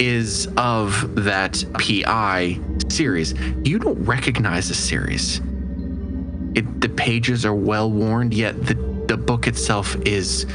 is 0.00 0.48
of 0.56 1.14
that 1.24 1.64
PI 1.74 2.58
series. 2.88 3.34
You 3.62 3.78
don't 3.78 4.02
recognize 4.02 4.66
the 4.66 4.74
series. 4.74 5.40
It, 6.54 6.80
the 6.80 6.88
pages 6.88 7.44
are 7.46 7.54
well 7.54 7.90
worn, 7.90 8.30
yet 8.32 8.66
the, 8.66 8.74
the 9.08 9.16
book 9.16 9.46
itself 9.46 9.96
is 10.06 10.46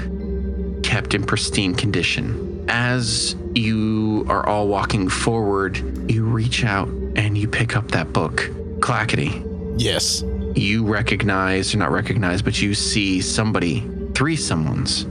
kept 0.84 1.14
in 1.14 1.24
pristine 1.26 1.74
condition. 1.76 2.66
As 2.70 3.36
you 3.56 4.26
are 4.30 4.46
all 4.46 4.68
walking 4.68 5.10
forward, 5.10 5.78
you 6.12 6.24
reach 6.26 6.64
out 6.64 6.88
and 7.16 7.38
you 7.38 7.48
pick 7.48 7.76
up 7.76 7.90
that 7.92 8.14
book. 8.14 8.50
Clackety, 8.82 9.44
Yes. 9.78 10.24
you 10.56 10.86
recognize, 10.86 11.74
or 11.74 11.78
not 11.80 11.92
recognize, 11.92 12.42
but 12.42 12.62
you 12.62 12.74
see 12.74 13.22
somebody, 13.22 13.80
three 14.14 14.38
someones, 14.38 15.06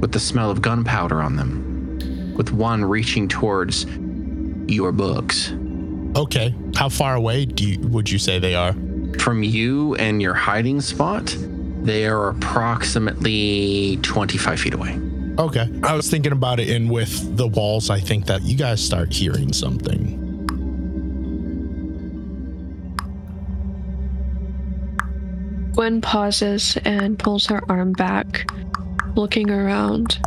with 0.00 0.12
the 0.12 0.20
smell 0.20 0.50
of 0.50 0.62
gunpowder 0.62 1.20
on 1.20 1.36
them, 1.36 2.34
with 2.36 2.52
one 2.52 2.84
reaching 2.84 3.26
towards 3.28 3.86
your 4.66 4.92
books. 4.92 5.52
Okay. 6.16 6.54
How 6.76 6.88
far 6.88 7.16
away 7.16 7.44
do 7.46 7.68
you 7.68 7.80
would 7.88 8.08
you 8.10 8.18
say 8.18 8.38
they 8.38 8.54
are? 8.54 8.72
From 9.18 9.42
you 9.42 9.94
and 9.96 10.20
your 10.20 10.34
hiding 10.34 10.80
spot, 10.80 11.36
they 11.82 12.06
are 12.06 12.30
approximately 12.30 13.98
25 14.02 14.60
feet 14.60 14.74
away. 14.74 14.98
Okay. 15.38 15.68
I 15.82 15.94
was 15.94 16.08
thinking 16.08 16.32
about 16.32 16.60
it, 16.60 16.70
and 16.70 16.90
with 16.90 17.36
the 17.36 17.46
walls, 17.46 17.90
I 17.90 18.00
think 18.00 18.26
that 18.26 18.42
you 18.42 18.56
guys 18.56 18.84
start 18.84 19.12
hearing 19.12 19.52
something. 19.52 20.20
Gwen 25.74 26.00
pauses 26.00 26.78
and 26.84 27.18
pulls 27.18 27.46
her 27.46 27.60
arm 27.68 27.92
back, 27.92 28.48
looking 29.16 29.50
around. 29.50 30.20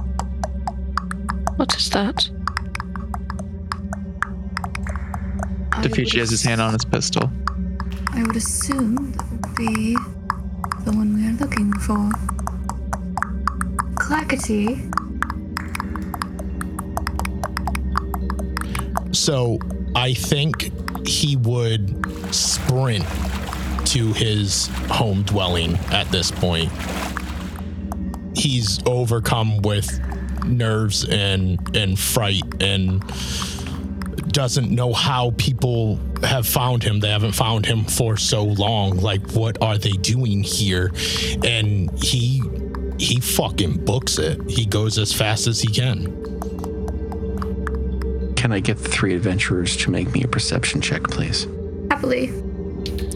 What 1.55 1.73
is 1.75 1.89
that? 1.91 2.29
I 5.71 5.81
would 5.81 5.91
Defici 5.91 6.19
has 6.19 6.29
his 6.29 6.43
hand 6.43 6.59
on 6.59 6.73
his 6.73 6.83
pistol. 6.83 7.31
I 8.17 8.23
would 8.23 8.35
assume 8.35 9.11
that 9.11 9.29
would 9.29 9.55
be 9.55 9.95
the 10.85 10.91
one 10.91 11.13
we 11.13 11.27
are 11.27 11.33
looking 11.33 11.71
for. 11.73 12.09
Clackety. 13.93 14.89
So 19.11 19.59
I 19.95 20.15
think 20.15 20.71
he 21.07 21.35
would 21.35 22.33
sprint 22.33 23.05
to 23.89 24.13
his 24.13 24.65
home 24.89 25.21
dwelling 25.21 25.75
at 25.91 26.09
this 26.09 26.31
point. 26.31 26.71
He's 28.35 28.79
overcome 28.87 29.61
with 29.61 29.87
nerves 30.43 31.05
and 31.07 31.59
and 31.77 31.99
fright 31.99 32.41
and 32.61 33.03
doesn't 34.31 34.69
know 34.71 34.93
how 34.93 35.33
people 35.37 35.99
have 36.23 36.45
found 36.47 36.83
him. 36.83 36.99
They 36.99 37.09
haven't 37.09 37.33
found 37.33 37.65
him 37.65 37.83
for 37.85 38.17
so 38.17 38.43
long. 38.43 38.97
Like 38.97 39.31
what 39.31 39.61
are 39.61 39.77
they 39.77 39.91
doing 39.91 40.43
here? 40.43 40.91
And 41.43 41.91
he 42.03 42.41
he 42.99 43.19
fucking 43.19 43.85
books 43.85 44.17
it. 44.17 44.39
He 44.49 44.65
goes 44.65 44.97
as 44.97 45.13
fast 45.13 45.47
as 45.47 45.61
he 45.61 45.67
can. 45.67 46.25
Can 48.35 48.51
I 48.51 48.59
get 48.59 48.77
the 48.77 48.89
three 48.89 49.13
adventurers 49.15 49.75
to 49.77 49.91
make 49.91 50.11
me 50.13 50.23
a 50.23 50.27
perception 50.27 50.81
check, 50.81 51.03
please? 51.03 51.47
Happily. 51.91 52.31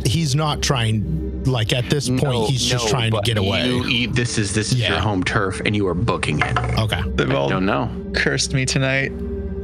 he's 0.05 0.35
not 0.35 0.61
trying 0.61 1.43
like 1.45 1.73
at 1.73 1.89
this 1.89 2.09
point 2.09 2.23
No, 2.23 2.45
he's 2.47 2.63
just 2.65 2.85
no, 2.85 2.91
trying 2.91 3.11
to 3.11 3.21
get 3.23 3.37
away 3.37 3.67
you- 3.67 3.85
you- 3.87 4.07
this 4.11 4.37
is 4.37 4.53
this 4.53 4.71
is 4.71 4.79
Yeah. 4.79 4.89
your 4.91 4.99
home 4.99 5.23
turf, 5.23 5.61
and 5.65 5.75
you 5.75 5.87
are 5.87 5.93
booking 5.93 6.39
it. 6.41 6.57
okay 6.79 7.01
They've 7.15 7.29
I 7.31 7.35
all 7.35 7.49
don't 7.49 7.65
know. 7.65 7.89
cursed 8.13 8.53
me 8.53 8.65
tonight. 8.65 9.11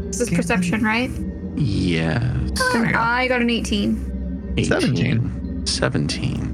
This 0.07 0.21
is 0.21 0.29
perception, 0.29 0.83
right? 0.83 1.09
Yes. 1.57 2.23
Then 2.73 2.95
I 2.95 3.27
got 3.27 3.41
an 3.41 3.49
18. 3.49 4.53
18. 4.57 4.65
17. 4.65 5.65
17. 5.65 6.53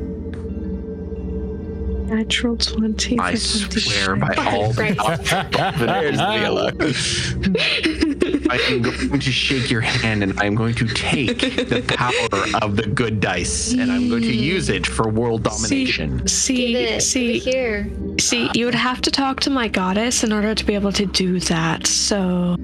Natural 2.07 2.55
20. 2.57 3.19
I 3.19 3.33
swear 3.35 4.15
by 4.15 4.33
all 4.35 4.71
the 4.71 4.83
Right. 4.83 5.77
There's 5.77 6.17
the 6.17 6.49
luck. 6.51 6.75
I 8.49 8.57
am 8.69 8.81
going 8.81 9.19
to 9.19 9.31
shake 9.31 9.71
your 9.71 9.81
hand 9.81 10.21
and 10.23 10.39
I'm 10.39 10.53
going 10.55 10.75
to 10.75 10.85
take 10.87 11.39
the 11.39 11.81
power 11.81 12.61
of 12.61 12.75
the 12.75 12.83
good 12.83 13.19
dice 13.19 13.73
and 13.73 13.91
I'm 13.91 14.09
going 14.09 14.21
to 14.23 14.33
use 14.33 14.69
it 14.69 14.85
for 14.85 15.09
world 15.09 15.43
domination. 15.43 16.27
See, 16.27 16.73
Give 16.73 16.81
it. 16.81 17.01
see, 17.01 17.39
here. 17.39 17.89
see, 18.19 18.49
you 18.53 18.65
would 18.65 18.75
have 18.75 19.01
to 19.01 19.11
talk 19.11 19.39
to 19.41 19.49
my 19.49 19.67
goddess 19.67 20.23
in 20.23 20.31
order 20.31 20.53
to 20.53 20.65
be 20.65 20.75
able 20.75 20.91
to 20.91 21.05
do 21.05 21.39
that. 21.41 21.87
So, 21.87 22.57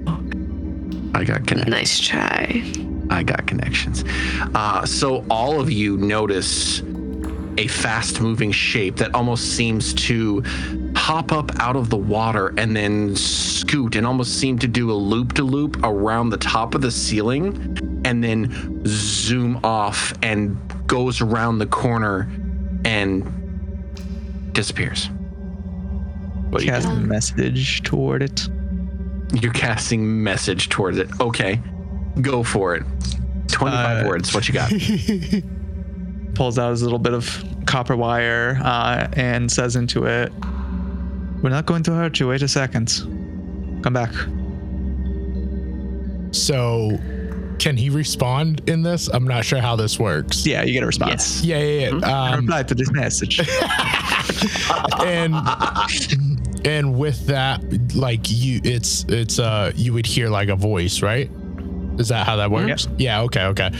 I 1.14 1.24
got 1.24 1.46
connections. 1.46 1.68
nice 1.68 2.00
try. 2.00 2.62
I 3.10 3.22
got 3.22 3.46
connections. 3.46 4.04
Uh, 4.54 4.86
so 4.86 5.24
all 5.28 5.60
of 5.60 5.70
you 5.70 5.96
notice 5.96 6.82
a 7.58 7.66
fast 7.66 8.20
moving 8.20 8.52
shape 8.52 8.96
that 8.96 9.14
almost 9.14 9.56
seems 9.56 9.92
to 9.92 10.42
hop 10.94 11.32
up 11.32 11.50
out 11.58 11.76
of 11.76 11.90
the 11.90 11.96
water 11.96 12.54
and 12.56 12.74
then 12.76 13.14
scoot 13.16 13.96
and 13.96 14.06
almost 14.06 14.38
seem 14.38 14.58
to 14.58 14.68
do 14.68 14.90
a 14.90 14.94
loop 14.94 15.34
to 15.34 15.42
loop 15.42 15.78
around 15.82 16.30
the 16.30 16.36
top 16.38 16.74
of 16.74 16.80
the 16.80 16.90
ceiling 16.90 18.02
and 18.04 18.22
then 18.22 18.82
zoom 18.86 19.60
off 19.64 20.14
and 20.22 20.56
goes 20.86 21.20
around 21.20 21.58
the 21.58 21.66
corner 21.66 22.30
and 22.84 23.24
disappears. 24.52 25.10
What 26.50 26.60
do 26.60 26.64
you 26.64 26.72
Cast 26.72 26.88
a 26.88 26.94
message 26.94 27.82
toward 27.82 28.22
it. 28.22 28.48
You're 29.32 29.52
casting 29.52 30.22
message 30.22 30.68
towards 30.68 30.98
it. 30.98 31.08
Okay. 31.20 31.60
Go 32.20 32.42
for 32.42 32.74
it. 32.74 32.82
25 33.48 34.04
Uh, 34.04 34.08
words. 34.08 34.34
What 34.34 34.48
you 34.48 34.54
got? 34.54 34.70
Pulls 36.34 36.58
out 36.58 36.70
his 36.70 36.82
little 36.82 36.98
bit 36.98 37.12
of 37.14 37.44
copper 37.66 37.96
wire 37.96 38.58
uh, 38.62 39.08
and 39.14 39.50
says 39.50 39.76
into 39.76 40.04
it, 40.06 40.32
We're 41.42 41.50
not 41.50 41.66
going 41.66 41.82
to 41.84 41.92
hurt 41.92 42.18
you. 42.20 42.28
Wait 42.28 42.42
a 42.42 42.48
second. 42.48 42.88
Come 43.82 43.92
back. 43.92 44.12
So, 46.32 46.98
can 47.58 47.76
he 47.76 47.90
respond 47.90 48.62
in 48.68 48.82
this? 48.82 49.08
I'm 49.08 49.26
not 49.26 49.44
sure 49.44 49.60
how 49.60 49.74
this 49.76 49.98
works. 49.98 50.46
Yeah, 50.46 50.62
you 50.62 50.72
get 50.72 50.82
a 50.82 50.86
response. 50.86 51.42
Yeah, 51.44 51.58
yeah, 51.58 51.90
yeah. 51.90 52.30
Um, 52.32 52.40
Reply 52.42 52.62
to 52.62 52.74
this 52.74 52.90
message. 52.92 53.40
and 55.04 55.34
and 56.64 56.98
with 56.98 57.26
that, 57.26 57.62
like 57.94 58.20
you, 58.24 58.60
it's 58.64 59.04
it's 59.08 59.38
uh, 59.38 59.72
you 59.74 59.92
would 59.92 60.06
hear 60.06 60.28
like 60.28 60.48
a 60.48 60.56
voice, 60.56 61.02
right? 61.02 61.30
Is 61.98 62.08
that 62.08 62.26
how 62.26 62.36
that 62.36 62.50
works? 62.50 62.88
Yeah. 62.98 63.22
Okay. 63.22 63.44
Okay. 63.46 63.70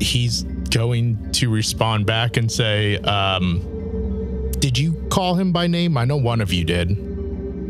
He's 0.00 0.42
going 0.70 1.32
to 1.32 1.50
respond 1.50 2.06
back 2.06 2.36
and 2.36 2.50
say, 2.50 2.96
um, 2.98 3.60
"Did 4.58 4.78
you 4.78 4.94
call 5.10 5.34
him 5.34 5.52
by 5.52 5.66
name? 5.66 5.96
I 5.96 6.04
know 6.04 6.16
one 6.16 6.40
of 6.40 6.52
you 6.52 6.64
did." 6.64 6.90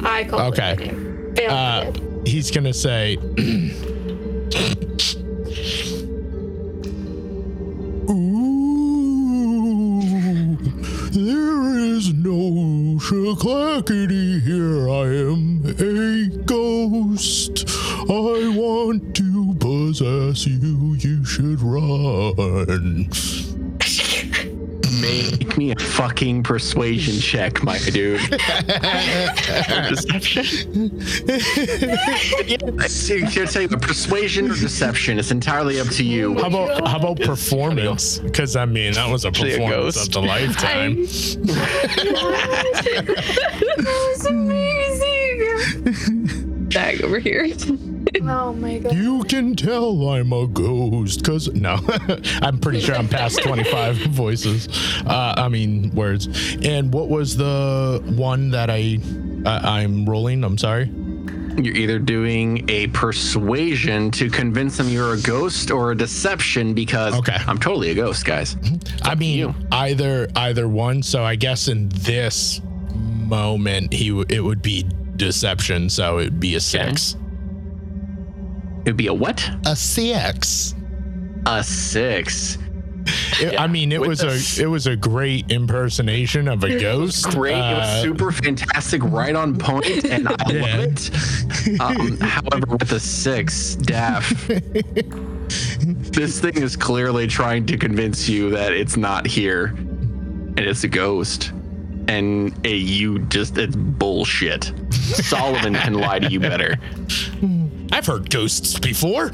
I 0.04 0.24
call 0.24 0.40
Okay. 0.48 0.72
it. 0.72 0.78
name. 0.78 1.50
Uh, 1.50 1.92
it. 1.94 2.28
he's 2.28 2.50
gonna 2.50 2.72
say 2.74 3.16
no 13.10 13.34
Shaklackety 13.34 14.42
here. 14.42 14.88
I 14.88 15.06
am 15.30 15.64
a 15.78 16.44
ghost. 16.44 17.64
I 18.08 18.54
want 18.56 19.14
to 19.16 19.54
possess 19.58 20.46
you. 20.46 20.94
You 20.98 21.24
should 21.24 21.60
run. 21.60 23.47
Make 25.00 25.56
me 25.56 25.72
a 25.72 25.76
fucking 25.76 26.42
persuasion 26.42 27.20
check, 27.20 27.62
my 27.62 27.78
dude. 27.78 28.20
Deception. 29.88 31.00
I 32.80 33.46
tell 33.46 33.62
you, 33.62 33.68
persuasion 33.68 34.50
or 34.50 34.54
deception. 34.54 35.18
It's 35.18 35.30
entirely 35.30 35.80
up 35.80 35.88
to 35.88 36.04
you. 36.04 36.34
How 36.38 36.46
about 36.48 36.86
how 36.86 36.98
about 36.98 37.20
performance? 37.20 38.18
Because 38.18 38.56
I 38.56 38.64
mean 38.64 38.94
that 38.94 39.08
was 39.10 39.24
a 39.24 39.28
Actually 39.28 39.54
a 39.54 39.58
performance 39.58 40.06
of 40.06 40.12
the 40.12 40.22
lifetime. 40.22 40.96
that 43.76 44.08
was 44.10 44.26
amazing. 44.26 44.68
Bag 46.68 47.02
over 47.02 47.18
here. 47.18 47.48
Oh 48.22 48.52
my 48.52 48.78
god. 48.78 48.92
You 48.94 49.24
can 49.24 49.54
tell 49.56 50.08
I'm 50.10 50.32
a 50.32 50.46
ghost, 50.46 51.24
cause 51.24 51.48
no, 51.52 51.78
I'm 52.42 52.58
pretty 52.58 52.80
sure 52.80 52.94
I'm 52.94 53.08
past 53.08 53.42
25 53.42 53.96
voices. 54.10 54.68
Uh, 55.06 55.34
I 55.36 55.48
mean 55.48 55.94
words. 55.94 56.28
And 56.62 56.92
what 56.92 57.08
was 57.08 57.36
the 57.36 58.02
one 58.16 58.50
that 58.50 58.70
I 58.70 58.98
uh, 59.44 59.60
I'm 59.62 60.04
rolling? 60.06 60.44
I'm 60.44 60.58
sorry. 60.58 60.90
You're 61.56 61.74
either 61.74 61.98
doing 61.98 62.68
a 62.70 62.86
persuasion 62.88 64.10
to 64.12 64.30
convince 64.30 64.76
them 64.76 64.88
you're 64.88 65.14
a 65.14 65.20
ghost 65.20 65.70
or 65.72 65.90
a 65.90 65.96
deception 65.96 66.72
because 66.72 67.14
Okay. 67.14 67.36
I'm 67.48 67.58
totally 67.58 67.90
a 67.90 67.94
ghost, 67.94 68.24
guys. 68.24 68.56
I 69.02 69.14
mean 69.16 69.38
you. 69.38 69.54
either 69.72 70.28
either 70.36 70.68
one. 70.68 71.02
So 71.02 71.24
I 71.24 71.34
guess 71.34 71.66
in 71.68 71.88
this 71.90 72.60
moment 72.94 73.92
he 73.92 74.08
w- 74.10 74.26
it 74.28 74.40
would 74.40 74.62
be 74.62 74.86
deception. 75.16 75.90
So 75.90 76.18
it 76.18 76.24
would 76.24 76.40
be 76.40 76.54
a 76.54 76.60
six. 76.60 77.16
It'd 78.88 78.96
be 78.96 79.08
a 79.08 79.12
what? 79.12 79.46
A 79.66 79.72
CX. 79.72 80.74
A 81.44 81.62
six. 81.62 82.56
It- 83.38 83.60
I 83.60 83.66
mean, 83.66 83.92
it 83.92 84.00
with 84.00 84.08
was 84.08 84.22
a, 84.22 84.28
a 84.62 84.64
it 84.64 84.66
was 84.66 84.86
a 84.86 84.96
great 84.96 85.50
impersonation 85.50 86.48
of 86.48 86.64
a 86.64 86.78
ghost. 86.80 87.28
Great. 87.28 87.52
it 87.52 87.74
was 87.74 87.86
Uh, 87.86 88.02
super 88.02 88.32
fantastic, 88.32 89.02
right 89.04 89.36
on 89.36 89.58
point, 89.58 90.04
and 90.06 90.26
I 90.26 90.36
Yeah. 90.48 90.62
love 90.62 90.80
it. 90.84 91.80
Um, 91.82 92.16
however, 92.20 92.76
with 92.80 92.90
a 92.92 93.00
six, 93.00 93.74
Daff, 93.76 94.30
this 94.48 96.40
thing 96.40 96.56
is 96.56 96.74
clearly 96.74 97.26
trying 97.26 97.66
to 97.66 97.76
convince 97.76 98.26
you 98.26 98.48
that 98.50 98.72
it's 98.72 98.96
not 98.96 99.26
here 99.26 99.66
and 99.66 100.60
it's 100.60 100.82
a 100.84 100.88
ghost. 100.88 101.52
And 102.08 102.54
eh, 102.66 102.70
you 102.70 103.18
just, 103.18 103.58
it's 103.58 103.76
bullshit. 103.76 104.72
Solomon 104.92 105.74
can 105.74 105.92
lie 105.92 106.18
to 106.20 106.30
you 106.30 106.40
better. 106.40 106.76
I've 107.90 108.06
heard 108.06 108.30
ghosts 108.30 108.78
before. 108.78 109.30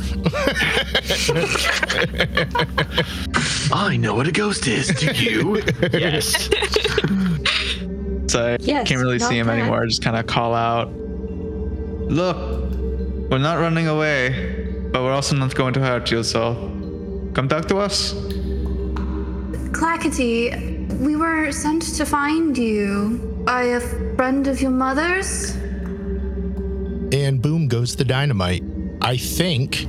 I 3.72 3.96
know 3.98 4.14
what 4.14 4.26
a 4.26 4.32
ghost 4.32 4.66
is. 4.66 4.88
Do 4.88 5.06
you? 5.12 5.56
yes. 5.92 6.48
So 8.28 8.54
I 8.54 8.56
Yes, 8.60 8.88
can't 8.88 9.00
really 9.00 9.18
see 9.18 9.38
him 9.38 9.46
bad. 9.48 9.58
anymore. 9.58 9.86
Just 9.86 10.02
kind 10.02 10.16
of 10.16 10.26
call 10.26 10.54
out, 10.54 10.92
Look, 10.92 12.36
we're 13.30 13.38
not 13.38 13.58
running 13.58 13.88
away, 13.88 14.88
but 14.92 15.02
we're 15.02 15.12
also 15.12 15.34
not 15.36 15.54
going 15.54 15.74
to 15.74 15.80
hurt 15.80 16.10
you, 16.10 16.22
so 16.22 16.54
come 17.34 17.48
talk 17.48 17.66
to 17.68 17.78
us. 17.78 18.12
Clackety, 19.72 20.50
we 21.00 21.16
were 21.16 21.50
sent 21.50 21.82
to 21.96 22.04
find 22.06 22.56
you 22.56 23.18
by 23.44 23.62
a 23.62 23.80
friend 24.16 24.46
of 24.46 24.60
your 24.60 24.70
mother's. 24.70 25.56
And 27.24 27.40
boom 27.40 27.68
goes 27.68 27.96
the 27.96 28.04
dynamite. 28.04 28.62
I 29.00 29.16
think 29.16 29.86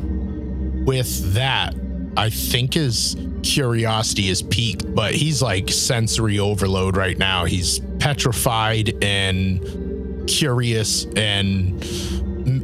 with 0.85 1.33
that, 1.33 1.75
I 2.15 2.29
think 2.29 2.75
his 2.75 3.17
curiosity 3.43 4.29
is 4.29 4.41
piqued, 4.41 4.95
but 4.95 5.13
he's 5.13 5.41
like 5.41 5.69
sensory 5.69 6.39
overload 6.39 6.95
right 6.95 7.17
now. 7.17 7.43
He's 7.43 7.79
petrified 7.99 9.03
and 9.03 10.27
curious 10.29 11.05
and 11.17 11.83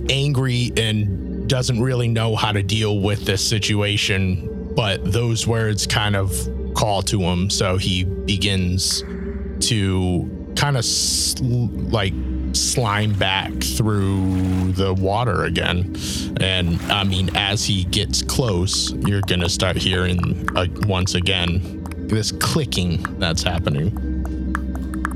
angry 0.09 0.72
and 0.78 1.49
doesn't 1.49 1.82
really 1.82 2.07
know 2.07 2.38
how 2.38 2.53
to 2.53 2.63
deal 2.63 2.99
with 2.99 3.26
this 3.26 3.45
situation. 3.45 4.74
But 4.74 5.11
those 5.11 5.45
words 5.45 5.86
kind 5.86 6.15
of 6.15 6.34
call 6.76 7.01
to 7.03 7.19
him, 7.19 7.49
so 7.49 7.76
he 7.76 8.05
begins 8.05 9.03
to 9.67 10.53
kind 10.55 10.78
of 10.78 10.86
sl- 10.86 11.43
like 11.43 12.13
slime 12.53 13.13
back 13.13 13.51
through 13.61 14.71
the 14.73 14.93
water 14.93 15.43
again. 15.45 15.95
And 16.39 16.81
I 16.91 17.03
mean, 17.03 17.35
as 17.35 17.65
he 17.65 17.83
gets 17.85 18.21
close, 18.21 18.91
you're 18.91 19.21
gonna 19.21 19.49
start 19.49 19.77
hearing 19.77 20.47
uh, 20.55 20.67
once 20.87 21.15
again 21.15 21.83
this 22.07 22.31
clicking 22.31 23.03
that's 23.19 23.43
happening. 23.43 24.21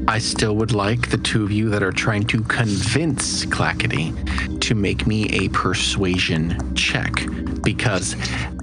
I 0.07 0.19
still 0.19 0.55
would 0.57 0.71
like 0.71 1.09
the 1.09 1.17
two 1.17 1.43
of 1.43 1.51
you 1.51 1.69
that 1.69 1.81
are 1.81 1.91
trying 1.91 2.25
to 2.25 2.41
convince 2.43 3.43
Clackety 3.45 4.13
to 4.59 4.75
make 4.75 5.07
me 5.07 5.27
a 5.29 5.49
persuasion 5.49 6.75
check 6.75 7.25
because 7.63 8.15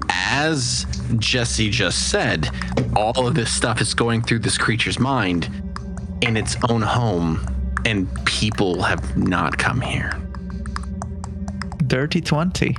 as 0.09 0.85
Jesse 1.17 1.69
just 1.69 2.09
said, 2.09 2.49
all 2.95 3.27
of 3.27 3.35
this 3.35 3.51
stuff 3.51 3.81
is 3.81 3.93
going 3.93 4.21
through 4.21 4.39
this 4.39 4.57
creature's 4.57 4.99
mind 4.99 5.49
in 6.21 6.37
its 6.37 6.55
own 6.69 6.81
home 6.81 7.45
and 7.85 8.07
people 8.25 8.81
have 8.81 9.17
not 9.17 9.57
come 9.57 9.81
here. 9.81 10.19
Dirty 11.87 12.21
20. 12.21 12.77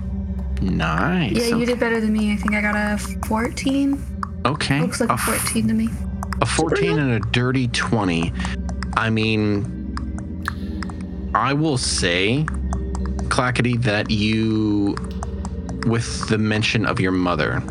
Nice. 0.63 1.33
Yeah, 1.33 1.57
you 1.57 1.67
did 1.67 1.79
better 1.79 2.01
than 2.01 2.13
me. 2.13 2.33
I 2.33 2.37
think 2.37 2.55
I 2.55 2.61
got 2.61 2.75
a 2.75 2.99
14. 3.27 4.03
Okay. 4.47 4.81
Looks 4.81 5.01
like 5.01 5.11
a 5.11 5.15
a 5.15 5.19
14 5.19 5.69
to 5.69 5.75
me. 5.75 5.89
A 6.41 6.47
14 6.47 6.99
and 6.99 7.13
a 7.13 7.21
dirty 7.31 7.69
20. 7.69 8.33
I 8.97 9.11
mean, 9.11 9.71
I 11.35 11.53
will 11.53 11.79
say, 11.79 12.47
Clackety, 13.29 13.77
that 13.79 14.11
you, 14.11 14.97
with 15.87 16.29
the 16.29 16.39
mention 16.39 16.87
of 16.87 17.01
your 17.01 17.13
mother, 17.13 17.63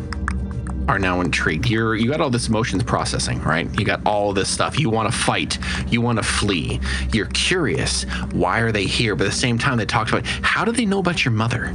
are 0.88 0.98
now 0.98 1.20
intrigued. 1.20 1.68
You're 1.68 1.94
you 1.94 2.10
got 2.10 2.20
all 2.20 2.30
this 2.30 2.48
emotions 2.48 2.82
processing, 2.82 3.40
right? 3.42 3.68
You 3.78 3.84
got 3.84 4.00
all 4.06 4.32
this 4.32 4.48
stuff. 4.48 4.78
You 4.78 4.90
want 4.90 5.10
to 5.10 5.16
fight. 5.16 5.58
You 5.88 6.00
want 6.00 6.18
to 6.18 6.22
flee. 6.22 6.80
You're 7.12 7.26
curious. 7.26 8.04
Why 8.32 8.60
are 8.60 8.72
they 8.72 8.84
here? 8.84 9.16
But 9.16 9.26
at 9.26 9.30
the 9.30 9.36
same 9.36 9.58
time, 9.58 9.78
they 9.78 9.86
talked 9.86 10.10
about 10.10 10.26
how 10.26 10.64
do 10.64 10.72
they 10.72 10.84
know 10.84 10.98
about 10.98 11.24
your 11.24 11.32
mother? 11.32 11.68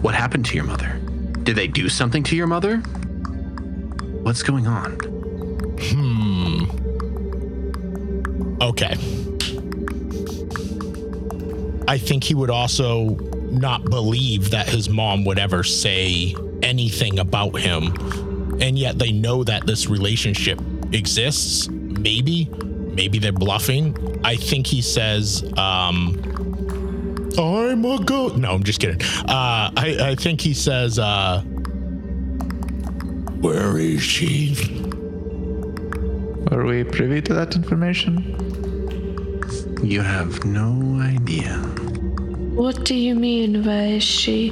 What 0.00 0.14
happened 0.14 0.46
to 0.46 0.54
your 0.54 0.64
mother? 0.64 1.00
Did 1.42 1.56
they 1.56 1.68
do 1.68 1.88
something 1.88 2.22
to 2.24 2.36
your 2.36 2.46
mother? 2.46 2.78
What's 4.22 4.42
going 4.42 4.66
on? 4.66 4.98
Hmm. 5.80 6.64
Okay. 8.62 8.96
I 11.88 11.98
think 11.98 12.24
he 12.24 12.34
would 12.34 12.50
also 12.50 13.10
not 13.50 13.84
believe 13.84 14.50
that 14.50 14.68
his 14.68 14.88
mom 14.88 15.24
would 15.24 15.38
ever 15.38 15.62
say 15.62 16.34
anything 16.62 17.18
about 17.18 17.58
him. 17.58 17.92
And 18.60 18.78
yet 18.78 18.98
they 18.98 19.12
know 19.12 19.44
that 19.44 19.66
this 19.66 19.88
relationship 19.88 20.60
exists. 20.92 21.68
Maybe. 21.68 22.48
Maybe 22.94 23.18
they're 23.18 23.32
bluffing. 23.32 23.94
I 24.24 24.36
think 24.36 24.66
he 24.66 24.80
says, 24.80 25.44
um, 25.58 26.18
I'm 27.38 27.84
a 27.84 28.02
goat. 28.02 28.36
No, 28.36 28.52
I'm 28.52 28.64
just 28.64 28.80
kidding. 28.80 29.02
Uh, 29.02 29.70
I, 29.76 29.96
I 30.00 30.14
think 30.14 30.40
he 30.40 30.54
says, 30.54 30.98
uh, 30.98 31.42
Where 33.40 33.76
is 33.78 34.02
she? 34.02 34.54
Are 36.50 36.64
we 36.64 36.84
privy 36.84 37.20
to 37.22 37.34
that 37.34 37.54
information? 37.54 38.32
You 39.82 40.00
have 40.00 40.44
no 40.44 41.00
idea. 41.02 41.54
What 42.54 42.84
do 42.86 42.94
you 42.94 43.14
mean, 43.14 43.62
where 43.64 43.88
is 43.88 44.02
she? 44.02 44.48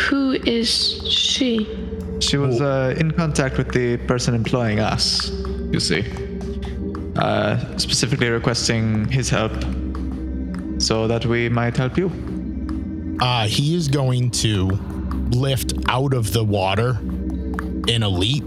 Who 0.00 0.32
is 0.32 1.00
she? 1.08 1.68
She 2.22 2.38
was 2.38 2.60
uh, 2.60 2.94
in 2.98 3.10
contact 3.10 3.58
with 3.58 3.72
the 3.72 3.96
person 3.98 4.34
employing 4.34 4.78
us, 4.80 5.30
you 5.70 5.80
see. 5.80 6.02
Uh, 7.16 7.58
specifically 7.76 8.30
requesting 8.30 9.06
his 9.08 9.28
help 9.28 9.52
so 10.78 11.06
that 11.08 11.26
we 11.26 11.48
might 11.50 11.76
help 11.76 11.98
you. 11.98 12.10
uh, 13.20 13.46
he 13.46 13.74
is 13.74 13.88
going 13.88 14.30
to 14.30 14.66
lift 15.30 15.74
out 15.88 16.12
of 16.14 16.32
the 16.32 16.42
water 16.44 16.98
in 17.88 18.02
a 18.02 18.08
leap 18.08 18.44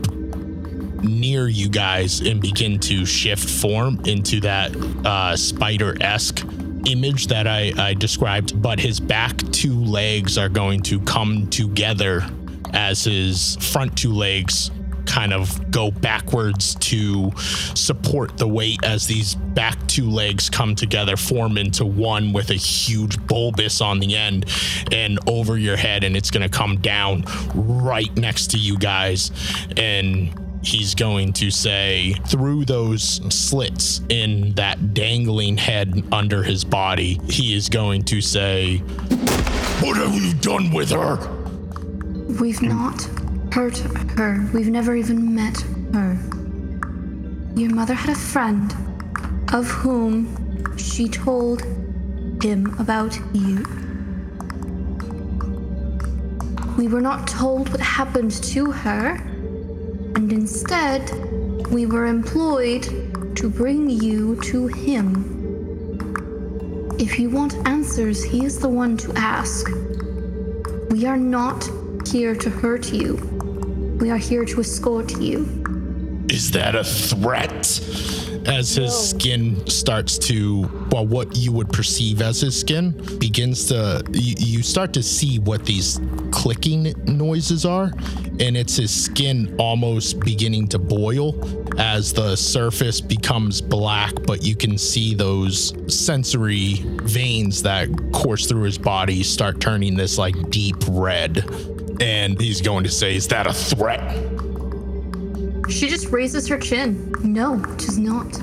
near 1.02 1.48
you 1.48 1.70
guys 1.70 2.22
and 2.22 2.42
begin 2.42 2.80
to 2.80 3.06
shift 3.06 3.50
form 3.50 4.02
into 4.06 4.40
that 4.42 4.76
uh, 5.06 5.36
spider 5.36 5.96
esque 6.02 6.44
image 6.88 7.28
that 7.28 7.48
I, 7.48 7.72
I 7.78 7.94
described. 7.94 8.62
But 8.62 8.80
his 8.80 9.00
back 9.00 9.38
two 9.52 9.84
legs 9.84 10.38
are 10.38 10.50
going 10.50 10.82
to 10.84 11.00
come 11.02 11.48
together 11.48 12.26
as 12.74 13.04
his 13.04 13.58
front 13.58 13.98
two 13.98 14.14
legs 14.14 14.72
kind 15.06 15.34
of 15.34 15.72
go 15.72 15.92
backwards 15.92 16.76
to 16.76 17.32
support 17.38 18.38
the 18.38 18.48
weight 18.48 18.84
as 18.84 19.08
these 19.08 19.36
back 19.36 19.78
two 19.88 20.10
legs 20.10 20.50
come 20.50 20.76
together, 20.76 21.16
form 21.16 21.58
into 21.58 21.86
one 21.86 22.34
with 22.34 22.50
a 22.50 22.56
huge 22.56 23.26
bulbous 23.28 23.82
on 23.82 24.00
the 24.00 24.16
end 24.16 24.46
and 24.92 25.20
over 25.28 25.58
your 25.58 25.78
head, 25.78 26.04
and 26.04 26.18
it's 26.18 26.32
going 26.32 26.44
to 26.44 26.50
come 26.50 26.78
down 26.78 27.24
right 27.54 28.16
next 28.18 28.52
to 28.52 28.58
you 28.58 28.78
guys. 28.78 29.32
And 29.78 30.38
he's 30.64 30.96
going 30.96 31.34
to 31.34 31.52
say, 31.52 32.14
through 32.28 32.66
those 32.66 33.04
slits 33.34 34.02
in 34.10 34.54
that 34.56 34.94
dangling 34.94 35.58
head 35.58 36.04
under 36.12 36.44
his 36.44 36.64
body, 36.64 37.20
he 37.30 37.56
is 37.56 37.70
going 37.70 38.04
to 38.04 38.22
say, 38.22 38.78
What 39.82 39.98
have 39.98 40.16
you 40.16 40.34
done 40.36 40.72
with 40.72 40.90
her? 40.90 41.35
We've 42.28 42.62
not 42.62 43.04
hurt 43.54 43.78
her. 44.18 44.50
We've 44.54 44.70
never 44.70 44.96
even 44.96 45.34
met 45.34 45.62
her. 45.94 46.18
Your 47.56 47.74
mother 47.74 47.94
had 47.94 48.10
a 48.10 48.20
friend 48.20 48.76
of 49.54 49.68
whom 49.68 50.76
she 50.78 51.08
told 51.08 51.62
him 52.44 52.76
about 52.80 53.18
you. 53.34 53.64
We 56.78 56.88
were 56.88 57.00
not 57.00 57.28
told 57.28 57.70
what 57.70 57.80
happened 57.80 58.32
to 58.44 58.72
her, 58.72 59.12
and 60.16 60.34
instead, 60.34 61.10
we 61.72 61.86
were 61.86 62.08
employed 62.08 62.84
to 63.38 63.50
bring 63.50 63.90
you 63.90 64.36
to 64.42 64.68
him. 64.68 65.32
If 67.00 67.20
you 67.20 67.30
want 67.30 67.56
answers, 67.68 68.24
he 68.24 68.46
is 68.46 68.60
the 68.60 68.70
one 68.70 68.98
to 68.98 69.14
ask. 69.16 69.70
We 70.90 71.06
are 71.06 71.18
not 71.18 71.70
here 72.16 72.34
to 72.34 72.50
hurt 72.50 72.94
you. 72.94 73.18
We 74.00 74.10
are 74.10 74.18
here 74.18 74.46
to 74.46 74.62
escort 74.62 75.20
you. 75.20 76.26
Is 76.30 76.50
that 76.52 76.74
a 76.74 76.82
threat? 76.82 77.52
As 78.48 78.74
his 78.74 79.10
skin 79.10 79.68
starts 79.68 80.18
to, 80.20 80.62
well, 80.92 81.06
what 81.06 81.36
you 81.36 81.52
would 81.52 81.74
perceive 81.74 82.22
as 82.22 82.40
his 82.40 82.58
skin 82.58 82.92
begins 83.20 83.66
to, 83.66 84.02
you, 84.14 84.36
you 84.38 84.64
start 84.64 84.94
to 84.94 85.04
see 85.04 85.40
what 85.40 85.66
these 85.66 86.00
clicking 86.32 86.94
noises 87.06 87.66
are. 87.66 87.92
And 88.40 88.56
it's 88.56 88.78
his 88.78 88.92
skin 88.92 89.54
almost 89.60 90.22
beginning 90.22 90.70
to 90.70 90.80
boil 90.80 91.36
as 91.78 92.14
the 92.14 92.38
surface 92.38 93.02
becomes 93.02 93.60
black, 93.60 94.14
but 94.26 94.42
you 94.42 94.56
can 94.56 94.78
see 94.78 95.16
those 95.16 95.74
sensory 95.94 96.76
veins 97.04 97.62
that 97.64 97.90
course 98.14 98.48
through 98.48 98.64
his 98.64 98.78
body 98.78 99.22
start 99.22 99.60
turning 99.60 99.98
this 99.98 100.18
like 100.18 100.50
deep 100.50 100.78
red. 100.88 101.44
And 102.02 102.40
he's 102.40 102.62
going 102.62 102.84
to 102.84 102.90
say, 102.90 103.16
Is 103.16 103.28
that 103.30 103.48
a 103.48 103.54
threat? 103.54 104.02
She 105.70 105.88
just 105.88 106.08
raises 106.12 106.48
her 106.48 106.58
chin. 106.60 107.14
No, 107.24 107.62
it 107.74 107.84
is 107.84 107.98
not. 107.98 108.40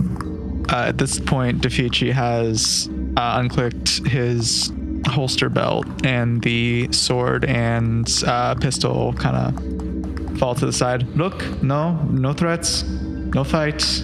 Uh, 0.73 0.89
at 0.89 0.99
this 0.99 1.21
point, 1.21 1.61
Defici 1.61 2.11
has 2.13 2.89
uh, 3.17 3.39
unclicked 3.41 4.07
his 4.09 4.73
holster 5.07 5.49
belt, 5.49 5.87
and 6.05 6.43
the 6.43 6.91
sword 6.93 7.45
and 7.45 8.11
uh, 8.27 8.55
pistol 8.55 9.13
kind 9.15 9.37
of 9.37 10.39
fall 10.39 10.55
to 10.55 10.67
the 10.67 10.73
side. 10.73 11.07
Look, 11.17 11.63
no, 11.63 11.95
no 12.05 12.33
threats, 12.33 12.85
no 12.85 13.45
fights. 13.45 14.03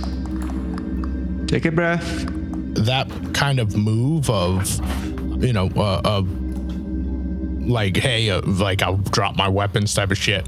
Take 1.46 1.64
a 1.64 1.72
breath. 1.72 2.26
that 2.74 3.08
kind 3.34 3.58
of 3.58 3.76
move 3.76 4.28
of 4.30 4.68
you 5.42 5.52
know 5.52 5.68
uh, 5.76 6.00
of 6.04 6.28
like 7.68 7.96
hey 7.96 8.30
uh, 8.30 8.40
like 8.42 8.82
i'll 8.82 8.96
drop 8.96 9.36
my 9.36 9.48
weapons 9.48 9.94
type 9.94 10.10
of 10.10 10.18
shit. 10.18 10.46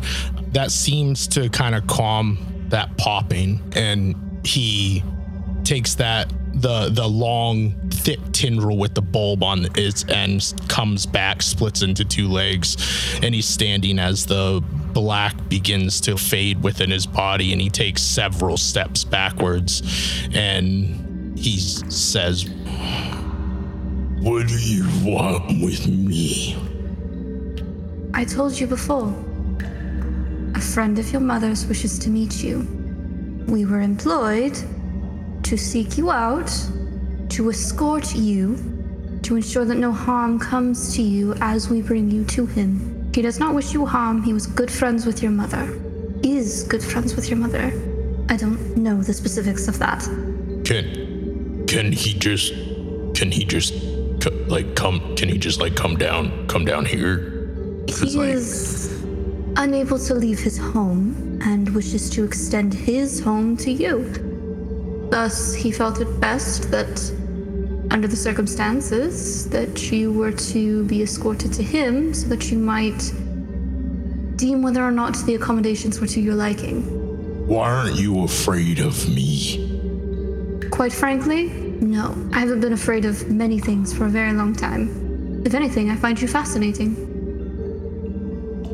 That 0.52 0.70
seems 0.70 1.28
to 1.28 1.48
kind 1.50 1.74
of 1.74 1.86
calm 1.86 2.38
that 2.70 2.96
popping. 2.96 3.60
And 3.74 4.40
he 4.44 5.04
takes 5.64 5.94
that 5.96 6.32
the 6.54 6.88
the 6.88 7.06
long 7.06 7.72
thick 7.90 8.18
tendril 8.32 8.76
with 8.76 8.94
the 8.94 9.02
bulb 9.02 9.42
on 9.42 9.66
its 9.76 10.04
end 10.08 10.52
comes 10.68 11.06
back 11.06 11.42
splits 11.42 11.82
into 11.82 12.04
two 12.04 12.28
legs 12.28 12.76
and 13.22 13.34
he's 13.34 13.46
standing 13.46 13.98
as 13.98 14.26
the 14.26 14.62
black 14.92 15.48
begins 15.48 16.00
to 16.00 16.16
fade 16.16 16.60
within 16.62 16.90
his 16.90 17.06
body 17.06 17.52
and 17.52 17.60
he 17.60 17.70
takes 17.70 18.02
several 18.02 18.56
steps 18.56 19.04
backwards 19.04 19.82
and 20.32 21.38
he 21.38 21.60
says 21.60 22.48
what 24.18 24.48
do 24.48 24.58
you 24.58 24.84
want 25.04 25.62
with 25.62 25.86
me 25.86 26.69
I 28.12 28.24
told 28.24 28.58
you 28.58 28.66
before. 28.66 29.14
A 30.54 30.60
friend 30.60 30.98
of 30.98 31.10
your 31.12 31.20
mother's 31.20 31.66
wishes 31.66 31.98
to 32.00 32.10
meet 32.10 32.42
you. 32.42 32.66
We 33.46 33.64
were 33.64 33.80
employed 33.80 34.58
to 35.44 35.56
seek 35.56 35.96
you 35.96 36.10
out, 36.10 36.50
to 37.30 37.50
escort 37.50 38.14
you, 38.14 38.56
to 39.22 39.36
ensure 39.36 39.64
that 39.64 39.76
no 39.76 39.92
harm 39.92 40.38
comes 40.38 40.94
to 40.96 41.02
you 41.02 41.34
as 41.40 41.68
we 41.68 41.82
bring 41.82 42.10
you 42.10 42.24
to 42.26 42.46
him. 42.46 43.10
He 43.14 43.22
does 43.22 43.38
not 43.38 43.54
wish 43.54 43.72
you 43.72 43.86
harm. 43.86 44.22
He 44.22 44.32
was 44.32 44.46
good 44.46 44.70
friends 44.70 45.06
with 45.06 45.22
your 45.22 45.32
mother. 45.32 45.68
Is 46.22 46.64
good 46.64 46.82
friends 46.82 47.16
with 47.16 47.30
your 47.30 47.38
mother. 47.38 47.72
I 48.28 48.36
don't 48.36 48.76
know 48.76 49.02
the 49.02 49.14
specifics 49.14 49.68
of 49.68 49.78
that. 49.78 50.02
can 50.64 51.66
can 51.66 51.92
he 51.92 52.12
just 52.14 52.52
can 53.14 53.30
he 53.30 53.44
just 53.44 53.74
like 54.48 54.74
come 54.74 55.16
can 55.16 55.28
he 55.28 55.38
just 55.38 55.60
like 55.60 55.74
come 55.74 55.96
down 55.96 56.46
come 56.46 56.64
down 56.64 56.84
here 56.84 57.29
He 57.98 58.16
like- 58.16 58.28
is 58.34 58.90
unable 59.56 59.98
to 59.98 60.14
leave 60.14 60.38
his 60.38 60.56
home 60.58 61.38
and 61.42 61.68
wishes 61.74 62.08
to 62.10 62.24
extend 62.24 62.72
his 62.74 63.20
home 63.20 63.56
to 63.58 63.70
you. 63.70 64.04
Thus, 65.10 65.54
he 65.54 65.70
felt 65.72 66.00
it 66.00 66.20
best 66.20 66.70
that, 66.70 67.12
under 67.90 68.06
the 68.06 68.16
circumstances, 68.16 69.46
that 69.50 69.90
you 69.90 70.12
were 70.12 70.32
to 70.52 70.84
be 70.84 71.02
escorted 71.02 71.52
to 71.54 71.62
him 71.62 72.14
so 72.14 72.28
that 72.28 72.50
you 72.50 72.58
might 72.58 73.12
deem 74.36 74.62
whether 74.62 74.82
or 74.82 74.92
not 74.92 75.16
the 75.26 75.34
accommodations 75.34 76.00
were 76.00 76.06
to 76.06 76.20
your 76.20 76.34
liking. 76.34 76.82
why 77.46 77.68
aren't 77.68 77.96
you 77.98 78.22
afraid 78.22 78.78
of 78.78 78.94
me 79.08 79.66
Quite 80.70 80.92
frankly, 80.92 81.48
No, 81.80 82.14
I 82.32 82.38
haven't 82.40 82.60
been 82.60 82.72
afraid 82.72 83.04
of 83.04 83.28
many 83.30 83.58
things 83.58 83.92
for 83.92 84.04
a 84.06 84.08
very 84.08 84.32
long 84.32 84.54
time. 84.54 85.42
If 85.44 85.52
anything, 85.54 85.90
I 85.90 85.96
find 85.96 86.20
you 86.22 86.28
fascinating. 86.28 86.90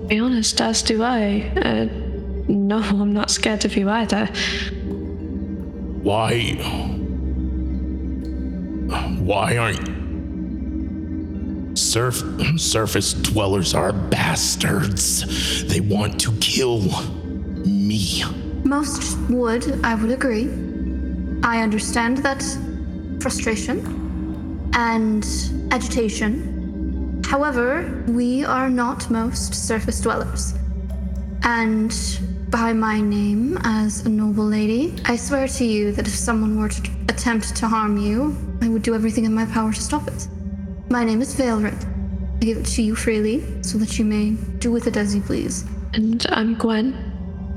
To 0.07 0.11
be 0.11 0.21
honest, 0.21 0.61
as 0.61 0.83
do 0.85 1.03
I. 1.03 1.51
Uh, 1.57 1.89
no, 2.47 2.79
I'm 2.81 3.13
not 3.13 3.29
scared 3.29 3.65
of 3.65 3.77
you 3.77 3.91
either. 3.91 4.27
Why? 6.01 6.53
Why 9.19 9.57
aren't 9.57 9.97
surf 11.77 12.23
surface 12.57 13.15
dwellers 13.15 13.75
are 13.75 13.93
bastards? 13.93 15.65
They 15.65 15.81
want 15.81 16.21
to 16.21 16.31
kill 16.35 16.83
me. 17.67 18.23
Most 18.63 19.19
would, 19.29 19.85
I 19.85 19.97
would 19.97 20.13
agree. 20.13 20.49
I 21.43 21.63
understand 21.63 22.19
that 22.19 22.45
frustration 23.21 24.71
and 24.73 25.27
agitation. 25.73 26.56
However, 27.27 28.05
we 28.07 28.45
are 28.45 28.71
not 28.71 29.11
most 29.11 29.53
surface 29.53 30.01
dwellers. 30.01 30.55
And 31.43 31.93
by 32.51 32.73
my 32.73 33.01
name 33.01 33.59
as 33.65 34.07
a 34.07 34.09
noble 34.09 34.45
lady, 34.45 34.95
I 35.07 35.17
swear 35.17 35.49
to 35.49 35.65
you 35.65 35.91
that 35.93 36.07
if 36.07 36.15
someone 36.15 36.61
were 36.61 36.69
to 36.69 36.91
attempt 37.09 37.57
to 37.57 37.67
harm 37.67 37.97
you, 37.97 38.37
I 38.63 38.69
would 38.69 38.83
do 38.83 38.95
everything 38.95 39.25
in 39.25 39.35
my 39.35 39.45
power 39.47 39.73
to 39.73 39.81
stop 39.81 40.07
it. 40.07 40.29
My 40.89 41.03
name 41.03 41.21
is 41.21 41.35
Veilrit. 41.35 41.85
I 42.37 42.45
give 42.45 42.59
it 42.59 42.67
to 42.67 42.83
you 42.83 42.95
freely 42.95 43.43
so 43.61 43.77
that 43.79 43.99
you 43.99 44.05
may 44.05 44.31
do 44.59 44.71
with 44.71 44.87
it 44.87 44.97
as 44.97 45.13
you 45.13 45.21
please. 45.21 45.65
And 45.95 46.25
I'm 46.31 46.55
Gwen. 46.55 46.95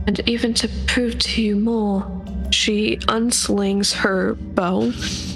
And 0.07 0.19
even 0.27 0.55
to 0.55 0.67
prove 0.87 1.19
to 1.19 1.43
you 1.43 1.55
more, 1.55 2.03
she 2.49 2.97
unslings 3.07 3.93
her 3.93 4.33
bow 4.33 4.91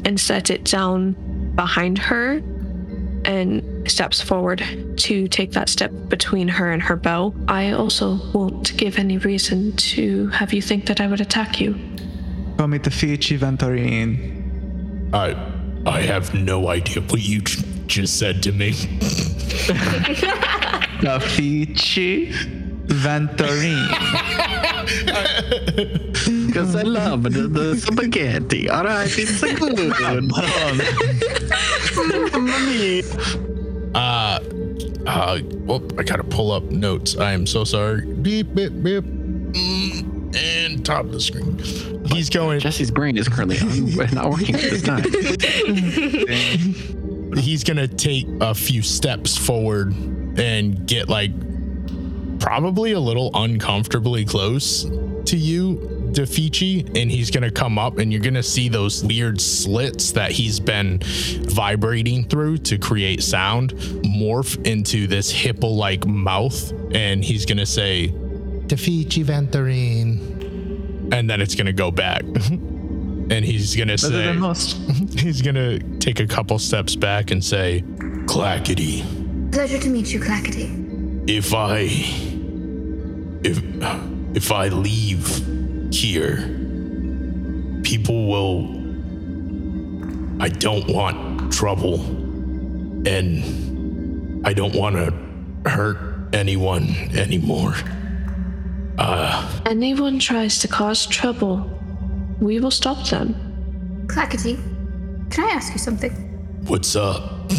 and 0.05 0.19
sets 0.19 0.49
it 0.49 0.63
down 0.63 1.53
behind 1.55 1.99
her 1.99 2.41
and 3.25 3.63
steps 3.87 4.21
forward 4.21 4.63
to 4.97 5.27
take 5.27 5.51
that 5.51 5.69
step 5.69 5.91
between 6.07 6.47
her 6.47 6.71
and 6.71 6.81
her 6.81 6.95
bow. 6.95 7.33
I 7.47 7.71
also 7.71 8.19
won't 8.33 8.75
give 8.77 8.97
any 8.99 9.17
reason 9.17 9.75
to 9.93 10.27
have 10.29 10.53
you 10.53 10.61
think 10.61 10.85
that 10.87 11.01
I 11.01 11.07
would 11.07 11.21
attack 11.21 11.59
you. 11.59 11.75
Call 12.57 12.67
me 12.67 12.79
Tafichi 12.79 13.37
Venturin. 13.37 15.13
I 15.13 15.35
I 15.85 16.01
have 16.01 16.33
no 16.33 16.69
idea 16.69 17.01
what 17.03 17.21
you 17.21 17.41
j- 17.41 17.63
just 17.87 18.17
said 18.17 18.41
to 18.43 18.51
me. 18.51 18.71
Tafichi 21.03 22.31
Venturin. 22.87 23.89
Because 26.47 26.75
I 26.75 26.81
love 26.83 27.23
the, 27.23 27.47
the 27.47 27.75
spaghetti. 27.77 28.69
All 28.69 28.83
right, 28.83 29.07
it's 29.17 29.43
a 29.43 29.53
good 29.53 29.91
one. 29.99 30.29
Uh, 33.95 34.39
uh, 35.05 35.39
well, 35.65 35.83
I 35.97 36.03
gotta 36.03 36.23
pull 36.23 36.51
up 36.51 36.63
notes. 36.63 37.17
I 37.17 37.33
am 37.33 37.45
so 37.45 37.63
sorry. 37.63 38.05
Beep, 38.05 38.53
beep, 38.55 38.71
beep. 38.83 39.03
Mm, 39.03 40.35
and 40.35 40.85
top 40.85 41.05
of 41.05 41.11
the 41.11 41.21
screen. 41.21 41.59
He's 42.07 42.29
going. 42.29 42.59
Jesse's 42.59 42.91
brain 42.91 43.17
is 43.17 43.27
currently 43.27 43.57
un- 43.59 43.95
not 44.13 44.29
working 44.29 44.55
at 44.55 44.61
this 44.61 44.81
time. 44.81 45.03
He's 47.37 47.63
gonna 47.63 47.87
take 47.87 48.27
a 48.41 48.53
few 48.53 48.81
steps 48.81 49.37
forward 49.37 49.93
and 50.37 50.85
get 50.87 51.09
like 51.09 51.31
probably 52.39 52.91
a 52.91 52.99
little 52.99 53.31
uncomfortably 53.33 54.25
close 54.25 54.83
to 55.25 55.37
you, 55.37 56.02
Defici, 56.13 56.85
and 56.99 57.09
he's 57.11 57.31
gonna 57.31 57.51
come 57.51 57.77
up 57.77 57.97
and 57.97 58.11
you're 58.11 58.21
gonna 58.21 58.43
see 58.43 58.69
those 58.69 59.03
weird 59.03 59.41
slits 59.41 60.11
that 60.13 60.31
he's 60.31 60.59
been 60.59 60.99
vibrating 61.03 62.23
through 62.25 62.57
to 62.59 62.77
create 62.77 63.23
sound 63.23 63.73
morph 64.03 64.63
into 64.65 65.07
this 65.07 65.31
hippo-like 65.31 66.05
mouth, 66.05 66.71
and 66.93 67.23
he's 67.23 67.45
gonna 67.45 67.65
say, 67.65 68.09
Defici 68.67 69.23
Venturine. 69.25 71.11
And 71.11 71.29
then 71.29 71.41
it's 71.41 71.55
gonna 71.55 71.73
go 71.73 71.91
back. 71.91 72.23
and 72.23 73.43
he's 73.45 73.75
gonna 73.75 73.97
say 73.97 74.31
most. 74.33 74.77
he's 75.19 75.41
gonna 75.41 75.79
take 75.99 76.19
a 76.19 76.27
couple 76.27 76.57
steps 76.59 76.95
back 76.95 77.31
and 77.31 77.43
say, 77.43 77.83
Clackety, 78.25 79.03
Pleasure 79.51 79.79
to 79.79 79.89
meet 79.89 80.11
you, 80.13 80.19
Clackety. 80.19 80.69
if 81.27 81.53
I 81.53 81.87
if 83.43 83.61
if 84.35 84.51
I 84.51 84.69
leave 84.69 85.27
here, 85.93 86.37
people 87.83 88.27
will 88.27 88.83
I 90.41 90.49
don't 90.49 90.87
want 90.89 91.53
trouble 91.53 92.01
and 93.07 94.45
I 94.45 94.53
don't 94.53 94.75
want 94.75 94.95
to 94.95 95.69
hurt 95.69 95.97
anyone 96.33 96.89
anymore. 97.15 97.75
Uh. 98.97 99.61
Anyone 99.65 100.19
tries 100.19 100.59
to 100.59 100.67
cause 100.67 101.05
trouble, 101.05 101.69
we 102.41 102.59
will 102.59 102.71
stop 102.71 103.07
them. 103.07 104.05
Clackety, 104.07 104.55
can 105.29 105.45
I 105.45 105.51
ask 105.53 105.71
you 105.73 105.79
something? 105.79 106.11
What's 106.67 106.95
up? 106.95 107.51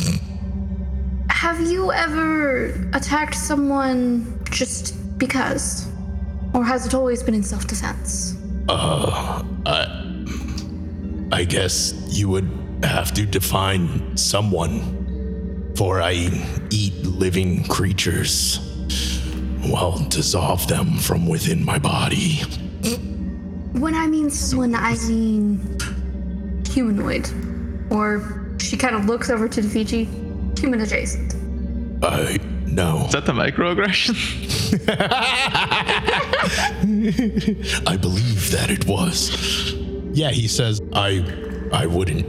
Have 1.30 1.61
you 1.61 1.93
ever 1.93 2.89
attacked 2.93 3.35
someone 3.35 4.41
just 4.51 5.18
because? 5.18 5.89
Or 6.55 6.65
has 6.65 6.87
it 6.87 6.95
always 6.95 7.23
been 7.23 7.35
in 7.35 7.43
self 7.43 7.67
defense? 7.67 8.37
Uh, 8.69 9.43
I 9.67 10.27
I 11.33 11.45
guess 11.45 11.93
you 12.09 12.29
would 12.29 12.49
have 12.85 13.13
to 13.15 13.27
define 13.27 14.17
someone, 14.17 15.75
for 15.77 16.01
I 16.01 16.31
eat 16.71 16.95
living 17.03 17.65
creatures 17.65 18.61
while 19.63 19.99
dissolve 20.09 20.69
them 20.69 20.99
from 20.99 21.27
within 21.27 21.65
my 21.65 21.79
body. 21.79 22.43
When 23.73 23.95
I 23.95 24.07
mean 24.07 24.31
someone, 24.31 24.75
I 24.75 24.95
mean 25.09 25.79
humanoid. 26.69 27.29
Or 27.91 28.55
she 28.59 28.77
kind 28.77 28.95
of 28.95 29.07
looks 29.07 29.31
over 29.31 29.49
to 29.49 29.63
Fiji, 29.63 30.05
human 30.57 30.81
adjacent. 30.81 31.35
I 32.03 32.39
no. 32.67 33.07
Is 33.07 33.13
that 33.13 33.27
the 33.27 33.33
microaggression? 33.33 34.61
I 37.87 37.97
believe 38.01 38.51
that 38.51 38.70
it 38.70 38.87
was. 38.87 39.72
Yeah, 40.12 40.31
he 40.31 40.49
says 40.49 40.81
I 40.93 41.25
I 41.72 41.87
wouldn't. 41.87 42.27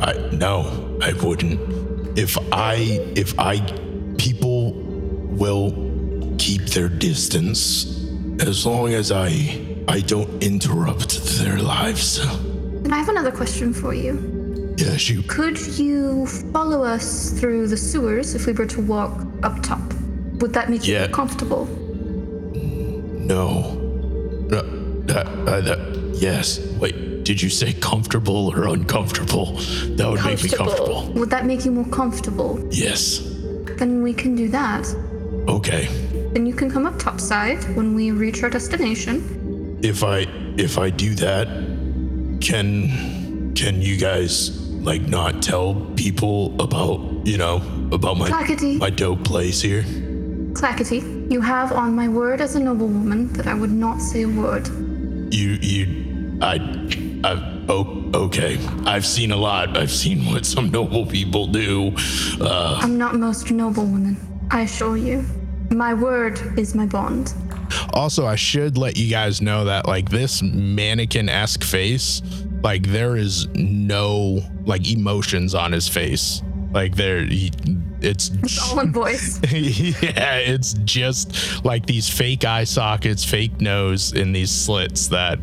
I 0.00 0.12
no, 0.32 0.98
I 1.02 1.12
wouldn't. 1.14 2.18
If 2.18 2.36
I 2.52 3.00
if 3.16 3.38
I 3.38 3.60
people 4.18 4.72
will 4.74 5.72
keep 6.38 6.62
their 6.66 6.88
distance 6.88 7.86
as 8.40 8.66
long 8.66 8.92
as 8.92 9.10
I 9.10 9.58
I 9.88 10.00
don't 10.00 10.42
interrupt 10.42 11.38
their 11.38 11.58
lives. 11.58 12.18
And 12.84 12.92
I 12.94 12.98
have 12.98 13.08
another 13.08 13.32
question 13.32 13.72
for 13.72 13.94
you. 13.94 14.74
Yeah, 14.76 14.96
shoot. 14.96 15.26
Could 15.28 15.58
you 15.78 16.26
follow 16.52 16.84
us 16.84 17.30
through 17.30 17.68
the 17.68 17.76
sewers 17.76 18.34
if 18.34 18.46
we 18.46 18.52
were 18.52 18.66
to 18.66 18.82
walk 18.82 19.26
up 19.42 19.62
top? 19.62 19.93
Would 20.40 20.52
that 20.54 20.70
make 20.70 20.86
you 20.86 20.94
Yeah. 20.94 21.06
feel 21.06 21.14
comfortable? 21.14 21.66
No. 23.34 23.80
Uh, 24.52 24.62
that, 25.60 25.78
yes. 26.14 26.58
Wait, 26.80 27.24
did 27.24 27.40
you 27.40 27.48
say 27.50 27.72
comfortable 27.74 28.52
or 28.54 28.66
uncomfortable? 28.68 29.56
That 29.96 30.08
would 30.10 30.24
make 30.24 30.42
me 30.42 30.50
comfortable. 30.50 31.12
Would 31.14 31.30
that 31.30 31.46
make 31.46 31.64
you 31.64 31.70
more 31.70 31.86
comfortable? 31.86 32.58
Yes. 32.70 33.20
Then 33.78 34.02
we 34.02 34.12
can 34.12 34.34
do 34.34 34.48
that. 34.48 34.86
Okay. 35.48 35.88
Then 36.32 36.46
you 36.46 36.54
can 36.54 36.70
come 36.70 36.86
up 36.86 36.98
topside 36.98 37.62
when 37.76 37.94
we 37.94 38.10
reach 38.10 38.42
our 38.42 38.50
destination. 38.50 39.78
If 39.82 40.02
I 40.02 40.26
if 40.56 40.78
I 40.78 40.90
do 40.90 41.14
that, 41.16 41.46
can 42.40 43.52
can 43.54 43.80
you 43.82 43.96
guys 43.96 44.50
like 44.82 45.02
not 45.02 45.42
tell 45.42 45.74
people 45.96 46.54
about, 46.60 47.00
you 47.26 47.38
know, 47.38 47.62
about 47.92 48.16
my 48.18 48.28
Clackety. 48.28 48.76
my 48.78 48.90
dope 48.90 49.24
place 49.24 49.60
here? 49.60 49.84
Clackety, 50.54 50.98
you 51.28 51.40
have 51.40 51.72
on 51.72 51.94
my 51.94 52.08
word 52.08 52.40
as 52.40 52.54
a 52.54 52.60
noblewoman 52.60 53.32
that 53.34 53.46
I 53.46 53.54
would 53.54 53.72
not 53.72 54.00
say 54.00 54.22
a 54.22 54.28
word. 54.28 54.68
You 55.32 55.58
you 55.60 56.38
I 56.40 56.54
I 57.24 57.64
oh 57.68 58.10
okay. 58.14 58.58
I've 58.86 59.04
seen 59.04 59.32
a 59.32 59.36
lot. 59.36 59.76
I've 59.76 59.90
seen 59.90 60.24
what 60.26 60.46
some 60.46 60.70
noble 60.70 61.06
people 61.06 61.46
do. 61.48 61.92
Uh 62.40 62.78
I'm 62.80 62.96
not 62.96 63.16
most 63.16 63.50
noblewoman, 63.50 64.16
I 64.50 64.62
assure 64.62 64.96
you. 64.96 65.24
My 65.70 65.92
word 65.92 66.40
is 66.58 66.74
my 66.74 66.86
bond. 66.86 67.34
Also, 67.92 68.26
I 68.26 68.36
should 68.36 68.78
let 68.78 68.96
you 68.96 69.10
guys 69.10 69.40
know 69.40 69.64
that 69.64 69.86
like 69.86 70.08
this 70.10 70.42
mannequin 70.42 71.28
esque 71.28 71.64
face, 71.64 72.22
like 72.62 72.86
there 72.86 73.16
is 73.16 73.48
no 73.54 74.40
like 74.64 74.90
emotions 74.90 75.54
on 75.54 75.72
his 75.72 75.88
face. 75.88 76.42
Like 76.72 76.96
there, 76.96 77.24
he, 77.24 77.52
it's 78.42 78.70
All 78.70 78.80
in 78.80 78.92
voice. 78.92 79.40
yeah, 79.52 80.36
it's 80.36 80.74
just 80.84 81.64
like 81.64 81.86
these 81.86 82.08
fake 82.08 82.44
eye 82.44 82.64
sockets, 82.64 83.24
fake 83.24 83.60
nose, 83.60 84.12
and 84.12 84.34
these 84.34 84.50
slits 84.50 85.08
that 85.08 85.38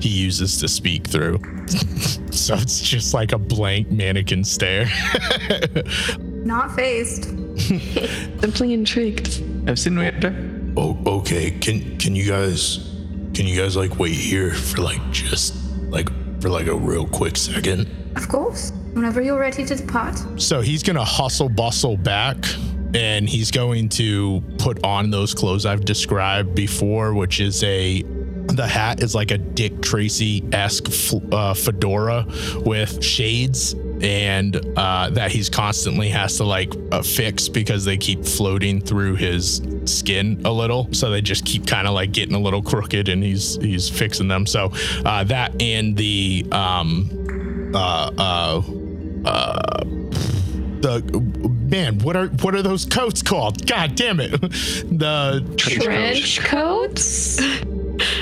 he 0.00 0.08
uses 0.08 0.58
to 0.58 0.68
speak 0.68 1.06
through. 1.06 1.38
so 2.30 2.54
it's 2.54 2.80
just 2.80 3.12
like 3.12 3.32
a 3.32 3.38
blank 3.38 3.90
mannequin 3.90 4.44
stare. 4.44 4.88
Not 6.18 6.74
fazed. 6.74 7.24
Simply 8.40 8.72
intrigued. 8.72 9.42
I've 9.68 9.78
seen 9.78 9.98
Weirder. 9.98 10.34
oh, 10.76 10.98
okay. 11.06 11.50
Can 11.50 11.98
can 11.98 12.14
you 12.14 12.26
guys 12.28 12.78
can 13.34 13.46
you 13.46 13.60
guys 13.60 13.76
like 13.76 13.98
wait 13.98 14.14
here 14.14 14.54
for 14.54 14.82
like 14.82 15.10
just 15.10 15.54
like 15.90 16.08
for 16.40 16.48
like 16.48 16.66
a 16.66 16.74
real 16.74 17.06
quick 17.06 17.36
second? 17.36 17.88
Of 18.16 18.28
course. 18.28 18.72
Whenever 18.96 19.20
you're 19.20 19.38
ready 19.38 19.62
to 19.66 19.74
depart. 19.74 20.18
So 20.40 20.62
he's 20.62 20.82
gonna 20.82 21.04
hustle 21.04 21.50
bustle 21.50 21.98
back 21.98 22.36
and 22.94 23.28
he's 23.28 23.50
going 23.50 23.90
to 23.90 24.42
put 24.56 24.82
on 24.82 25.10
those 25.10 25.34
clothes 25.34 25.66
I've 25.66 25.84
described 25.84 26.54
before, 26.54 27.12
which 27.12 27.40
is 27.40 27.62
a 27.62 28.02
the 28.46 28.66
hat 28.66 29.02
is 29.02 29.14
like 29.14 29.32
a 29.32 29.38
Dick 29.38 29.82
Tracy 29.82 30.42
esque 30.52 30.88
uh, 31.30 31.52
fedora 31.52 32.26
with 32.64 33.04
shades, 33.04 33.74
and 34.00 34.56
uh, 34.78 35.10
that 35.10 35.30
he's 35.30 35.50
constantly 35.50 36.08
has 36.08 36.38
to 36.38 36.44
like 36.44 36.72
uh, 36.90 37.02
fix 37.02 37.50
because 37.50 37.84
they 37.84 37.98
keep 37.98 38.24
floating 38.24 38.80
through 38.80 39.16
his 39.16 39.60
skin 39.84 40.40
a 40.46 40.50
little, 40.50 40.88
so 40.94 41.10
they 41.10 41.20
just 41.20 41.44
keep 41.44 41.66
kind 41.66 41.86
of 41.86 41.92
like 41.92 42.12
getting 42.12 42.34
a 42.34 42.40
little 42.40 42.62
crooked, 42.62 43.10
and 43.10 43.22
he's 43.22 43.56
he's 43.56 43.90
fixing 43.90 44.28
them. 44.28 44.46
So 44.46 44.72
uh, 45.04 45.24
that 45.24 45.60
and 45.60 45.94
the 45.96 46.46
um 46.50 47.10
uh 47.74 48.10
uh 48.16 48.62
uh 49.26 49.84
the 50.80 51.00
man 51.68 51.98
what 52.00 52.16
are 52.16 52.26
what 52.42 52.54
are 52.54 52.62
those 52.62 52.84
coats 52.84 53.22
called? 53.22 53.66
God 53.66 53.94
damn 53.94 54.20
it. 54.20 54.30
The 54.96 55.42
Trench 55.56 56.40
coats? 56.40 57.40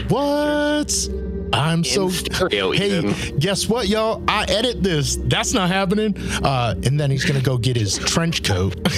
what? 0.09 1.09
I'm 1.53 1.85
so 1.85 2.09
stereo 2.09 2.73
hey 2.73 2.99
even. 2.99 3.39
guess 3.39 3.69
what 3.69 3.87
y'all? 3.87 4.23
I 4.27 4.45
edit 4.49 4.83
this. 4.83 5.17
That's 5.17 5.53
not 5.53 5.69
happening. 5.69 6.17
Uh 6.43 6.75
and 6.85 6.99
then 6.99 7.11
he's 7.11 7.25
gonna 7.25 7.41
go 7.41 7.59
get 7.59 7.77
his 7.77 7.99
trench 7.99 8.43
coat 8.43 8.75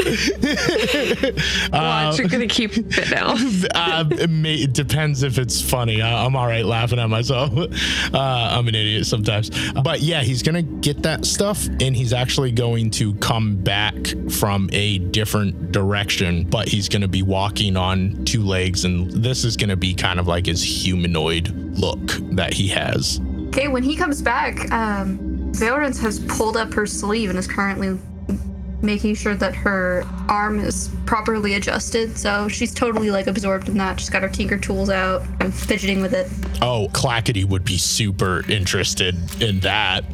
Watch, 1.72 2.18
you're 2.18 2.28
gonna 2.28 2.46
keep 2.46 2.76
it 2.76 3.10
now. 3.10 3.34
uh, 3.74 4.04
it, 4.10 4.30
may, 4.30 4.54
it 4.54 4.72
depends 4.72 5.22
if 5.22 5.38
it's 5.38 5.60
funny. 5.60 6.02
I, 6.02 6.24
I'm 6.24 6.36
all 6.36 6.46
right 6.46 6.64
laughing 6.64 6.98
at 6.98 7.08
myself. 7.08 7.52
Uh, 8.12 8.56
I'm 8.58 8.66
an 8.66 8.74
idiot 8.74 9.06
sometimes. 9.06 9.50
But 9.72 10.00
yeah, 10.00 10.22
he's 10.22 10.42
going 10.42 10.54
to 10.54 10.62
get 10.62 11.02
that 11.02 11.24
stuff 11.24 11.66
and 11.66 11.94
he's 11.94 12.12
actually 12.12 12.50
going 12.50 12.90
to 12.92 13.14
come 13.14 13.56
back 13.56 13.94
from 14.30 14.68
a 14.72 14.98
different 14.98 15.70
direction, 15.70 16.44
but 16.44 16.68
he's 16.68 16.88
going 16.88 17.02
to 17.02 17.08
be 17.08 17.22
walking 17.22 17.76
on 17.76 18.24
two 18.24 18.42
legs. 18.42 18.84
And 18.84 19.10
this 19.10 19.44
is 19.44 19.56
going 19.56 19.70
to 19.70 19.76
be 19.76 19.94
kind 19.94 20.18
of 20.18 20.26
like 20.26 20.46
his 20.46 20.62
humanoid 20.62 21.50
look 21.78 22.00
that 22.32 22.52
he 22.52 22.68
has. 22.68 23.20
Okay, 23.48 23.68
when 23.68 23.82
he 23.82 23.96
comes 23.96 24.22
back, 24.22 24.70
um, 24.72 25.18
Valorance 25.52 25.98
has 26.00 26.20
pulled 26.20 26.56
up 26.56 26.72
her 26.72 26.86
sleeve 26.86 27.30
and 27.30 27.38
is 27.38 27.46
currently 27.46 27.98
making 28.82 29.14
sure 29.14 29.34
that 29.34 29.54
her 29.54 30.04
arm 30.28 30.58
is 30.58 30.90
properly 31.06 31.54
adjusted. 31.54 32.16
So 32.16 32.48
she's 32.48 32.72
totally 32.72 33.10
like 33.10 33.26
absorbed 33.26 33.68
in 33.68 33.76
that. 33.78 34.00
She's 34.00 34.10
got 34.10 34.22
her 34.22 34.28
tinker 34.28 34.58
tools 34.58 34.90
out 34.90 35.22
and 35.40 35.54
fidgeting 35.54 36.00
with 36.00 36.14
it. 36.14 36.28
Oh, 36.62 36.88
Clackety 36.92 37.44
would 37.44 37.64
be 37.64 37.78
super 37.78 38.44
interested 38.50 39.14
in 39.42 39.60
that. 39.60 40.04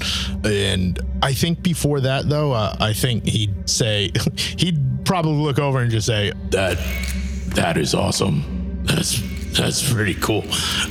And 0.44 0.98
I 1.22 1.32
think 1.32 1.62
before 1.62 2.00
that, 2.00 2.28
though, 2.28 2.52
uh, 2.52 2.76
I 2.80 2.92
think 2.92 3.24
he'd 3.24 3.68
say, 3.68 4.10
he'd 4.36 5.04
probably 5.04 5.42
look 5.42 5.58
over 5.58 5.80
and 5.80 5.90
just 5.90 6.06
say, 6.06 6.32
that, 6.50 6.78
that 7.54 7.76
is 7.76 7.94
awesome. 7.94 8.82
That's, 8.84 9.20
that's 9.58 9.92
pretty 9.92 10.14
cool. 10.14 10.44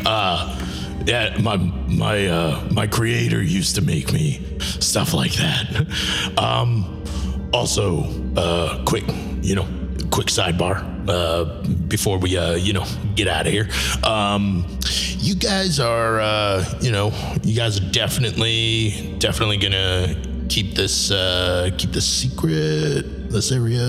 Uh, 0.05 0.61
yeah, 1.05 1.37
my 1.39 1.57
my 1.57 2.27
uh 2.27 2.67
my 2.71 2.87
creator 2.87 3.41
used 3.41 3.75
to 3.75 3.81
make 3.81 4.11
me 4.11 4.43
stuff 4.59 5.13
like 5.13 5.33
that. 5.33 5.87
Um 6.37 7.03
also 7.53 8.03
uh 8.35 8.83
quick, 8.85 9.03
you 9.41 9.55
know, 9.55 9.67
quick 10.11 10.27
sidebar 10.27 10.83
uh 11.07 11.45
before 11.87 12.17
we 12.17 12.37
uh 12.37 12.55
you 12.55 12.73
know 12.73 12.85
get 13.15 13.27
out 13.27 13.47
of 13.47 13.53
here. 13.53 13.69
Um 14.03 14.65
you 15.17 15.35
guys 15.35 15.79
are 15.79 16.19
uh 16.19 16.63
you 16.81 16.91
know, 16.91 17.11
you 17.43 17.55
guys 17.55 17.79
are 17.79 17.91
definitely 17.91 19.15
definitely 19.19 19.57
to 19.73 20.15
keep 20.49 20.75
this 20.75 21.11
uh 21.11 21.69
keep 21.77 21.91
this 21.91 22.05
secret 22.05 23.31
this 23.31 23.51
area 23.51 23.85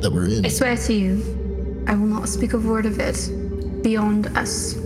that 0.00 0.10
we're 0.12 0.26
in. 0.26 0.44
I 0.44 0.48
swear 0.48 0.76
to 0.76 0.92
you, 0.92 1.84
I 1.86 1.94
will 1.94 2.06
not 2.06 2.28
speak 2.28 2.52
a 2.52 2.58
word 2.58 2.86
of 2.86 2.98
it 3.00 3.30
beyond 3.82 4.26
us 4.36 4.76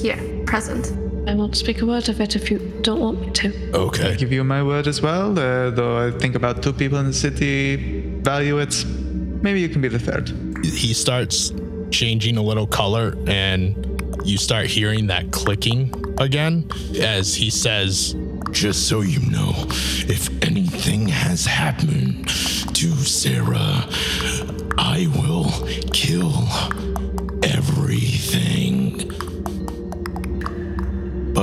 here, 0.00 0.18
present. 0.46 1.07
I 1.28 1.34
won't 1.34 1.56
speak 1.56 1.82
a 1.82 1.86
word 1.86 2.08
of 2.08 2.22
it 2.22 2.36
if 2.36 2.50
you 2.50 2.58
don't 2.80 3.00
want 3.00 3.20
me 3.20 3.30
to. 3.30 3.72
Okay. 3.74 4.12
I 4.12 4.14
give 4.14 4.32
you 4.32 4.42
my 4.44 4.62
word 4.62 4.86
as 4.86 5.02
well, 5.02 5.38
uh, 5.38 5.68
though 5.70 6.06
I 6.06 6.10
think 6.18 6.34
about 6.34 6.62
two 6.62 6.72
people 6.72 6.98
in 6.98 7.06
the 7.06 7.12
city 7.12 8.00
value 8.22 8.58
it. 8.58 8.82
Maybe 9.42 9.60
you 9.60 9.68
can 9.68 9.82
be 9.82 9.88
the 9.88 9.98
third. 9.98 10.30
he 10.64 10.94
starts 10.94 11.52
changing 11.90 12.38
a 12.38 12.42
little 12.42 12.66
color 12.66 13.14
and 13.26 14.00
you 14.24 14.38
start 14.38 14.66
hearing 14.66 15.06
that 15.08 15.30
clicking 15.30 15.92
again 16.18 16.68
as 17.00 17.34
he 17.34 17.50
says 17.50 18.14
just 18.50 18.88
so 18.88 19.00
you 19.00 19.20
know 19.30 19.52
if 20.08 20.28
anything 20.42 21.06
has 21.08 21.46
happened 21.46 22.26
to 22.74 22.90
sarah 22.96 23.86
i 24.76 25.06
will 25.16 25.48
kill 25.92 26.32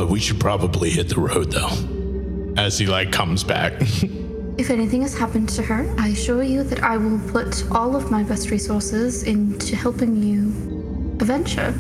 we 0.06 0.20
should 0.20 0.40
probably 0.40 0.90
hit 0.90 1.10
the 1.10 1.20
road 1.20 1.52
though 1.52 2.62
as 2.62 2.78
he 2.78 2.86
like 2.86 3.12
comes 3.12 3.44
back 3.44 3.74
If 4.58 4.70
anything 4.70 5.02
has 5.02 5.14
happened 5.18 5.50
to 5.50 5.64
her, 5.64 5.94
I 6.00 6.10
assure 6.10 6.42
you 6.42 6.64
that 6.64 6.82
I 6.82 6.96
will 6.96 7.20
put 7.30 7.70
all 7.72 7.94
of 7.94 8.10
my 8.10 8.24
best 8.24 8.52
resources 8.52 9.24
into 9.24 9.76
helping 9.76 10.16
you 10.24 11.18
her. 11.56 11.74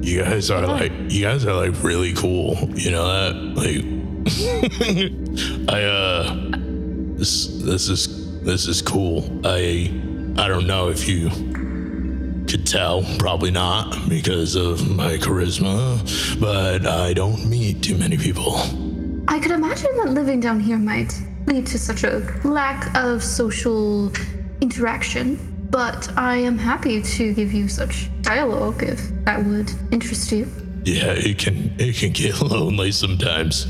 You 0.00 0.22
guys 0.22 0.50
are 0.50 0.66
like 0.66 0.90
you 1.08 1.22
guys 1.22 1.44
are 1.44 1.54
like 1.54 1.82
really 1.82 2.14
cool. 2.14 2.56
You 2.74 2.92
know 2.92 3.06
that? 3.06 3.34
Like 3.54 3.84
I 5.68 5.82
uh 5.84 6.34
this 7.18 7.46
this 7.62 7.90
is 7.90 8.40
this 8.40 8.66
is 8.66 8.80
cool. 8.80 9.40
I 9.44 9.92
I 10.38 10.48
don't 10.48 10.66
know 10.66 10.88
if 10.88 11.06
you 11.06 11.28
could 12.52 12.66
tell, 12.66 13.02
probably 13.18 13.50
not 13.50 14.10
because 14.10 14.56
of 14.56 14.94
my 14.94 15.16
charisma, 15.16 15.98
but 16.38 16.86
I 16.86 17.14
don't 17.14 17.48
meet 17.48 17.82
too 17.82 17.96
many 17.96 18.18
people. 18.18 18.56
I 19.26 19.40
could 19.40 19.52
imagine 19.52 19.96
that 19.96 20.10
living 20.10 20.38
down 20.38 20.60
here 20.60 20.76
might 20.76 21.18
lead 21.46 21.66
to 21.68 21.78
such 21.78 22.04
a 22.04 22.18
lack 22.44 22.94
of 22.94 23.24
social 23.24 24.12
interaction, 24.60 25.38
but 25.70 26.12
I 26.18 26.36
am 26.36 26.58
happy 26.58 27.00
to 27.00 27.32
give 27.32 27.54
you 27.54 27.68
such 27.68 28.10
dialogue 28.20 28.82
if 28.82 29.00
that 29.24 29.42
would 29.46 29.72
interest 29.90 30.30
you. 30.30 30.46
Yeah, 30.84 31.12
it 31.12 31.38
can 31.38 31.74
it 31.78 31.96
can 31.96 32.12
get 32.12 32.38
lonely 32.52 32.92
sometimes. 32.92 33.66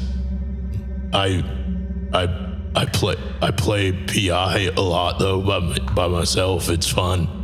I 1.13 1.45
I 2.13 2.25
I 2.75 2.87
play 2.87 3.15
I 3.41 3.53
play 3.53 3.93
PI 3.93 4.71
a 4.77 4.81
lot 4.81 5.21
though 5.21 5.41
by 5.41 5.79
by 5.95 6.09
myself. 6.09 6.69
It's 6.69 6.91
fun. 6.91 7.42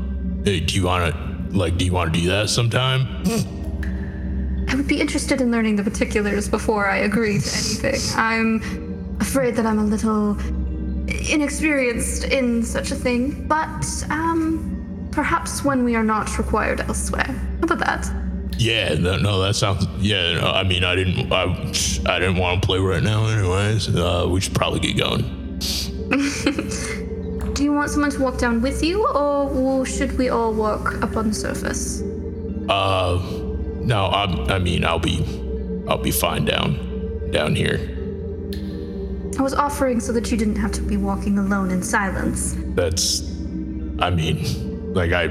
Hey, 0.48 0.60
do 0.60 0.76
you 0.76 0.84
want 0.84 1.12
to 1.12 1.54
like 1.54 1.76
do 1.76 1.84
you 1.84 1.92
want 1.92 2.14
to 2.14 2.18
do 2.18 2.26
that 2.28 2.48
sometime? 2.48 3.06
I 4.66 4.74
would 4.74 4.88
be 4.88 4.98
interested 4.98 5.42
in 5.42 5.50
learning 5.50 5.76
the 5.76 5.82
particulars 5.82 6.48
before 6.48 6.88
I 6.88 7.00
agree 7.00 7.38
to 7.38 7.54
anything. 7.54 8.00
I'm 8.16 8.62
afraid 9.20 9.56
that 9.56 9.66
I'm 9.66 9.78
a 9.78 9.84
little 9.84 10.38
inexperienced 11.30 12.24
in 12.24 12.62
such 12.62 12.92
a 12.92 12.94
thing, 12.94 13.46
but 13.46 13.84
um, 14.08 15.10
perhaps 15.10 15.66
when 15.66 15.84
we 15.84 15.94
are 15.94 16.02
not 16.02 16.38
required 16.38 16.80
elsewhere. 16.80 17.26
How 17.26 17.64
about 17.64 17.80
that? 17.80 18.10
Yeah, 18.56 18.94
no, 18.94 19.18
no 19.18 19.40
that 19.40 19.54
sounds 19.54 19.86
yeah. 19.98 20.40
No, 20.40 20.50
I 20.50 20.62
mean, 20.62 20.82
I 20.82 20.94
didn't 20.94 21.30
I, 21.30 21.42
I 22.06 22.18
didn't 22.18 22.36
want 22.36 22.62
to 22.62 22.66
play 22.66 22.78
right 22.78 23.02
now 23.02 23.26
anyways. 23.26 23.94
Uh, 23.94 24.26
we 24.30 24.40
should 24.40 24.54
probably 24.54 24.80
get 24.80 24.96
going. 24.96 25.58
Do 27.58 27.64
you 27.64 27.72
want 27.72 27.90
someone 27.90 28.12
to 28.12 28.22
walk 28.22 28.38
down 28.38 28.62
with 28.62 28.84
you, 28.84 29.04
or 29.08 29.84
should 29.84 30.16
we 30.16 30.28
all 30.28 30.54
walk 30.54 31.02
up 31.02 31.16
on 31.16 31.26
the 31.26 31.34
surface? 31.34 32.02
Uh, 32.68 33.18
no, 33.80 34.04
I 34.04 34.26
I 34.48 34.58
mean 34.60 34.84
I'll 34.84 35.00
be 35.00 35.24
I'll 35.88 35.98
be 35.98 36.12
fine 36.12 36.44
down 36.44 37.30
down 37.32 37.56
here. 37.56 37.80
I 39.36 39.42
was 39.42 39.54
offering 39.54 39.98
so 39.98 40.12
that 40.12 40.30
you 40.30 40.36
didn't 40.36 40.54
have 40.54 40.70
to 40.70 40.82
be 40.82 40.96
walking 40.96 41.36
alone 41.36 41.72
in 41.72 41.82
silence. 41.82 42.54
that's 42.76 43.22
i 43.98 44.08
mean 44.08 44.94
like 44.94 45.10
i 45.12 45.24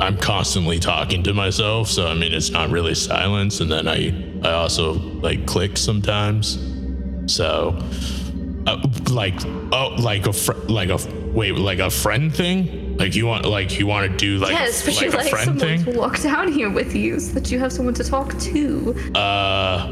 i'm 0.00 0.16
constantly 0.16 0.78
talking 0.78 1.22
to 1.22 1.34
myself 1.34 1.88
so 1.88 2.06
i 2.06 2.14
mean 2.14 2.32
it's 2.32 2.48
not 2.50 2.70
really 2.70 2.94
silence 2.94 3.60
and 3.60 3.70
then 3.70 3.86
i 3.86 4.00
i 4.42 4.52
also 4.52 4.94
like 5.20 5.44
click 5.46 5.76
sometimes 5.76 6.58
so 7.26 7.78
Uh, 8.66 8.80
like 9.10 9.34
oh, 9.72 9.94
like 9.98 10.26
a 10.26 10.32
fr- 10.32 10.52
like 10.68 10.88
a 10.88 10.98
wait, 11.32 11.54
like 11.56 11.78
a 11.80 11.90
friend 11.90 12.34
thing. 12.34 12.96
Like 12.96 13.14
you 13.14 13.26
want 13.26 13.44
like 13.44 13.78
you 13.78 13.86
want 13.86 14.10
to 14.10 14.16
do 14.16 14.38
like 14.38 14.52
yes, 14.52 14.84
but 14.84 14.94
like 14.94 15.02
you 15.04 15.10
a 15.10 15.16
like 15.16 15.28
friend 15.28 15.44
someone 15.44 15.60
thing. 15.84 15.84
to 15.92 15.98
walk 15.98 16.20
down 16.22 16.50
here 16.52 16.70
with 16.70 16.94
you 16.94 17.20
so 17.20 17.32
that 17.34 17.50
you 17.50 17.58
have 17.58 17.72
someone 17.72 17.94
to 17.94 18.04
talk 18.04 18.38
to 18.40 18.94
Uh, 19.14 19.86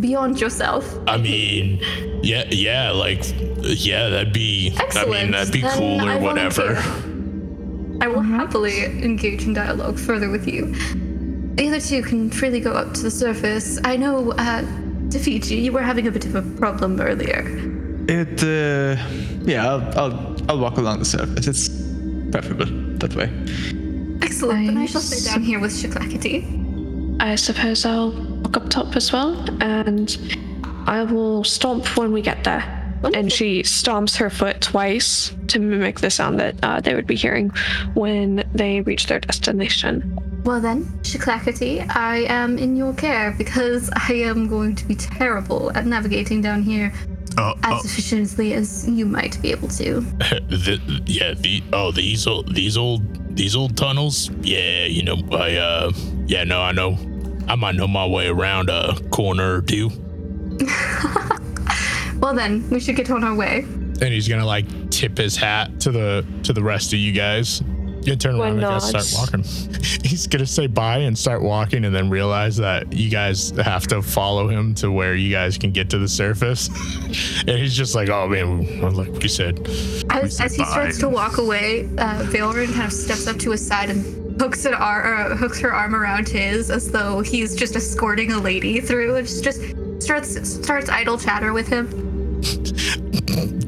beyond 0.00 0.40
yourself. 0.40 0.84
I 1.06 1.16
mean, 1.16 1.80
yeah, 2.22 2.44
yeah, 2.50 2.90
like 2.90 3.22
yeah, 3.62 4.08
that'd 4.10 4.32
be. 4.32 4.72
Excellent. 4.76 5.08
I 5.16 5.22
mean, 5.22 5.30
that'd 5.32 5.52
be 5.52 5.62
Then 5.62 5.78
cool 5.78 6.00
I 6.00 6.16
or 6.16 6.20
whatever. 6.20 6.74
volunteer. 6.74 8.02
I 8.02 8.06
will 8.08 8.20
Mm-hmm. 8.20 8.34
happily 8.36 8.84
engage 8.84 9.44
in 9.44 9.54
dialogue 9.54 9.98
further 9.98 10.28
with 10.30 10.46
you. 10.46 10.74
The 11.56 11.66
other 11.68 11.80
two 11.80 12.02
can 12.02 12.30
freely 12.30 12.60
go 12.60 12.72
up 12.72 12.94
to 12.94 13.02
the 13.02 13.10
surface. 13.10 13.80
I 13.82 13.96
know, 13.96 14.30
uh, 14.32 14.62
Defiji, 15.08 15.60
you 15.62 15.72
were 15.72 15.82
having 15.82 16.06
a 16.06 16.10
bit 16.12 16.24
of 16.26 16.34
a 16.36 16.42
problem 16.42 17.00
earlier. 17.00 17.42
It, 18.08 18.42
uh, 18.42 18.96
yeah, 19.44 19.68
I'll, 19.68 19.98
I'll, 19.98 20.36
I'll 20.48 20.58
walk 20.58 20.78
along 20.78 21.00
the 21.00 21.04
surface. 21.04 21.46
It's 21.46 21.68
preferable 22.30 22.66
that 22.98 23.14
way. 23.14 23.30
Excellent. 24.22 24.66
Then 24.66 24.78
I 24.78 24.86
shall 24.86 25.02
stay 25.02 25.30
down 25.30 25.42
here 25.42 25.60
with 25.60 25.72
Shaklackety. 25.72 27.20
I 27.20 27.34
suppose 27.34 27.84
I'll 27.84 28.12
walk 28.12 28.56
up 28.56 28.70
top 28.70 28.96
as 28.96 29.12
well, 29.12 29.32
and 29.60 30.16
I 30.86 31.02
will 31.02 31.44
stomp 31.44 31.98
when 31.98 32.12
we 32.12 32.22
get 32.22 32.44
there. 32.44 32.64
And 33.14 33.30
she 33.30 33.62
stomps 33.62 34.16
her 34.16 34.30
foot 34.30 34.62
twice 34.62 35.32
to 35.48 35.60
mimic 35.60 36.00
the 36.00 36.10
sound 36.10 36.40
that 36.40 36.56
uh, 36.62 36.80
they 36.80 36.94
would 36.94 37.06
be 37.06 37.14
hearing 37.14 37.50
when 37.92 38.42
they 38.54 38.80
reach 38.80 39.06
their 39.06 39.20
destination. 39.20 40.18
Well 40.44 40.60
then, 40.60 40.84
Shaklackety, 41.02 41.94
I 41.94 42.24
am 42.28 42.56
in 42.56 42.74
your 42.74 42.94
care 42.94 43.34
because 43.36 43.90
I 43.94 44.14
am 44.14 44.48
going 44.48 44.74
to 44.76 44.84
be 44.86 44.94
terrible 44.94 45.70
at 45.76 45.84
navigating 45.84 46.40
down 46.40 46.62
here 46.62 46.92
Uh, 47.38 47.54
as 47.62 47.84
efficiently 47.84 48.54
as 48.54 48.88
you 48.88 49.06
might 49.06 49.40
be 49.40 49.50
able 49.50 49.68
to. 49.68 50.00
the, 50.48 51.02
yeah, 51.06 51.34
the 51.34 51.62
oh 51.72 51.92
these 51.92 52.26
old 52.26 52.54
these 52.54 52.76
old 52.76 53.36
these 53.36 53.54
old 53.54 53.76
tunnels. 53.76 54.30
Yeah, 54.42 54.84
you 54.84 55.02
know, 55.02 55.16
I 55.32 55.54
uh, 55.56 55.92
yeah, 56.26 56.44
no, 56.44 56.60
I 56.60 56.72
know. 56.72 56.98
I 57.46 57.54
might 57.54 57.76
know 57.76 57.86
my 57.88 58.06
way 58.06 58.28
around 58.28 58.68
a 58.68 58.94
corner 59.10 59.54
or 59.56 59.62
two. 59.62 59.90
Well 62.20 62.34
then, 62.34 62.68
we 62.70 62.80
should 62.80 62.96
get 62.96 63.10
on 63.10 63.22
our 63.22 63.34
way. 63.34 63.60
And 64.00 64.12
he's 64.12 64.28
gonna 64.28 64.46
like 64.46 64.90
tip 64.90 65.16
his 65.16 65.36
hat 65.36 65.80
to 65.80 65.92
the 65.92 66.26
to 66.42 66.52
the 66.52 66.62
rest 66.62 66.92
of 66.92 66.98
you 66.98 67.12
guys. 67.12 67.62
You 68.08 68.16
turn 68.16 68.40
around 68.40 68.64
and 68.64 68.82
start 68.82 69.06
walking. 69.14 69.44
he's 70.02 70.26
gonna 70.26 70.46
say 70.46 70.66
bye 70.66 70.98
and 70.98 71.16
start 71.16 71.42
walking, 71.42 71.84
and 71.84 71.94
then 71.94 72.08
realize 72.08 72.56
that 72.56 72.90
you 72.92 73.10
guys 73.10 73.50
have 73.50 73.86
to 73.88 74.00
follow 74.00 74.48
him 74.48 74.74
to 74.76 74.90
where 74.90 75.14
you 75.14 75.30
guys 75.30 75.58
can 75.58 75.72
get 75.72 75.90
to 75.90 75.98
the 75.98 76.08
surface. 76.08 76.68
and 77.40 77.50
he's 77.50 77.76
just 77.76 77.94
like, 77.94 78.08
"Oh 78.08 78.26
man, 78.26 78.94
like 78.94 79.22
you 79.22 79.28
said, 79.28 79.60
As, 80.10 80.36
said 80.36 80.46
as 80.46 80.54
he 80.54 80.64
starts 80.64 80.98
to 80.98 81.08
walk 81.08 81.36
away, 81.36 81.88
uh, 81.98 82.26
kind 82.30 82.82
of 82.82 82.92
steps 82.92 83.26
up 83.26 83.38
to 83.40 83.50
his 83.50 83.66
side 83.66 83.90
and 83.90 84.40
hooks 84.40 84.64
an 84.64 84.72
ar- 84.72 85.32
or 85.32 85.36
hooks 85.36 85.60
her 85.60 85.74
arm 85.74 85.94
around 85.94 86.28
his, 86.28 86.70
as 86.70 86.90
though 86.90 87.20
he's 87.20 87.54
just 87.54 87.76
escorting 87.76 88.32
a 88.32 88.38
lady 88.38 88.80
through, 88.80 89.16
and 89.16 89.26
just 89.26 89.44
just 89.44 89.60
starts 90.02 90.48
starts 90.48 90.88
idle 90.88 91.18
chatter 91.18 91.52
with 91.52 91.68
him. 91.68 92.40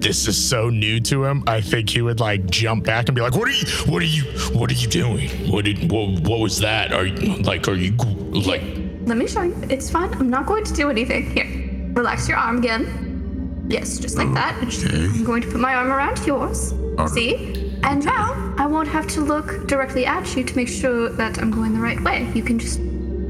this 0.01 0.27
is 0.27 0.37
so 0.43 0.71
new 0.71 1.01
to 1.01 1.25
him. 1.25 1.45
I 1.47 1.61
think 1.61 1.91
he 1.91 2.03
would 2.03 2.21
like 2.21 2.47
jump 2.47 2.85
back 2.85 3.09
and 3.09 3.15
be 3.15 3.21
like, 3.21 3.35
"What 3.35 3.49
are 3.49 3.53
you? 3.53 3.67
What 3.87 4.03
are 4.03 4.07
you? 4.07 4.25
What 4.59 4.71
are 4.71 4.75
you 4.75 4.89
doing? 4.89 5.29
What 5.51 5.65
did? 5.65 5.91
What, 5.91 6.21
what 6.21 6.41
was 6.41 6.59
that? 6.61 6.93
Are 6.93 7.07
you 7.07 7.37
like? 7.43 7.69
Are 7.69 7.75
you 7.75 7.93
like?" 8.33 8.63
Let 9.03 9.17
me 9.17 9.27
show 9.27 9.43
you. 9.43 9.57
It's 9.69 9.91
fine. 9.91 10.13
I'm 10.15 10.31
not 10.31 10.47
going 10.47 10.65
to 10.65 10.73
do 10.73 10.91
anything. 10.91 11.31
Here, 11.31 11.93
relax 11.95 12.29
your 12.29 12.39
arm 12.39 12.59
again. 12.59 13.67
Yes, 13.69 13.99
just 13.99 14.17
like 14.17 14.33
that. 14.35 14.57
I'm 14.61 15.25
going 15.25 15.43
to 15.43 15.49
put 15.49 15.61
my 15.61 15.75
arm 15.75 15.93
around 15.93 16.25
yours. 16.27 16.75
See? 17.13 17.79
And 17.83 18.05
now 18.05 18.55
I 18.59 18.67
won't 18.67 18.89
have 18.89 19.07
to 19.09 19.21
look 19.21 19.67
directly 19.67 20.05
at 20.05 20.37
you 20.37 20.45
to 20.45 20.57
make 20.57 20.69
sure 20.69 21.09
that 21.09 21.39
I'm 21.39 21.51
going 21.51 21.73
the 21.73 21.81
right 21.81 22.01
way. 22.03 22.31
You 22.35 22.43
can 22.43 22.59
just 22.59 22.79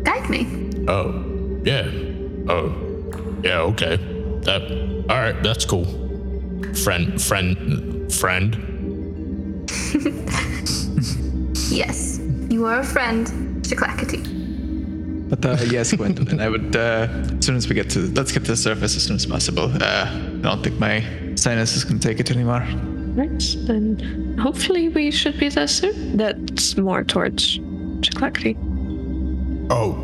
guide 0.03 0.29
me. 0.29 0.47
Oh, 0.89 1.61
yeah. 1.63 1.89
Oh, 2.49 2.75
yeah. 3.45 3.61
Okay. 3.61 3.97
That. 4.43 5.07
All 5.09 5.19
right. 5.19 5.41
That's 5.43 5.65
cool. 5.65 6.10
Friend. 6.75 7.21
Friend. 7.21 8.13
Friend. 8.13 9.67
Yes, 11.71 12.19
you 12.49 12.67
are 12.67 12.81
a 12.81 12.85
friend, 12.85 13.29
Shaklackety. 13.63 15.29
But 15.31 15.47
uh, 15.47 15.57
yes, 15.71 15.93
Gwendolyn, 15.93 16.41
I 16.41 16.49
would, 16.49 16.75
uh, 16.75 17.07
as 17.39 17.47
soon 17.47 17.55
as 17.55 17.69
we 17.69 17.77
get 17.77 17.89
to, 17.91 18.01
let's 18.15 18.33
get 18.33 18.45
to 18.47 18.51
the 18.51 18.57
surface 18.57 18.97
as 18.97 19.05
soon 19.05 19.15
as 19.15 19.25
possible. 19.25 19.71
Uh, 19.81 20.11
I 20.11 20.41
don't 20.43 20.65
think 20.65 20.81
my 20.81 21.05
sinus 21.37 21.85
can 21.85 22.01
take 22.01 22.19
it 22.19 22.33
anymore. 22.33 22.67
Right, 23.15 23.57
then 23.67 24.37
hopefully 24.37 24.89
we 24.89 25.13
should 25.13 25.39
be 25.39 25.49
there 25.49 25.69
soon. 25.69 26.17
That's 26.17 26.77
more 26.77 27.05
towards 27.05 27.59
Chiklakri. 28.01 28.57
Oh, 29.71 29.97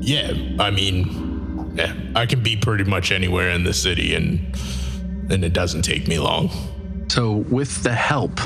yeah. 0.00 0.32
I 0.60 0.70
mean, 0.70 1.72
yeah. 1.74 1.92
I 2.14 2.26
can 2.26 2.40
be 2.40 2.56
pretty 2.56 2.84
much 2.84 3.10
anywhere 3.10 3.50
in 3.50 3.64
the 3.64 3.74
city, 3.74 4.14
and 4.14 4.40
and 5.30 5.44
it 5.44 5.52
doesn't 5.52 5.82
take 5.82 6.08
me 6.08 6.18
long. 6.18 6.50
So, 7.08 7.36
with 7.50 7.82
the 7.82 7.92
help, 7.92 8.38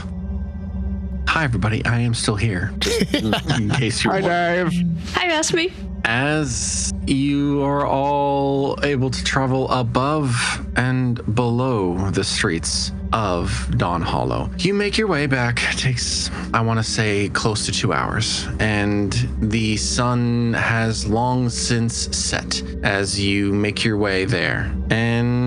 hi 1.29 1.45
everybody, 1.45 1.85
I 1.85 2.01
am 2.01 2.15
still 2.15 2.37
here. 2.37 2.73
Just 2.79 3.15
in, 3.15 3.35
in 3.61 3.71
case 3.71 4.05
you 4.05 4.11
were 4.11 4.21
Dave. 4.21 4.73
Hi, 5.15 5.29
Rasmi. 5.29 5.73
As 6.07 6.93
you 7.07 7.63
are 7.63 7.87
all 7.87 8.79
able 8.83 9.11
to 9.11 9.25
travel 9.25 9.71
above 9.71 10.35
and 10.77 11.35
below 11.35 12.11
the 12.11 12.25
streets 12.25 12.93
of 13.13 13.73
Dawn 13.79 14.03
Hollow, 14.03 14.51
you 14.59 14.75
make 14.75 14.99
your 14.99 15.09
way 15.09 15.27
back. 15.27 15.63
It 15.73 15.79
takes, 15.79 16.31
I 16.53 16.61
want 16.61 16.79
to 16.79 16.85
say, 16.85 17.31
close 17.31 17.65
to 17.67 17.73
two 17.73 17.93
hours. 17.93 18.47
And 18.61 19.13
the 19.41 19.77
sun 19.79 20.53
has 20.55 21.07
long 21.07 21.49
since 21.49 21.95
set 22.17 22.63
as 22.83 23.19
you 23.19 23.53
make 23.53 23.83
your 23.83 23.97
way 23.97 24.25
there. 24.27 24.75
And 24.91 25.44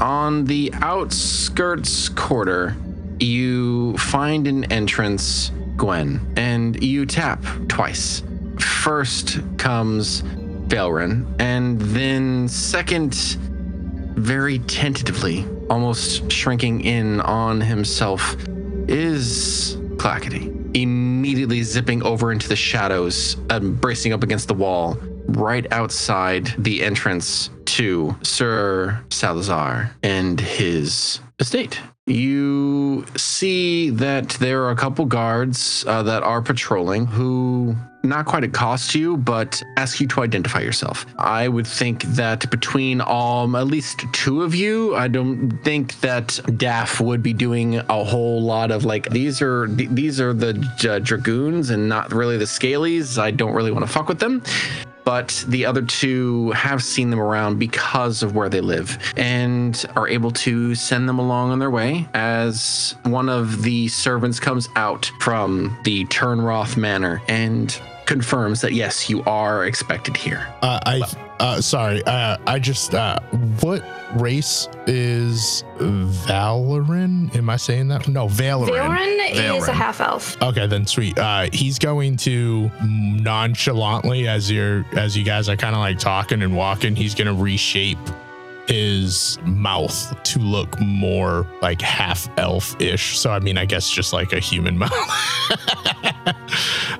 on 0.00 0.44
the 0.44 0.72
outskirts 0.74 2.08
quarter, 2.10 2.76
you 3.20 3.96
find 3.98 4.46
an 4.46 4.70
entrance, 4.72 5.50
Gwen, 5.76 6.20
and 6.36 6.82
you 6.82 7.06
tap 7.06 7.44
twice 7.68 8.22
first 8.86 9.40
comes 9.58 10.22
Valrin, 10.68 11.26
and 11.40 11.80
then 11.80 12.48
second, 12.48 13.14
very 14.14 14.58
tentatively, 14.60 15.44
almost 15.70 16.30
shrinking 16.30 16.82
in 16.82 17.20
on 17.20 17.60
himself, 17.60 18.36
is 18.88 19.76
Clackety. 19.98 20.52
Immediately 20.74 21.62
zipping 21.62 22.02
over 22.02 22.32
into 22.32 22.48
the 22.48 22.56
shadows, 22.56 23.36
um, 23.50 23.74
bracing 23.74 24.12
up 24.12 24.22
against 24.22 24.48
the 24.48 24.54
wall, 24.54 24.98
right 25.28 25.66
outside 25.72 26.52
the 26.58 26.82
entrance 26.82 27.50
to 27.66 28.16
Sir 28.22 29.04
Salazar 29.10 29.90
and 30.02 30.40
his 30.40 31.20
estate. 31.38 31.80
You 32.06 33.04
see 33.16 33.90
that 33.90 34.30
there 34.40 34.62
are 34.62 34.70
a 34.70 34.76
couple 34.76 35.04
guards 35.06 35.84
uh, 35.88 36.04
that 36.04 36.22
are 36.22 36.40
patrolling 36.40 37.06
who 37.06 37.74
not 38.04 38.26
quite 38.26 38.44
accost 38.44 38.94
you, 38.94 39.16
but 39.16 39.60
ask 39.76 40.00
you 40.00 40.06
to 40.06 40.22
identify 40.22 40.60
yourself. 40.60 41.04
I 41.18 41.48
would 41.48 41.66
think 41.66 42.02
that 42.04 42.48
between 42.50 43.00
um, 43.00 43.56
at 43.56 43.66
least 43.66 44.04
two 44.12 44.44
of 44.44 44.54
you, 44.54 44.94
I 44.94 45.08
don't 45.08 45.58
think 45.64 46.00
that 46.02 46.38
Daff 46.56 47.00
would 47.00 47.24
be 47.24 47.32
doing 47.32 47.78
a 47.78 48.04
whole 48.04 48.40
lot 48.40 48.70
of 48.70 48.84
like 48.84 49.10
these 49.10 49.42
are 49.42 49.66
th- 49.66 49.90
these 49.90 50.20
are 50.20 50.32
the 50.32 50.54
uh, 50.88 51.00
dragoons 51.00 51.70
and 51.70 51.88
not 51.88 52.12
really 52.12 52.36
the 52.36 52.44
scalies. 52.44 53.18
I 53.18 53.32
don't 53.32 53.52
really 53.52 53.72
want 53.72 53.84
to 53.84 53.92
fuck 53.92 54.08
with 54.08 54.20
them 54.20 54.42
but 55.06 55.44
the 55.46 55.64
other 55.64 55.82
two 55.82 56.50
have 56.50 56.82
seen 56.82 57.10
them 57.10 57.20
around 57.20 57.60
because 57.60 58.24
of 58.24 58.34
where 58.34 58.48
they 58.48 58.60
live 58.60 58.98
and 59.16 59.86
are 59.94 60.08
able 60.08 60.32
to 60.32 60.74
send 60.74 61.08
them 61.08 61.20
along 61.20 61.52
on 61.52 61.60
their 61.60 61.70
way 61.70 62.08
as 62.12 62.96
one 63.04 63.28
of 63.28 63.62
the 63.62 63.86
servants 63.86 64.40
comes 64.40 64.68
out 64.74 65.10
from 65.20 65.78
the 65.84 66.04
Turnroth 66.06 66.76
Manor 66.76 67.22
and 67.28 67.80
confirms 68.06 68.60
that 68.60 68.72
yes, 68.72 69.10
you 69.10 69.22
are 69.24 69.66
expected 69.66 70.16
here. 70.16 70.46
Uh, 70.62 70.80
I 70.86 71.02
uh, 71.40 71.60
sorry. 71.60 72.02
Uh, 72.04 72.38
I 72.46 72.58
just 72.58 72.94
uh, 72.94 73.18
what 73.60 73.84
race 74.14 74.68
is 74.86 75.64
Valoran? 75.78 77.34
Am 77.36 77.50
I 77.50 77.56
saying 77.56 77.88
that? 77.88 78.08
No, 78.08 78.28
Valoran. 78.28 78.68
Valrin 78.68 79.56
is 79.58 79.68
a 79.68 79.72
half 79.72 80.00
elf. 80.00 80.40
Okay, 80.40 80.66
then 80.66 80.86
sweet. 80.86 81.18
Uh, 81.18 81.48
he's 81.52 81.78
going 81.78 82.16
to 82.18 82.70
nonchalantly, 82.82 84.28
as 84.28 84.50
you're 84.50 84.84
as 84.92 85.16
you 85.16 85.24
guys 85.24 85.48
are 85.48 85.56
kind 85.56 85.74
of 85.74 85.80
like 85.80 85.98
talking 85.98 86.42
and 86.42 86.56
walking, 86.56 86.96
he's 86.96 87.14
gonna 87.14 87.34
reshape 87.34 87.98
his 88.68 89.38
mouth 89.44 90.22
to 90.24 90.38
look 90.38 90.78
more 90.80 91.46
like 91.62 91.80
half 91.80 92.28
elf 92.38 92.78
ish. 92.80 93.18
So 93.18 93.30
I 93.30 93.38
mean, 93.38 93.58
I 93.58 93.64
guess 93.64 93.90
just 93.90 94.12
like 94.12 94.32
a 94.32 94.40
human 94.40 94.78
mouth. 94.78 94.92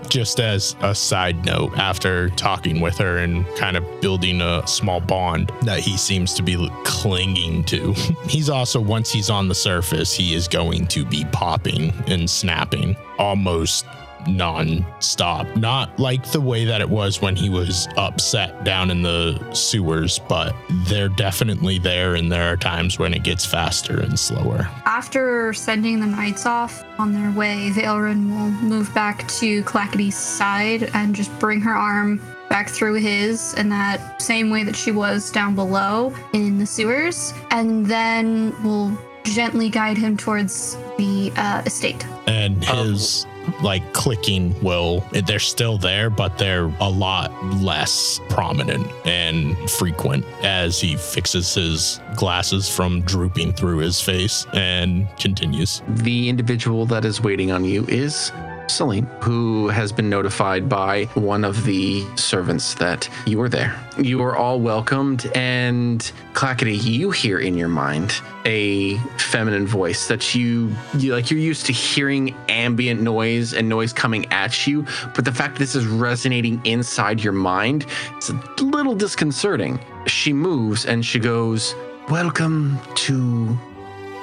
just 0.08 0.40
as 0.40 0.76
a 0.80 0.94
side 0.94 1.44
note, 1.44 1.76
after 1.76 2.30
talking 2.30 2.80
with 2.80 2.96
her 2.98 3.18
and 3.18 3.44
kind 3.56 3.76
of 3.76 3.84
building 4.00 4.40
a 4.40 4.66
small 4.66 5.00
bond 5.00 5.50
that 5.62 5.80
he 5.80 5.96
seems 5.96 6.34
to 6.34 6.42
be 6.42 6.70
clinging 6.84 7.64
to, 7.64 7.92
he's 8.28 8.48
also, 8.48 8.80
once 8.80 9.10
he's 9.10 9.30
on 9.30 9.48
the 9.48 9.54
surface, 9.54 10.14
he 10.14 10.34
is 10.34 10.48
going 10.48 10.86
to 10.88 11.04
be 11.04 11.24
popping 11.32 11.92
and 12.06 12.28
snapping 12.28 12.96
almost 13.18 13.86
non-stop. 14.29 15.57
Not 15.57 15.99
like 15.99 16.31
the 16.31 16.41
way 16.41 16.64
that 16.64 16.81
it 16.81 16.89
was 16.89 17.20
when 17.20 17.37
he 17.37 17.49
was 17.49 17.89
upset 17.97 18.64
down 18.64 18.91
in 18.91 19.03
the 19.03 19.39
sewers 19.55 20.18
but 20.29 20.55
they're 20.89 21.09
definitely 21.09 21.79
there 21.79 22.14
and 22.14 22.31
there 22.31 22.53
are 22.53 22.57
times 22.57 22.99
when 22.99 23.14
it 23.14 23.22
gets 23.22 23.45
faster 23.45 24.01
and 24.01 24.18
slower. 24.18 24.68
After 24.85 25.53
sending 25.53 26.01
the 26.01 26.07
knights 26.07 26.47
off 26.47 26.85
on 26.99 27.12
their 27.12 27.31
way, 27.33 27.70
Vaelrin 27.74 28.31
will 28.31 28.51
move 28.62 28.93
back 28.95 29.27
to 29.29 29.62
Clackety's 29.64 30.16
side 30.16 30.91
and 30.95 31.14
just 31.14 31.37
bring 31.39 31.61
her 31.61 31.74
arm 31.74 32.20
back 32.49 32.68
through 32.68 32.95
his 32.95 33.55
in 33.55 33.68
that 33.68 34.22
same 34.22 34.51
way 34.51 34.62
that 34.64 34.77
she 34.77 34.91
was 34.93 35.31
down 35.33 35.55
below 35.55 36.14
in 36.33 36.59
the 36.59 36.66
sewers, 36.66 37.33
and 37.51 37.87
then 37.87 38.55
will 38.62 38.97
gently 39.24 39.68
guide 39.68 39.99
him 39.99 40.16
towards 40.16 40.77
the 40.97 41.33
uh, 41.37 41.62
estate. 41.66 42.07
and 42.29 42.64
his 42.64 43.27
like 43.62 43.92
clicking 43.92 44.55
will 44.62 45.01
they're 45.26 45.38
still 45.38 45.78
there 45.78 46.11
but 46.11 46.36
they're 46.38 46.72
a 46.80 46.88
lot 46.88 47.32
less 47.57 48.20
prominent 48.28 48.86
and 49.07 49.57
frequent 49.70 50.24
as 50.42 50.80
he 50.80 50.97
fixes 50.97 51.55
his 51.55 52.01
glasses 52.16 52.68
from 52.68 53.03
drooping 53.03 53.53
through 53.53 53.78
his 53.78 54.01
face 54.01 54.47
and 54.53 55.07
continues. 55.18 55.82
The 55.88 56.28
individual 56.28 56.86
that 56.86 57.05
is 57.05 57.20
waiting 57.20 57.51
on 57.51 57.64
you 57.64 57.84
is 57.86 58.32
Celine, 58.70 59.06
who 59.20 59.68
has 59.68 59.92
been 59.92 60.10
notified 60.10 60.68
by 60.68 61.04
one 61.14 61.44
of 61.44 61.64
the 61.64 62.04
servants 62.16 62.74
that 62.74 63.08
you 63.26 63.38
were 63.38 63.48
there. 63.48 63.78
You 63.98 64.22
are 64.22 64.36
all 64.36 64.60
welcomed, 64.60 65.30
and 65.34 66.10
Clackety, 66.34 66.76
you 66.76 67.10
hear 67.10 67.38
in 67.38 67.56
your 67.56 67.68
mind 67.68 68.12
a 68.44 68.98
feminine 69.18 69.66
voice 69.66 70.08
that 70.08 70.34
you, 70.34 70.74
you 70.98 71.14
like. 71.14 71.30
You're 71.30 71.40
used 71.40 71.66
to 71.66 71.72
hearing 71.72 72.34
ambient 72.48 73.00
noise 73.00 73.54
and 73.54 73.68
noise 73.68 73.92
coming 73.92 74.30
at 74.32 74.66
you, 74.66 74.84
but 75.14 75.24
the 75.24 75.32
fact 75.32 75.58
this 75.58 75.74
is 75.74 75.86
resonating 75.86 76.60
inside 76.64 77.22
your 77.22 77.32
mind 77.32 77.86
is 78.18 78.30
a 78.30 78.62
little 78.62 78.94
disconcerting. 78.94 79.80
She 80.06 80.32
moves 80.32 80.86
and 80.86 81.04
she 81.04 81.18
goes, 81.18 81.74
"Welcome 82.08 82.78
to 83.06 83.58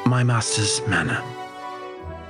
my 0.05 0.23
master's 0.23 0.81
manor." 0.87 1.21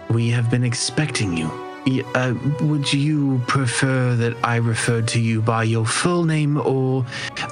We 0.10 0.30
have 0.30 0.50
been 0.50 0.64
expecting 0.64 1.36
you. 1.36 1.52
Uh, 1.86 2.34
would 2.62 2.92
you 2.94 3.42
prefer 3.48 4.16
that 4.16 4.38
I 4.44 4.56
referred 4.58 5.08
to 5.10 5.20
you 5.20 5.42
by 5.42 5.64
your 5.64 5.86
full 5.86 6.24
name 6.24 6.58
or 6.58 7.06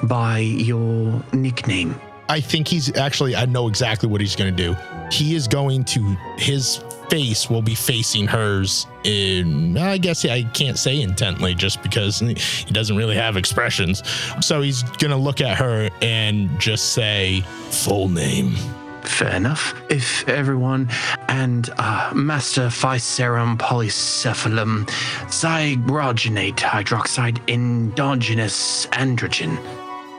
by 0.04 0.40
your 0.40 1.22
nickname? 1.34 2.00
i 2.30 2.40
think 2.40 2.68
he's 2.68 2.96
actually 2.96 3.36
i 3.36 3.46
know 3.46 3.68
exactly 3.68 4.08
what 4.08 4.22
he's 4.22 4.36
going 4.36 4.56
to 4.56 4.64
do. 4.64 4.76
He 5.12 5.36
is 5.36 5.48
going 5.48 5.84
to 5.86 6.16
his 6.38 6.82
face 7.10 7.50
will 7.50 7.62
be 7.62 7.76
facing 7.76 8.26
hers 8.26 8.88
in 9.04 9.78
i 9.78 9.98
guess 9.98 10.24
i 10.24 10.44
can't 10.44 10.80
say 10.80 11.02
intently 11.02 11.54
just 11.54 11.84
because 11.84 12.20
he 12.20 12.72
doesn't 12.72 12.96
really 12.96 13.16
have 13.16 13.36
expressions. 13.36 14.02
So 14.40 14.62
he's 14.62 14.82
going 14.84 15.12
to 15.12 15.18
look 15.18 15.42
at 15.42 15.58
her 15.58 15.90
and 16.02 16.58
just 16.60 16.94
say 16.94 17.42
full 17.70 18.08
name 18.08 18.56
Fair 19.04 19.36
enough. 19.36 19.74
If 19.90 20.28
everyone 20.28 20.90
and 21.28 21.70
uh, 21.78 22.12
Master 22.14 22.68
Physarum 22.68 23.58
polycephalum 23.58 24.86
zygrogenate 25.28 26.58
hydroxide 26.58 27.40
endogenous 27.50 28.86
androgen. 28.88 29.58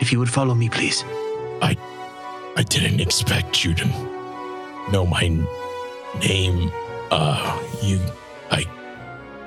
If 0.01 0.13
you 0.13 0.19
would 0.19 0.31
follow 0.31 0.55
me, 0.55 0.69
please. 0.69 1.05
I 1.63 1.77
I 2.57 2.63
didn't 2.65 3.01
expect 3.01 3.65
you 3.65 3.75
to 3.75 3.87
know 4.91 5.07
my 5.07 5.23
n- 5.25 5.47
name. 6.21 6.73
Uh 7.11 7.63
you 7.83 8.01
I 8.51 8.65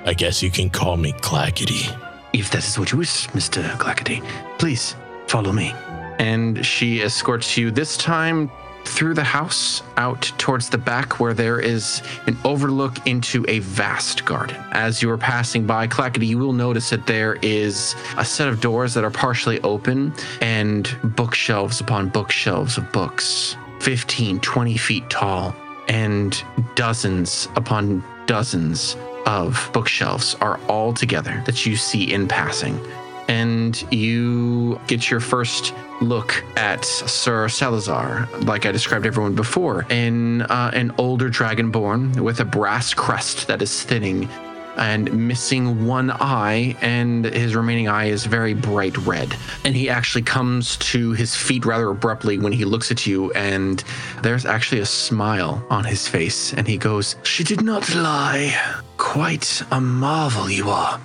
I 0.05 0.13
guess 0.13 0.41
you 0.41 0.49
can 0.49 0.69
call 0.69 0.97
me 0.97 1.11
Clackety. 1.13 1.89
If 2.33 2.51
that 2.51 2.65
is 2.67 2.77
what 2.77 2.91
you 2.91 2.97
wish, 2.97 3.27
Mr. 3.29 3.63
Clackety, 3.79 4.21
please 4.59 4.95
follow 5.27 5.51
me. 5.51 5.73
And 6.19 6.65
she 6.65 7.01
escorts 7.01 7.57
you 7.57 7.71
this 7.71 7.97
time 7.97 8.49
through 8.87 9.13
the 9.13 9.23
house 9.23 9.81
out 9.97 10.31
towards 10.37 10.69
the 10.69 10.77
back 10.77 11.19
where 11.19 11.33
there 11.33 11.59
is 11.59 12.01
an 12.27 12.37
overlook 12.43 13.05
into 13.07 13.45
a 13.47 13.59
vast 13.59 14.25
garden. 14.25 14.55
As 14.71 15.01
you 15.01 15.09
are 15.09 15.17
passing 15.17 15.65
by 15.65 15.87
Clackety, 15.87 16.27
you 16.27 16.37
will 16.37 16.53
notice 16.53 16.89
that 16.89 17.05
there 17.07 17.35
is 17.41 17.95
a 18.17 18.25
set 18.25 18.47
of 18.47 18.61
doors 18.61 18.93
that 18.93 19.03
are 19.03 19.11
partially 19.11 19.59
open 19.61 20.13
and 20.41 20.95
bookshelves 21.03 21.81
upon 21.81 22.09
bookshelves 22.09 22.77
of 22.77 22.91
books, 22.91 23.57
15, 23.79 24.39
20 24.39 24.77
feet 24.77 25.09
tall, 25.09 25.55
and 25.87 26.43
dozens 26.75 27.47
upon 27.55 28.03
dozens 28.25 28.95
of 29.25 29.69
bookshelves 29.73 30.35
are 30.41 30.59
all 30.67 30.93
together 30.93 31.41
that 31.45 31.65
you 31.65 31.75
see 31.75 32.13
in 32.13 32.27
passing. 32.27 32.79
And 33.27 33.81
you 33.91 34.79
get 34.87 35.09
your 35.09 35.19
first 35.19 35.73
look 36.01 36.43
at 36.57 36.85
Sir 36.85 37.47
Salazar, 37.49 38.27
like 38.41 38.65
I 38.65 38.71
described 38.71 39.05
everyone 39.05 39.35
before, 39.35 39.85
in 39.89 40.43
uh, 40.43 40.71
an 40.73 40.93
older 40.97 41.29
dragonborn 41.29 42.19
with 42.19 42.39
a 42.39 42.45
brass 42.45 42.93
crest 42.93 43.47
that 43.47 43.61
is 43.61 43.83
thinning 43.83 44.29
and 44.77 45.27
missing 45.27 45.85
one 45.85 46.11
eye, 46.11 46.75
and 46.81 47.25
his 47.25 47.55
remaining 47.55 47.87
eye 47.87 48.05
is 48.05 48.25
very 48.25 48.53
bright 48.53 48.97
red. 48.99 49.35
And 49.63 49.75
he 49.75 49.89
actually 49.89 50.23
comes 50.23 50.77
to 50.77 51.13
his 51.13 51.35
feet 51.35 51.65
rather 51.65 51.89
abruptly 51.89 52.37
when 52.37 52.51
he 52.51 52.65
looks 52.65 52.91
at 52.91 53.05
you, 53.07 53.31
and 53.33 53.83
there's 54.21 54.45
actually 54.45 54.81
a 54.81 54.85
smile 54.85 55.65
on 55.69 55.83
his 55.83 56.07
face, 56.07 56.53
and 56.53 56.67
he 56.67 56.77
goes, 56.77 57.15
She 57.23 57.43
did 57.43 57.61
not 57.61 57.93
lie. 57.95 58.81
Quite 58.97 59.61
a 59.71 59.79
marvel 59.79 60.49
you 60.49 60.69
are. 60.69 60.99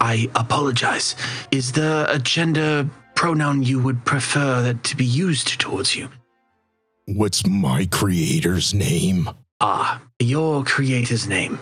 I 0.00 0.28
apologize. 0.34 1.16
Is 1.50 1.72
there 1.72 2.06
a 2.08 2.18
gender 2.18 2.88
pronoun 3.14 3.62
you 3.62 3.80
would 3.80 4.04
prefer 4.04 4.62
that 4.62 4.82
to 4.84 4.96
be 4.96 5.04
used 5.04 5.60
towards 5.60 5.94
you? 5.96 6.08
What's 7.06 7.46
my 7.46 7.86
creator's 7.90 8.72
name? 8.74 9.28
Ah, 9.60 10.00
your 10.20 10.64
creator's 10.64 11.26
name. 11.28 11.58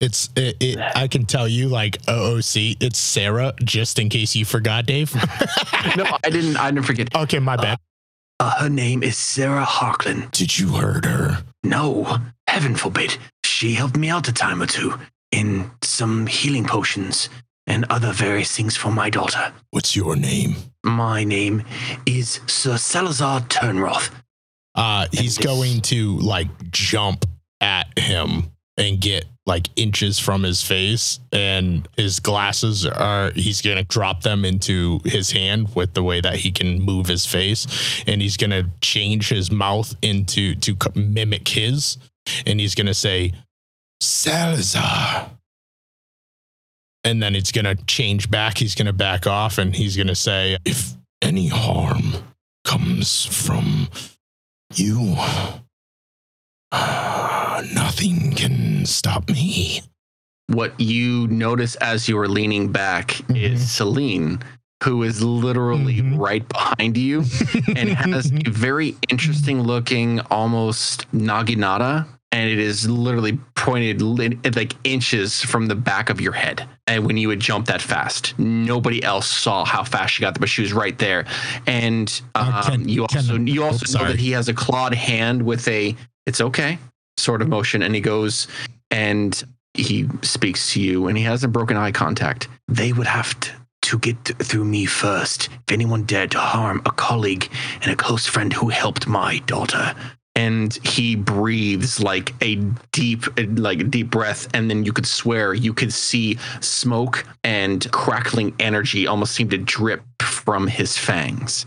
It's 0.00 0.28
it, 0.36 0.56
it 0.60 0.78
I 0.94 1.08
can 1.08 1.24
tell 1.24 1.48
you 1.48 1.68
like 1.68 2.00
OOC, 2.02 2.76
it's 2.80 2.98
Sarah, 2.98 3.54
just 3.64 3.98
in 3.98 4.08
case 4.08 4.36
you 4.36 4.44
forgot, 4.44 4.86
Dave. 4.86 5.14
No, 5.96 6.04
I 6.24 6.30
didn't. 6.30 6.56
I 6.56 6.70
didn't 6.70 6.84
forget. 6.84 7.14
okay, 7.14 7.38
my 7.38 7.56
bad. 7.56 7.78
Uh, 8.38 8.50
her 8.62 8.68
name 8.68 9.02
is 9.02 9.16
Sarah 9.16 9.64
Harklin. 9.64 10.30
Did 10.32 10.58
you 10.58 10.68
hurt 10.74 11.06
her? 11.06 11.42
No, 11.62 12.18
heaven 12.48 12.74
forbid. 12.76 13.16
She 13.44 13.72
helped 13.72 13.96
me 13.96 14.10
out 14.10 14.28
a 14.28 14.32
time 14.32 14.60
or 14.60 14.66
two 14.66 14.98
in 15.32 15.70
some 15.82 16.26
healing 16.26 16.64
potions 16.64 17.28
and 17.66 17.84
other 17.90 18.12
various 18.12 18.54
things 18.56 18.76
for 18.76 18.90
my 18.90 19.10
daughter. 19.10 19.52
What's 19.70 19.96
your 19.96 20.14
name? 20.16 20.56
My 20.84 21.24
name 21.24 21.64
is 22.06 22.40
Sir 22.46 22.76
Salazar 22.76 23.40
Turnroth. 23.42 24.10
Uh 24.74 25.06
he's 25.12 25.36
this- 25.36 25.44
going 25.44 25.80
to 25.82 26.16
like 26.18 26.48
jump 26.70 27.24
at 27.60 27.98
him 27.98 28.50
and 28.76 29.00
get 29.00 29.24
like 29.46 29.68
inches 29.76 30.18
from 30.18 30.42
his 30.42 30.60
face 30.62 31.18
and 31.32 31.88
his 31.96 32.20
glasses 32.20 32.84
are 32.84 33.30
he's 33.30 33.62
going 33.62 33.76
to 33.78 33.84
drop 33.84 34.22
them 34.22 34.44
into 34.44 35.00
his 35.04 35.30
hand 35.30 35.74
with 35.74 35.94
the 35.94 36.02
way 36.02 36.20
that 36.20 36.34
he 36.36 36.50
can 36.50 36.80
move 36.82 37.06
his 37.06 37.24
face 37.24 37.66
and 38.06 38.20
he's 38.20 38.36
going 38.36 38.50
to 38.50 38.68
change 38.82 39.28
his 39.28 39.50
mouth 39.50 39.94
into 40.02 40.54
to 40.56 40.76
mimic 40.94 41.48
his 41.48 41.96
and 42.44 42.58
he's 42.60 42.74
going 42.74 42.88
to 42.88 42.94
say 42.94 43.32
Salazar 44.00 45.30
and 47.04 47.22
then 47.22 47.34
it's 47.36 47.52
going 47.52 47.64
to 47.64 47.76
change 47.86 48.30
back 48.30 48.58
he's 48.58 48.74
going 48.74 48.86
to 48.86 48.92
back 48.92 49.26
off 49.26 49.58
and 49.58 49.74
he's 49.74 49.96
going 49.96 50.06
to 50.08 50.14
say 50.14 50.56
if 50.64 50.92
any 51.22 51.46
harm 51.48 52.12
comes 52.64 53.24
from 53.26 53.88
you 54.74 55.14
uh, 56.72 57.62
nothing 57.72 58.32
can 58.32 58.84
stop 58.84 59.28
me 59.30 59.80
What 60.48 60.78
you 60.80 61.26
notice 61.28 61.74
as 61.76 62.08
you 62.08 62.18
are 62.18 62.28
leaning 62.28 62.70
back 62.70 63.08
Mhm. 63.28 63.36
is 63.42 63.70
Celine, 63.72 64.38
who 64.84 65.02
is 65.02 65.20
literally 65.22 65.96
Mhm. 66.02 66.18
right 66.18 66.46
behind 66.48 66.96
you 66.96 67.24
and 67.76 67.88
has 67.90 68.30
a 68.30 68.50
very 68.50 68.94
interesting 69.08 69.62
looking, 69.62 70.20
almost 70.30 71.06
naginata. 71.12 72.06
And 72.36 72.50
it 72.50 72.58
is 72.58 72.86
literally 72.86 73.38
pointed 73.54 74.02
like 74.56 74.74
inches 74.84 75.40
from 75.42 75.66
the 75.68 75.74
back 75.74 76.10
of 76.10 76.20
your 76.20 76.32
head. 76.32 76.68
And 76.86 77.06
when 77.06 77.16
you 77.16 77.28
would 77.28 77.40
jump 77.40 77.64
that 77.66 77.80
fast, 77.80 78.38
nobody 78.38 79.02
else 79.02 79.26
saw 79.26 79.64
how 79.64 79.84
fast 79.84 80.12
she 80.12 80.20
got 80.20 80.34
there, 80.34 80.40
but 80.40 80.50
she 80.50 80.60
was 80.60 80.74
right 80.74 80.96
there. 80.98 81.24
And 81.66 82.08
Uh, 82.34 82.62
um, 82.66 82.70
can- 82.82 82.88
you 82.90 83.02
also 83.02 83.22
can- 83.36 83.46
you 83.46 83.62
oh, 83.62 83.68
also 83.68 83.86
know 83.86 84.00
sorry. 84.00 84.12
that 84.12 84.20
he 84.20 84.32
has 84.32 84.48
a 84.48 84.54
clawed 84.54 84.94
hand 84.94 85.42
with 85.50 85.66
a 85.66 85.96
"it's 86.26 86.40
okay" 86.42 86.78
sort 87.16 87.40
of 87.40 87.48
motion, 87.48 87.82
and 87.82 87.94
he 87.94 88.02
goes 88.02 88.46
and 88.90 89.42
he 89.72 90.06
speaks 90.22 90.72
to 90.72 90.80
you 90.80 91.06
and 91.08 91.16
he 91.16 91.24
has 91.24 91.42
a 91.42 91.48
broken 91.48 91.76
eye 91.78 91.92
contact. 91.92 92.48
They 92.68 92.92
would 92.92 93.06
have 93.06 93.38
to, 93.40 93.50
to 93.88 93.98
get 93.98 94.22
th- 94.26 94.38
through 94.40 94.64
me 94.66 94.84
first. 94.84 95.48
If 95.66 95.72
anyone 95.72 96.02
dared 96.04 96.30
to 96.32 96.38
harm 96.38 96.82
a 96.84 96.90
colleague 96.90 97.48
and 97.82 97.90
a 97.90 97.96
close 97.96 98.26
friend 98.26 98.52
who 98.52 98.68
helped 98.68 99.06
my 99.06 99.38
daughter. 99.46 99.94
And 100.36 100.74
he 100.86 101.16
breathes 101.16 101.98
like 102.00 102.34
a 102.42 102.56
deep, 102.92 103.24
like 103.58 103.80
a 103.80 103.84
deep 103.84 104.10
breath, 104.10 104.46
and 104.54 104.68
then 104.70 104.84
you 104.84 104.92
could 104.92 105.06
swear 105.06 105.54
you 105.54 105.72
could 105.72 105.92
see 105.92 106.38
smoke 106.60 107.24
and 107.42 107.90
crackling 107.90 108.54
energy 108.60 109.06
almost 109.06 109.34
seem 109.34 109.48
to 109.48 109.58
drip 109.58 110.02
from 110.22 110.66
his 110.68 110.96
fangs. 110.98 111.66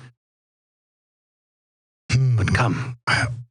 But 2.09 2.17
hmm. 2.49 2.55
come, 2.55 2.97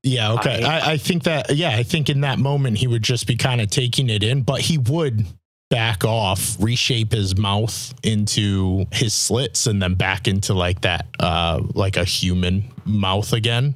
Yeah, 0.02 0.32
okay. 0.34 0.62
I- 0.62 0.78
I, 0.78 0.92
I 0.92 0.96
think 0.96 1.24
that, 1.24 1.54
yeah, 1.54 1.70
I 1.76 1.82
think 1.82 2.08
in 2.08 2.20
that 2.22 2.38
moment 2.38 2.78
he 2.78 2.86
would 2.86 3.02
just 3.02 3.26
be 3.26 3.36
kind 3.36 3.60
of 3.60 3.70
taking 3.70 4.08
it 4.10 4.22
in, 4.22 4.42
but 4.42 4.60
he 4.60 4.78
would 4.78 5.26
back 5.70 6.04
off, 6.04 6.56
reshape 6.60 7.12
his 7.12 7.36
mouth 7.36 7.94
into 8.02 8.86
his 8.92 9.12
slits 9.12 9.66
and 9.66 9.82
then 9.82 9.94
back 9.94 10.26
into 10.26 10.54
like 10.54 10.80
that, 10.82 11.06
uh, 11.20 11.62
like 11.74 11.96
a 11.96 12.04
human 12.04 12.64
mouth 12.84 13.32
again, 13.32 13.74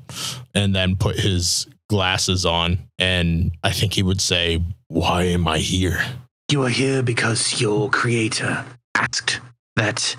and 0.54 0.74
then 0.74 0.96
put 0.96 1.18
his 1.18 1.66
glasses 1.88 2.46
on. 2.46 2.78
And 2.98 3.52
I 3.62 3.72
think 3.72 3.92
he 3.94 4.02
would 4.02 4.20
say, 4.20 4.62
Why 4.88 5.24
am 5.24 5.46
I 5.46 5.58
here? 5.58 6.02
You 6.50 6.64
are 6.64 6.68
here 6.68 7.02
because 7.02 7.60
your 7.60 7.90
creator 7.90 8.64
asked 8.94 9.40
that 9.76 10.16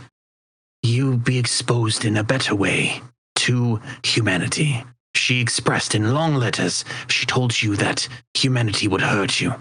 you 0.83 1.17
be 1.17 1.37
exposed 1.37 2.05
in 2.05 2.17
a 2.17 2.23
better 2.23 2.55
way 2.55 3.01
to 3.35 3.79
humanity. 4.03 4.83
She 5.15 5.39
expressed 5.39 5.95
in 5.95 6.13
long 6.13 6.35
letters, 6.35 6.85
she 7.07 7.25
told 7.25 7.61
you 7.61 7.75
that 7.77 8.07
humanity 8.33 8.87
would 8.87 9.01
hurt 9.01 9.39
you. 9.39 9.53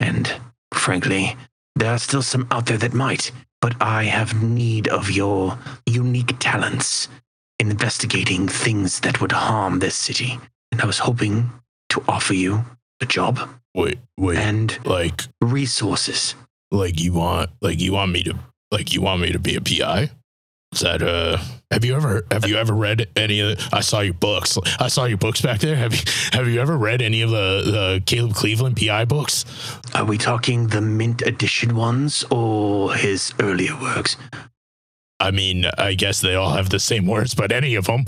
And 0.00 0.32
frankly, 0.78 1.36
there 1.74 1.92
are 1.92 1.98
still 1.98 2.22
some 2.22 2.46
out 2.50 2.66
there 2.66 2.78
that 2.78 2.94
might, 2.94 3.32
but 3.60 3.74
I 3.80 4.04
have 4.04 4.42
need 4.42 4.88
of 4.88 5.10
your 5.10 5.58
unique 5.86 6.36
talents 6.38 7.08
in 7.58 7.70
investigating 7.70 8.48
things 8.48 9.00
that 9.00 9.20
would 9.20 9.32
harm 9.32 9.78
this 9.78 9.94
city. 9.94 10.38
And 10.72 10.80
I 10.80 10.86
was 10.86 10.98
hoping 10.98 11.50
to 11.90 12.02
offer 12.08 12.34
you 12.34 12.64
a 13.00 13.06
job 13.06 13.38
Wait, 13.74 13.98
wait, 14.16 14.38
and 14.38 14.78
like, 14.86 15.22
resources. 15.42 16.34
like 16.70 17.00
you 17.00 17.12
want, 17.12 17.50
like 17.60 17.78
you 17.80 17.92
want 17.92 18.12
me 18.12 18.22
to, 18.22 18.34
like 18.70 18.92
you 18.92 19.02
want 19.02 19.20
me 19.20 19.32
to 19.32 19.38
be 19.38 19.54
a 19.54 19.60
PI? 19.60 20.10
Is 20.72 20.80
that 20.80 21.02
uh? 21.02 21.38
Have 21.72 21.84
you 21.84 21.96
ever 21.96 22.24
have 22.30 22.48
you 22.48 22.56
ever 22.56 22.72
read 22.72 23.08
any 23.16 23.40
of? 23.40 23.58
The, 23.58 23.68
I 23.72 23.80
saw 23.80 24.00
your 24.00 24.14
books. 24.14 24.56
I 24.78 24.86
saw 24.86 25.04
your 25.04 25.18
books 25.18 25.40
back 25.40 25.60
there. 25.60 25.74
Have 25.74 25.92
you 25.92 26.00
have 26.32 26.46
you 26.48 26.60
ever 26.60 26.76
read 26.76 27.02
any 27.02 27.22
of 27.22 27.30
the 27.30 27.62
the 27.64 28.02
Caleb 28.06 28.34
Cleveland 28.34 28.76
PI 28.76 29.04
books? 29.06 29.44
Are 29.94 30.04
we 30.04 30.16
talking 30.16 30.68
the 30.68 30.80
mint 30.80 31.22
edition 31.22 31.74
ones 31.74 32.24
or 32.30 32.94
his 32.94 33.34
earlier 33.40 33.76
works? 33.80 34.16
I 35.18 35.32
mean, 35.32 35.64
I 35.76 35.94
guess 35.94 36.20
they 36.20 36.34
all 36.34 36.50
have 36.50 36.70
the 36.70 36.78
same 36.78 37.06
words, 37.06 37.34
but 37.34 37.50
any 37.50 37.74
of 37.74 37.86
them, 37.86 38.04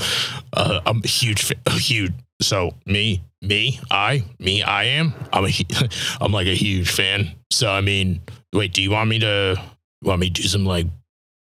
uh, 0.52 0.80
I'm 0.86 1.00
a 1.02 1.08
huge, 1.08 1.52
huge. 1.70 2.12
So 2.40 2.74
me, 2.86 3.24
me, 3.42 3.80
I, 3.90 4.24
me, 4.38 4.62
I 4.62 4.84
am. 4.84 5.14
I'm 5.32 5.46
a, 5.46 5.52
I'm 6.20 6.32
like 6.32 6.46
a 6.46 6.54
huge 6.54 6.90
fan. 6.90 7.32
So 7.50 7.70
I 7.70 7.80
mean, 7.80 8.20
wait, 8.52 8.72
do 8.72 8.82
you 8.82 8.90
want 8.90 9.10
me 9.10 9.18
to 9.20 9.60
want 10.02 10.20
me 10.20 10.30
to 10.30 10.42
do 10.42 10.48
some 10.48 10.64
like, 10.64 10.86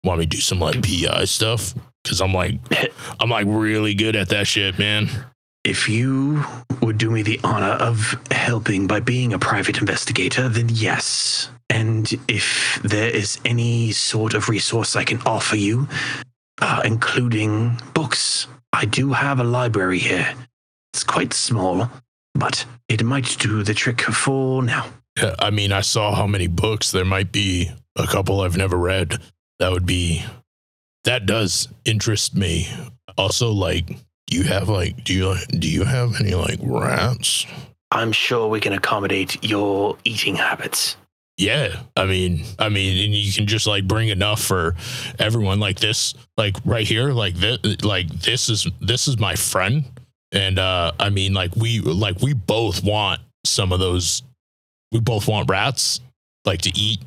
want 0.03 0.19
me 0.19 0.25
to 0.25 0.29
do 0.29 0.41
some 0.41 0.59
like 0.59 0.81
PI 0.81 1.25
stuff? 1.25 1.73
Because 2.07 2.21
I'm 2.21 2.33
like, 2.33 2.59
I'm 3.19 3.29
like 3.29 3.45
really 3.47 3.93
good 3.93 4.15
at 4.15 4.29
that 4.29 4.47
shit, 4.47 4.79
man. 4.79 5.09
If 5.63 5.89
you 5.89 6.43
would 6.81 6.97
do 6.97 7.11
me 7.11 7.23
the 7.23 7.39
honor 7.43 7.73
of 7.73 8.15
helping 8.31 8.87
by 8.87 9.01
being 9.01 9.33
a 9.33 9.39
private 9.39 9.79
investigator, 9.79 10.47
then 10.47 10.69
yes. 10.69 11.49
And 11.69 12.09
if 12.29 12.79
there 12.83 13.09
is 13.09 13.39
any 13.43 13.91
sort 13.91 14.33
of 14.33 14.47
resource 14.47 14.95
I 14.95 15.03
can 15.03 15.21
offer 15.25 15.57
you, 15.57 15.87
uh, 16.61 16.81
including 16.85 17.77
books, 17.93 18.47
I 18.71 18.85
do 18.85 19.11
have 19.11 19.39
a 19.39 19.43
library 19.43 19.99
here. 19.99 20.33
It's 20.93 21.03
quite 21.03 21.33
small, 21.33 21.89
but 22.33 22.65
it 22.87 23.03
might 23.03 23.37
do 23.39 23.63
the 23.63 23.73
trick 23.73 24.01
for 24.01 24.63
now. 24.63 24.87
Yeah, 25.17 25.35
I 25.39 25.49
mean, 25.49 25.71
I 25.71 25.81
saw 25.81 26.15
how 26.15 26.27
many 26.27 26.47
books 26.47 26.91
there 26.91 27.05
might 27.05 27.31
be. 27.31 27.71
A 27.95 28.05
couple 28.05 28.41
I've 28.41 28.57
never 28.57 28.77
read. 28.77 29.19
That 29.59 29.71
would 29.71 29.85
be. 29.85 30.23
That 31.07 31.25
does 31.25 31.69
interest 31.85 32.35
me. 32.35 32.67
Also, 33.17 33.49
like, 33.53 33.87
do 34.27 34.35
you 34.35 34.43
have 34.43 34.67
like, 34.67 35.05
do 35.05 35.13
you 35.13 35.35
do 35.57 35.69
you 35.69 35.85
have 35.85 36.19
any 36.19 36.33
like 36.33 36.59
rats? 36.61 37.45
I'm 37.91 38.11
sure 38.11 38.49
we 38.49 38.59
can 38.59 38.73
accommodate 38.73 39.41
your 39.41 39.97
eating 40.03 40.35
habits. 40.35 40.97
Yeah, 41.37 41.79
I 41.95 42.07
mean, 42.07 42.43
I 42.59 42.67
mean, 42.67 43.05
and 43.05 43.13
you 43.13 43.31
can 43.31 43.47
just 43.47 43.67
like 43.67 43.87
bring 43.87 44.09
enough 44.09 44.41
for 44.41 44.75
everyone. 45.17 45.61
Like 45.61 45.79
this, 45.79 46.13
like 46.35 46.57
right 46.65 46.85
here, 46.85 47.13
like 47.13 47.35
this, 47.35 47.59
like 47.85 48.09
this 48.09 48.49
is 48.49 48.67
this 48.81 49.07
is 49.07 49.17
my 49.17 49.35
friend, 49.35 49.85
and 50.33 50.59
uh 50.59 50.91
I 50.99 51.09
mean, 51.09 51.33
like 51.33 51.55
we 51.55 51.79
like 51.79 52.19
we 52.19 52.33
both 52.33 52.83
want 52.83 53.21
some 53.45 53.71
of 53.71 53.79
those. 53.79 54.23
We 54.91 54.99
both 54.99 55.25
want 55.29 55.49
rats, 55.49 56.01
like 56.43 56.63
to 56.63 56.77
eat. 56.77 56.99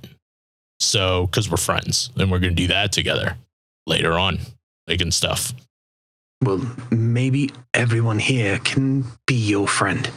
So, 0.78 1.27
because 1.27 1.51
we're 1.51 1.59
friends, 1.59 2.09
and 2.16 2.31
we're 2.31 2.39
gonna 2.39 2.52
do 2.52 2.68
that 2.68 2.93
together 2.93 3.36
later 3.86 4.19
on, 4.19 4.39
like 4.86 5.01
and 5.01 5.12
stuff. 5.12 5.52
Well, 6.43 6.65
maybe 6.90 7.51
everyone 7.74 8.19
here 8.19 8.59
can 8.59 9.05
be 9.27 9.35
your 9.35 9.69
friend. 9.69 10.11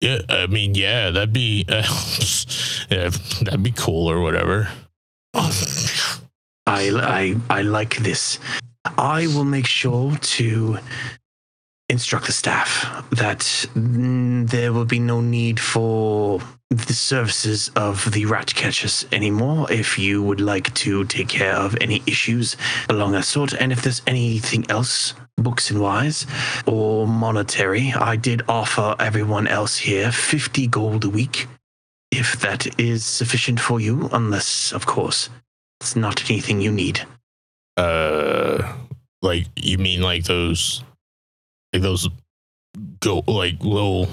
Yeah, 0.00 0.20
I 0.28 0.46
mean, 0.46 0.74
yeah, 0.74 1.10
that'd 1.10 1.32
be, 1.32 1.64
uh, 1.68 1.82
yeah, 2.90 3.10
that'd 3.42 3.62
be 3.62 3.72
cool 3.72 4.08
or 4.08 4.20
whatever. 4.20 4.68
I, 5.34 5.50
I, 6.66 7.36
I 7.50 7.62
like 7.62 7.96
this. 7.96 8.38
I 8.96 9.26
will 9.28 9.44
make 9.44 9.66
sure 9.66 10.16
to 10.16 10.78
instruct 11.88 12.26
the 12.26 12.32
staff 12.32 13.04
that 13.10 13.66
there 13.74 14.72
will 14.72 14.84
be 14.84 14.98
no 14.98 15.20
need 15.20 15.58
for 15.58 16.40
the 16.70 16.92
services 16.92 17.70
of 17.76 18.12
the 18.12 18.26
rat 18.26 18.54
catchers 18.54 19.06
anymore 19.10 19.70
if 19.72 19.98
you 19.98 20.22
would 20.22 20.40
like 20.40 20.72
to 20.74 21.04
take 21.04 21.28
care 21.28 21.54
of 21.54 21.76
any 21.80 22.02
issues 22.06 22.56
along 22.90 23.12
that 23.12 23.24
sort. 23.24 23.54
And 23.54 23.72
if 23.72 23.82
there's 23.82 24.02
anything 24.06 24.70
else, 24.70 25.14
books 25.38 25.70
and 25.70 25.80
wise 25.80 26.26
or 26.66 27.06
monetary, 27.06 27.92
I 27.94 28.16
did 28.16 28.42
offer 28.48 28.94
everyone 29.00 29.46
else 29.46 29.78
here 29.78 30.12
50 30.12 30.66
gold 30.66 31.04
a 31.04 31.10
week 31.10 31.46
if 32.10 32.40
that 32.40 32.78
is 32.80 33.04
sufficient 33.04 33.60
for 33.60 33.80
you, 33.80 34.08
unless, 34.12 34.72
of 34.72 34.86
course, 34.86 35.30
it's 35.80 35.96
not 35.96 36.28
anything 36.30 36.60
you 36.60 36.72
need. 36.72 37.00
Uh, 37.76 38.74
like 39.22 39.46
you 39.56 39.78
mean 39.78 40.00
like 40.02 40.24
those, 40.24 40.82
like 41.72 41.82
those, 41.82 42.08
go 43.00 43.22
like 43.26 43.62
little 43.62 44.08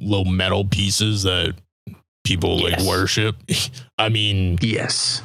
little 0.00 0.24
metal 0.24 0.64
pieces 0.64 1.22
that 1.24 1.54
people 2.24 2.58
like 2.62 2.80
worship. 2.80 3.36
I 3.98 4.08
mean, 4.08 4.58
Yes. 4.60 5.22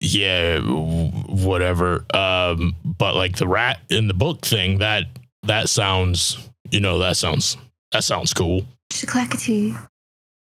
yeah, 0.00 0.60
whatever. 0.60 2.04
Um, 2.14 2.74
but 2.84 3.14
like 3.14 3.36
the 3.36 3.46
rat 3.48 3.80
in 3.90 4.08
the 4.08 4.14
book 4.14 4.44
thing, 4.44 4.78
that 4.78 5.04
that 5.44 5.68
sounds, 5.68 6.48
you 6.70 6.80
know, 6.80 6.98
that 6.98 7.16
sounds 7.16 7.56
that 7.92 8.04
sounds 8.04 8.32
cool. 8.32 8.64
Clackety, 9.06 9.74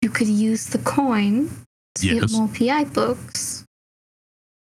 you 0.00 0.10
could 0.10 0.28
use 0.28 0.66
the 0.66 0.78
coin 0.78 1.50
to 1.96 2.06
Yes. 2.06 2.20
get 2.20 2.30
more 2.32 2.48
PI 2.48 2.84
books, 2.84 3.64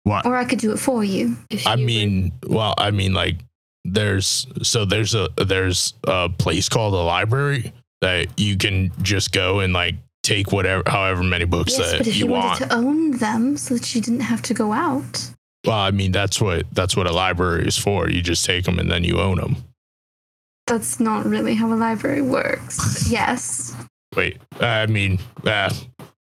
What? 0.04 0.26
or 0.26 0.36
I 0.36 0.44
could 0.44 0.58
do 0.58 0.72
it 0.72 0.78
for 0.78 1.02
you. 1.04 1.36
if 1.50 1.66
I 1.66 1.74
you 1.74 1.78
would- 1.80 1.86
mean, 1.86 2.32
well, 2.46 2.74
I 2.76 2.90
mean, 2.90 3.14
like, 3.14 3.38
there's 3.84 4.46
so 4.62 4.84
there's 4.84 5.14
a 5.14 5.28
there's 5.36 5.94
a 6.06 6.28
place 6.28 6.68
called 6.68 6.94
a 6.94 6.98
library 6.98 7.72
that 8.00 8.38
you 8.38 8.56
can 8.56 8.92
just 9.02 9.32
go 9.32 9.60
and 9.60 9.72
like 9.72 9.94
take 10.22 10.52
whatever, 10.52 10.82
however 10.86 11.22
many 11.22 11.44
books 11.44 11.76
yes, 11.78 11.90
that 11.90 11.98
but 11.98 12.06
if 12.06 12.16
you 12.16 12.26
you 12.26 12.32
want. 12.32 12.60
wanted 12.60 12.68
to 12.68 12.76
own 12.76 13.10
them 13.18 13.56
so 13.56 13.74
that 13.74 13.94
you 13.94 14.00
didn't 14.00 14.20
have 14.20 14.42
to 14.42 14.54
go 14.54 14.72
out, 14.72 15.30
well, 15.66 15.78
I 15.78 15.90
mean, 15.90 16.12
that's 16.12 16.40
what 16.40 16.66
that's 16.72 16.96
what 16.96 17.06
a 17.06 17.12
library 17.12 17.66
is 17.66 17.78
for. 17.78 18.08
You 18.08 18.22
just 18.22 18.44
take 18.44 18.64
them 18.64 18.78
and 18.78 18.90
then 18.90 19.04
you 19.04 19.20
own 19.20 19.36
them. 19.38 19.56
that's 20.66 20.98
not 21.00 21.24
really 21.24 21.54
how 21.54 21.72
a 21.72 21.76
library 21.76 22.22
works. 22.22 23.08
yes. 23.10 23.76
Wait, 24.14 24.38
I 24.60 24.86
mean, 24.86 25.18
uh, 25.44 25.72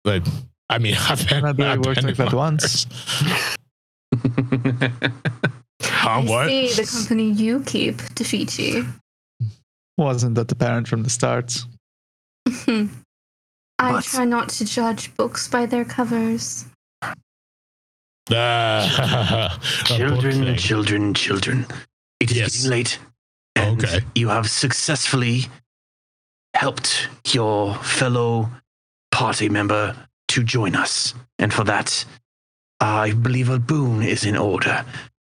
but 0.04 0.28
I 0.68 0.78
mean, 0.78 0.96
I've 1.08 1.28
been, 1.28 1.42
Library 1.42 1.70
I've 1.70 1.84
worked 1.84 1.96
been 2.02 2.06
like 2.06 2.18
in 2.18 2.24
that 2.24 2.34
once. 2.34 2.86
Huh, 5.88 6.10
I 6.10 6.24
what? 6.24 6.48
see 6.48 6.68
the 6.74 6.86
company 6.86 7.30
you 7.30 7.60
keep 7.60 8.02
defeat 8.14 8.58
you. 8.58 8.86
Wasn't 9.98 10.34
that 10.34 10.52
apparent 10.52 10.88
from 10.88 11.02
the 11.02 11.10
start? 11.10 11.64
I 12.46 12.88
But- 13.78 14.04
try 14.04 14.24
not 14.24 14.48
to 14.50 14.64
judge 14.64 15.14
books 15.16 15.48
by 15.48 15.66
their 15.66 15.84
covers. 15.84 16.66
Ah, 18.32 19.58
children, 19.84 20.56
children, 20.56 21.14
children. 21.14 21.66
It 22.20 22.30
is 22.32 22.36
Yes. 22.36 22.56
getting 22.56 22.70
late. 22.70 22.98
And 23.54 23.84
Okay. 23.84 24.00
You 24.14 24.28
have 24.28 24.50
successfully 24.50 25.46
helped 26.54 27.08
your 27.28 27.74
fellow 27.76 28.50
party 29.12 29.48
member 29.48 29.94
to 30.28 30.42
join 30.42 30.74
us. 30.74 31.14
And 31.38 31.52
for 31.52 31.64
that, 31.64 32.04
I 32.80 33.12
believe 33.12 33.48
a 33.48 33.58
boon 33.58 34.02
is 34.02 34.24
in 34.24 34.36
order. 34.36 34.84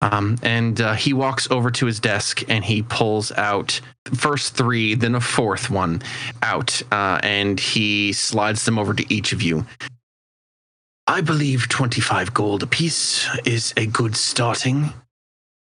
Um, 0.01 0.37
and 0.43 0.79
uh, 0.79 0.93
he 0.93 1.13
walks 1.13 1.49
over 1.49 1.71
to 1.71 1.85
his 1.85 1.99
desk 1.99 2.43
and 2.47 2.63
he 2.63 2.83
pulls 2.83 3.31
out 3.31 3.81
first 4.13 4.55
three, 4.55 4.93
then 4.95 5.15
a 5.15 5.21
fourth 5.21 5.69
one 5.69 6.01
out, 6.41 6.81
uh, 6.91 7.19
and 7.23 7.59
he 7.59 8.13
slides 8.13 8.65
them 8.65 8.77
over 8.77 8.93
to 8.93 9.13
each 9.13 9.33
of 9.33 9.41
you. 9.41 9.65
I 11.07 11.21
believe 11.21 11.69
25 11.69 12.33
gold 12.33 12.63
apiece 12.63 13.27
is 13.45 13.73
a 13.77 13.85
good 13.85 14.15
starting. 14.15 14.93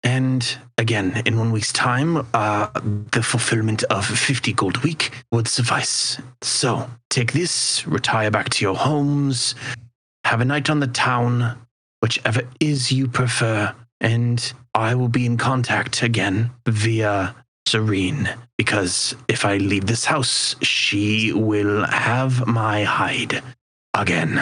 And 0.03 0.57
again, 0.77 1.21
in 1.25 1.37
one 1.37 1.51
week's 1.51 1.73
time, 1.73 2.27
uh, 2.33 2.67
the 3.11 3.23
fulfillment 3.23 3.83
of 3.83 4.05
50 4.05 4.53
gold 4.53 4.77
a 4.77 4.79
week 4.81 5.11
would 5.31 5.47
suffice. 5.47 6.19
So 6.41 6.89
take 7.09 7.33
this, 7.33 7.85
retire 7.87 8.31
back 8.31 8.49
to 8.49 8.65
your 8.65 8.75
homes, 8.75 9.55
have 10.23 10.41
a 10.41 10.45
night 10.45 10.69
on 10.69 10.79
the 10.79 10.87
town, 10.87 11.57
whichever 12.01 12.41
is 12.59 12.91
you 12.91 13.07
prefer, 13.07 13.73
and 14.01 14.53
I 14.73 14.95
will 14.95 15.09
be 15.09 15.25
in 15.25 15.37
contact 15.37 16.01
again 16.03 16.51
via 16.67 17.35
Serene. 17.67 18.29
Because 18.57 19.15
if 19.27 19.45
I 19.45 19.57
leave 19.57 19.85
this 19.85 20.05
house, 20.05 20.55
she 20.61 21.31
will 21.33 21.85
have 21.85 22.45
my 22.47 22.83
hide 22.83 23.41
again. 23.93 24.41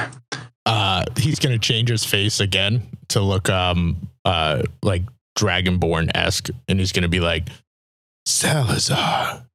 Uh, 0.66 1.06
he's 1.18 1.40
gonna 1.40 1.58
change 1.60 1.90
his 1.90 2.04
face 2.04 2.40
again 2.40 2.82
to 3.10 3.22
look 3.22 3.50
um 3.50 4.10
uh 4.26 4.64
like 4.84 5.04
dragonborn 5.38 6.10
esque, 6.16 6.50
and 6.68 6.80
he's 6.80 6.92
gonna 6.92 7.08
be 7.08 7.20
like 7.20 7.48
Salazar, 8.26 9.46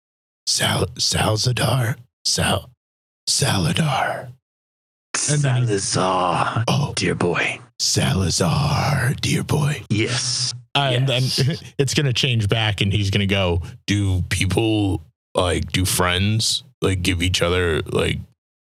Sal 0.46 0.86
Salzadar, 0.98 1.96
Sal 2.24 2.70
Saladar. 3.28 4.28
And 5.30 5.42
then 5.42 5.62
he- 5.62 5.78
Salazar, 5.78 6.64
Oh, 6.68 6.92
dear 6.96 7.14
boy. 7.14 7.60
Salazar, 7.82 9.14
dear 9.20 9.42
boy. 9.42 9.82
Yes. 9.90 10.54
And 10.74 11.08
Yes. 11.08 11.36
then 11.36 11.56
it's 11.78 11.94
gonna 11.94 12.12
change 12.12 12.48
back, 12.48 12.80
and 12.80 12.92
he's 12.92 13.10
gonna 13.10 13.26
go. 13.26 13.60
Do 13.86 14.22
people 14.30 15.02
like 15.34 15.72
do 15.72 15.84
friends 15.84 16.62
like 16.80 17.02
give 17.02 17.22
each 17.22 17.42
other 17.42 17.82
like 17.82 18.18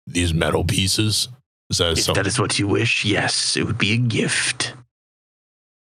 these 0.07 0.33
metal 0.33 0.63
pieces? 0.63 1.27
Is 1.69 1.77
that 1.79 1.91
If 1.93 1.99
something? 2.03 2.23
that 2.23 2.27
is 2.27 2.39
what 2.39 2.57
you 2.57 2.67
wish, 2.67 3.05
yes, 3.05 3.55
it 3.57 3.63
would 3.65 3.77
be 3.77 3.93
a 3.93 3.97
gift. 3.97 4.73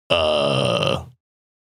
uh 0.09 1.05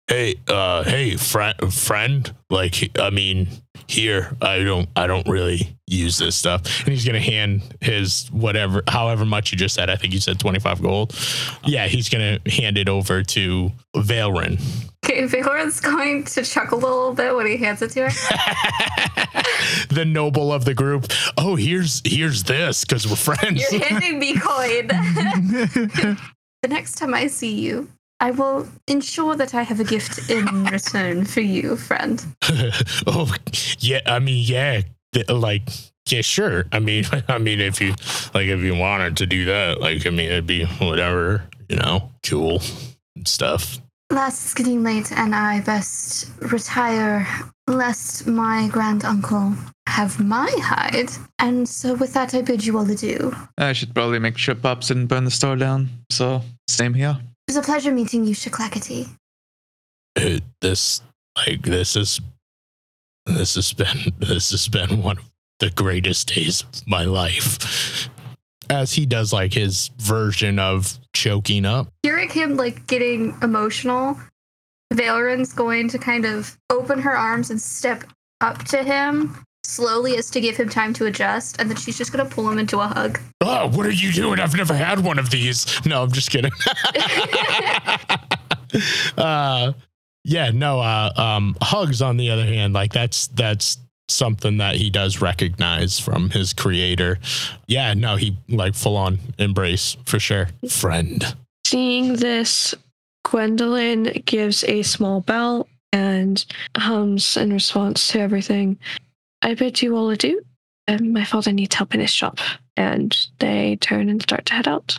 hey 0.08 0.34
uh 0.48 0.82
hey 0.84 1.16
friend 1.16 1.54
friend 1.72 2.34
like 2.50 2.98
i 2.98 3.10
mean 3.10 3.46
here 3.86 4.34
i 4.40 4.58
don't 4.62 4.88
i 4.96 5.06
don't 5.06 5.28
really 5.28 5.76
use 5.86 6.18
this 6.18 6.34
stuff 6.34 6.80
and 6.80 6.88
he's 6.88 7.04
gonna 7.04 7.20
hand 7.20 7.62
his 7.80 8.28
whatever 8.32 8.82
however 8.88 9.24
much 9.24 9.52
you 9.52 9.58
just 9.58 9.74
said 9.74 9.90
i 9.90 9.96
think 9.96 10.12
you 10.12 10.20
said 10.20 10.38
25 10.40 10.82
gold 10.82 11.14
yeah 11.64 11.86
he's 11.86 12.08
gonna 12.08 12.38
hand 12.46 12.78
it 12.78 12.88
over 12.88 13.22
to 13.22 13.70
Valrin. 13.96 14.60
Okay, 15.04 15.22
Valoran's 15.26 15.80
going 15.80 16.24
to 16.24 16.42
chuckle 16.44 16.78
a 16.78 16.80
little 16.80 17.14
bit 17.14 17.34
when 17.34 17.46
he 17.46 17.56
hands 17.56 17.80
it 17.82 17.90
to 17.92 18.10
her. 18.10 18.10
the 19.88 20.04
noble 20.04 20.52
of 20.52 20.64
the 20.64 20.74
group 20.74 21.06
oh 21.36 21.56
here's 21.56 22.02
here's 22.04 22.42
this 22.44 22.84
because 22.84 23.06
we're 23.06 23.16
friends 23.16 23.64
You're 23.72 23.84
handing 23.84 24.18
me 24.18 24.38
coin. 24.38 24.86
the 26.62 26.68
next 26.68 26.96
time 26.96 27.14
I 27.14 27.26
see 27.28 27.54
you, 27.54 27.88
I 28.20 28.32
will 28.32 28.66
ensure 28.86 29.36
that 29.36 29.54
I 29.54 29.62
have 29.62 29.80
a 29.80 29.84
gift 29.84 30.30
in 30.30 30.64
return 30.72 31.24
for 31.24 31.40
you, 31.40 31.76
friend. 31.76 32.24
oh 33.06 33.32
yeah 33.78 34.00
i 34.06 34.18
mean 34.18 34.42
yeah 34.44 34.82
like 35.28 35.68
yeah 36.08 36.20
sure 36.20 36.66
i 36.72 36.78
mean 36.78 37.04
i 37.28 37.38
mean 37.38 37.60
if 37.60 37.80
you 37.80 37.90
like 38.34 38.46
if 38.46 38.60
you 38.60 38.74
wanted 38.74 39.16
to 39.16 39.26
do 39.26 39.44
that 39.44 39.80
like 39.80 40.06
i 40.06 40.10
mean 40.10 40.26
it'd 40.26 40.46
be 40.46 40.64
whatever 40.64 41.44
you 41.68 41.76
know 41.76 42.10
cool 42.24 42.60
stuff 43.24 43.78
Last 44.10 44.46
is 44.46 44.54
getting 44.54 44.82
late, 44.82 45.12
and 45.12 45.34
I 45.34 45.60
best 45.60 46.30
retire 46.40 47.28
lest 47.66 48.26
my 48.26 48.66
grand 48.72 49.04
uncle 49.04 49.52
have 49.86 50.18
my 50.18 50.50
hide. 50.62 51.10
And 51.38 51.68
so, 51.68 51.92
with 51.92 52.14
that, 52.14 52.34
I 52.34 52.40
bid 52.40 52.64
you 52.64 52.78
all 52.78 52.90
adieu. 52.90 53.36
I 53.58 53.74
should 53.74 53.94
probably 53.94 54.18
make 54.18 54.36
trip 54.36 54.62
didn't 54.62 55.08
burn 55.08 55.24
the 55.24 55.30
store 55.30 55.56
down. 55.56 55.90
So, 56.08 56.40
same 56.68 56.94
here. 56.94 57.18
It 57.48 57.52
was 57.52 57.56
a 57.56 57.62
pleasure 57.62 57.92
meeting 57.92 58.26
you, 58.26 58.34
Shaklackety. 58.34 59.08
it, 60.16 60.42
this 60.60 61.00
like 61.34 61.62
this 61.62 61.96
is 61.96 62.20
this 63.24 63.54
has 63.54 63.72
been 63.72 64.12
this 64.18 64.50
has 64.50 64.68
been 64.68 65.02
one 65.02 65.16
of 65.16 65.30
the 65.58 65.70
greatest 65.70 66.34
days 66.34 66.60
of 66.60 66.86
my 66.86 67.04
life. 67.04 68.10
As 68.68 68.92
he 68.92 69.06
does 69.06 69.32
like 69.32 69.54
his 69.54 69.90
version 69.96 70.58
of 70.58 70.98
choking 71.14 71.64
up. 71.64 71.90
Hearing 72.02 72.28
him 72.28 72.58
like 72.58 72.86
getting 72.86 73.34
emotional, 73.40 74.20
Valoran's 74.92 75.54
going 75.54 75.88
to 75.88 75.98
kind 75.98 76.26
of 76.26 76.54
open 76.68 76.98
her 76.98 77.16
arms 77.16 77.48
and 77.48 77.58
step 77.58 78.04
up 78.42 78.62
to 78.64 78.82
him 78.82 79.42
slowly 79.68 80.16
as 80.16 80.30
to 80.30 80.40
give 80.40 80.56
him 80.56 80.68
time 80.68 80.92
to 80.94 81.06
adjust, 81.06 81.60
and 81.60 81.68
then 81.70 81.76
she's 81.76 81.98
just 81.98 82.10
gonna 82.10 82.28
pull 82.28 82.50
him 82.50 82.58
into 82.58 82.80
a 82.80 82.86
hug. 82.86 83.20
oh 83.42 83.68
what 83.68 83.86
are 83.86 83.90
you 83.90 84.12
doing? 84.12 84.40
I've 84.40 84.54
never 84.56 84.74
had 84.74 85.00
one 85.00 85.18
of 85.18 85.30
these. 85.30 85.66
No 85.84 86.02
i'm 86.02 86.10
just 86.12 86.30
kidding. 86.30 86.52
Uh 89.16 89.72
yeah 90.24 90.50
no 90.50 90.80
uh 90.80 91.10
um 91.16 91.56
hugs 91.62 92.02
on 92.02 92.18
the 92.18 92.28
other 92.30 92.44
hand 92.44 92.74
like 92.74 92.92
that's 92.92 93.28
that's 93.28 93.78
something 94.08 94.58
that 94.58 94.76
he 94.76 94.90
does 94.90 95.20
recognize 95.22 95.98
from 95.98 96.28
his 96.30 96.52
creator. 96.52 97.18
Yeah 97.66 97.94
no 97.94 98.16
he 98.16 98.36
like 98.48 98.74
full 98.74 98.96
on 98.96 99.18
embrace 99.38 99.96
for 100.04 100.18
sure. 100.18 100.48
Friend. 100.68 101.34
Seeing 101.66 102.14
this, 102.16 102.74
Gwendolyn 103.24 104.22
gives 104.24 104.64
a 104.64 104.82
small 104.82 105.20
bell 105.20 105.66
and 105.92 106.44
hums 106.76 107.36
in 107.36 107.52
response 107.52 108.08
to 108.08 108.20
everything. 108.20 108.78
I 109.42 109.54
bid 109.54 109.82
you 109.82 109.96
all 109.96 110.10
adieu. 110.10 110.42
Um, 110.88 111.12
my 111.12 111.24
father 111.24 111.52
needs 111.52 111.74
help 111.74 111.94
in 111.94 112.00
his 112.00 112.12
shop. 112.12 112.38
And 112.76 113.16
they 113.38 113.76
turn 113.76 114.08
and 114.08 114.22
start 114.22 114.46
to 114.46 114.54
head 114.54 114.68
out. 114.68 114.98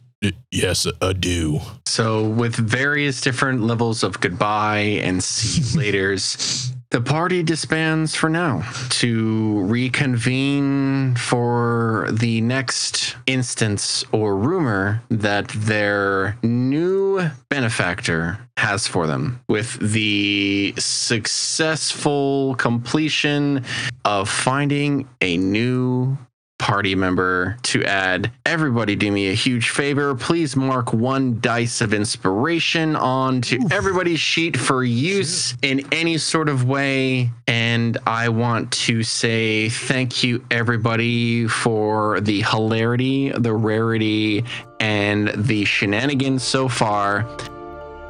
Yes 0.52 0.86
adieu 1.02 1.62
So, 1.86 2.28
with 2.28 2.56
various 2.56 3.22
different 3.22 3.62
levels 3.64 4.04
of 4.04 4.20
goodbye 4.20 5.00
and 5.02 5.24
see 5.24 5.62
you 5.62 5.92
laters, 5.94 6.74
the 6.92 7.02
party 7.02 7.44
disbands 7.44 8.16
for 8.16 8.30
now 8.30 8.68
to 8.90 9.62
reconvene 9.62 11.16
for 11.16 12.08
the 12.12 12.42
next 12.42 13.16
instance 13.28 14.04
or 14.12 14.36
rumor 14.36 15.04
that 15.10 15.48
their 15.50 16.36
new 16.42 17.30
benefactor 17.50 18.40
has 18.58 18.88
for 18.88 19.06
them. 19.06 19.40
With 19.48 19.78
the 19.80 20.74
successful 20.80 22.56
completion 22.56 23.64
of 24.04 24.28
finding 24.28 25.08
a 25.22 25.38
new 25.38 26.18
party 26.60 26.94
member 26.94 27.58
to 27.64 27.84
add. 27.86 28.32
Everybody, 28.46 28.96
do 28.96 29.12
me 29.12 29.30
a 29.30 29.34
huge 29.34 29.70
favor. 29.72 30.14
Please 30.14 30.56
mark 30.56 30.94
one 30.94 31.40
dice 31.40 31.82
of 31.82 31.94
inspiration 31.94 32.96
onto 32.96 33.58
everybody's 33.72 34.20
sheet 34.20 34.56
for 34.56 34.84
use 34.84 35.56
in 35.64 35.88
any 35.92 36.18
sort 36.18 36.50
of 36.50 36.66
way. 36.66 37.32
And 37.48 37.98
I 38.06 38.30
want 38.30 38.72
to 38.74 39.02
say 39.02 39.70
thank 39.70 40.24
you, 40.24 40.46
everybody, 40.52 41.48
for 41.48 42.20
the 42.22 42.42
hilarity, 42.42 43.32
the 43.32 43.54
rarity, 43.54 44.44
and 44.80 45.30
the 45.30 45.66
shenanigans 45.66 46.44
so 46.44 46.68
far. 46.68 47.26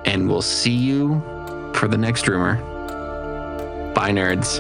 And 0.06 0.28
we'll 0.28 0.42
see 0.42 0.74
you 0.74 1.22
for 1.76 1.88
the 1.88 1.98
next 1.98 2.28
rumor. 2.28 2.56
Bye, 3.94 4.12
nerds. 4.12 4.60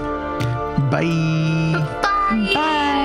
Bye. 0.91 1.99
Bye. 2.01 2.53
Bye. 2.53 2.98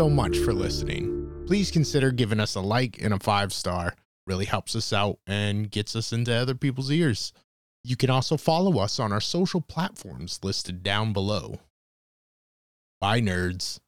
So 0.00 0.08
much 0.08 0.38
for 0.38 0.54
listening. 0.54 1.44
please 1.46 1.70
consider 1.70 2.10
giving 2.10 2.40
us 2.40 2.54
a 2.54 2.60
like 2.62 3.02
and 3.02 3.12
a 3.12 3.18
five 3.18 3.52
star. 3.52 3.94
Really 4.26 4.46
helps 4.46 4.74
us 4.74 4.94
out 4.94 5.18
and 5.26 5.70
gets 5.70 5.94
us 5.94 6.10
into 6.10 6.32
other 6.32 6.54
people's 6.54 6.90
ears. 6.90 7.34
You 7.84 7.96
can 7.96 8.08
also 8.08 8.38
follow 8.38 8.78
us 8.78 8.98
on 8.98 9.12
our 9.12 9.20
social 9.20 9.60
platforms 9.60 10.40
listed 10.42 10.82
down 10.82 11.12
below. 11.12 11.60
Bye, 12.98 13.20
nerds. 13.20 13.78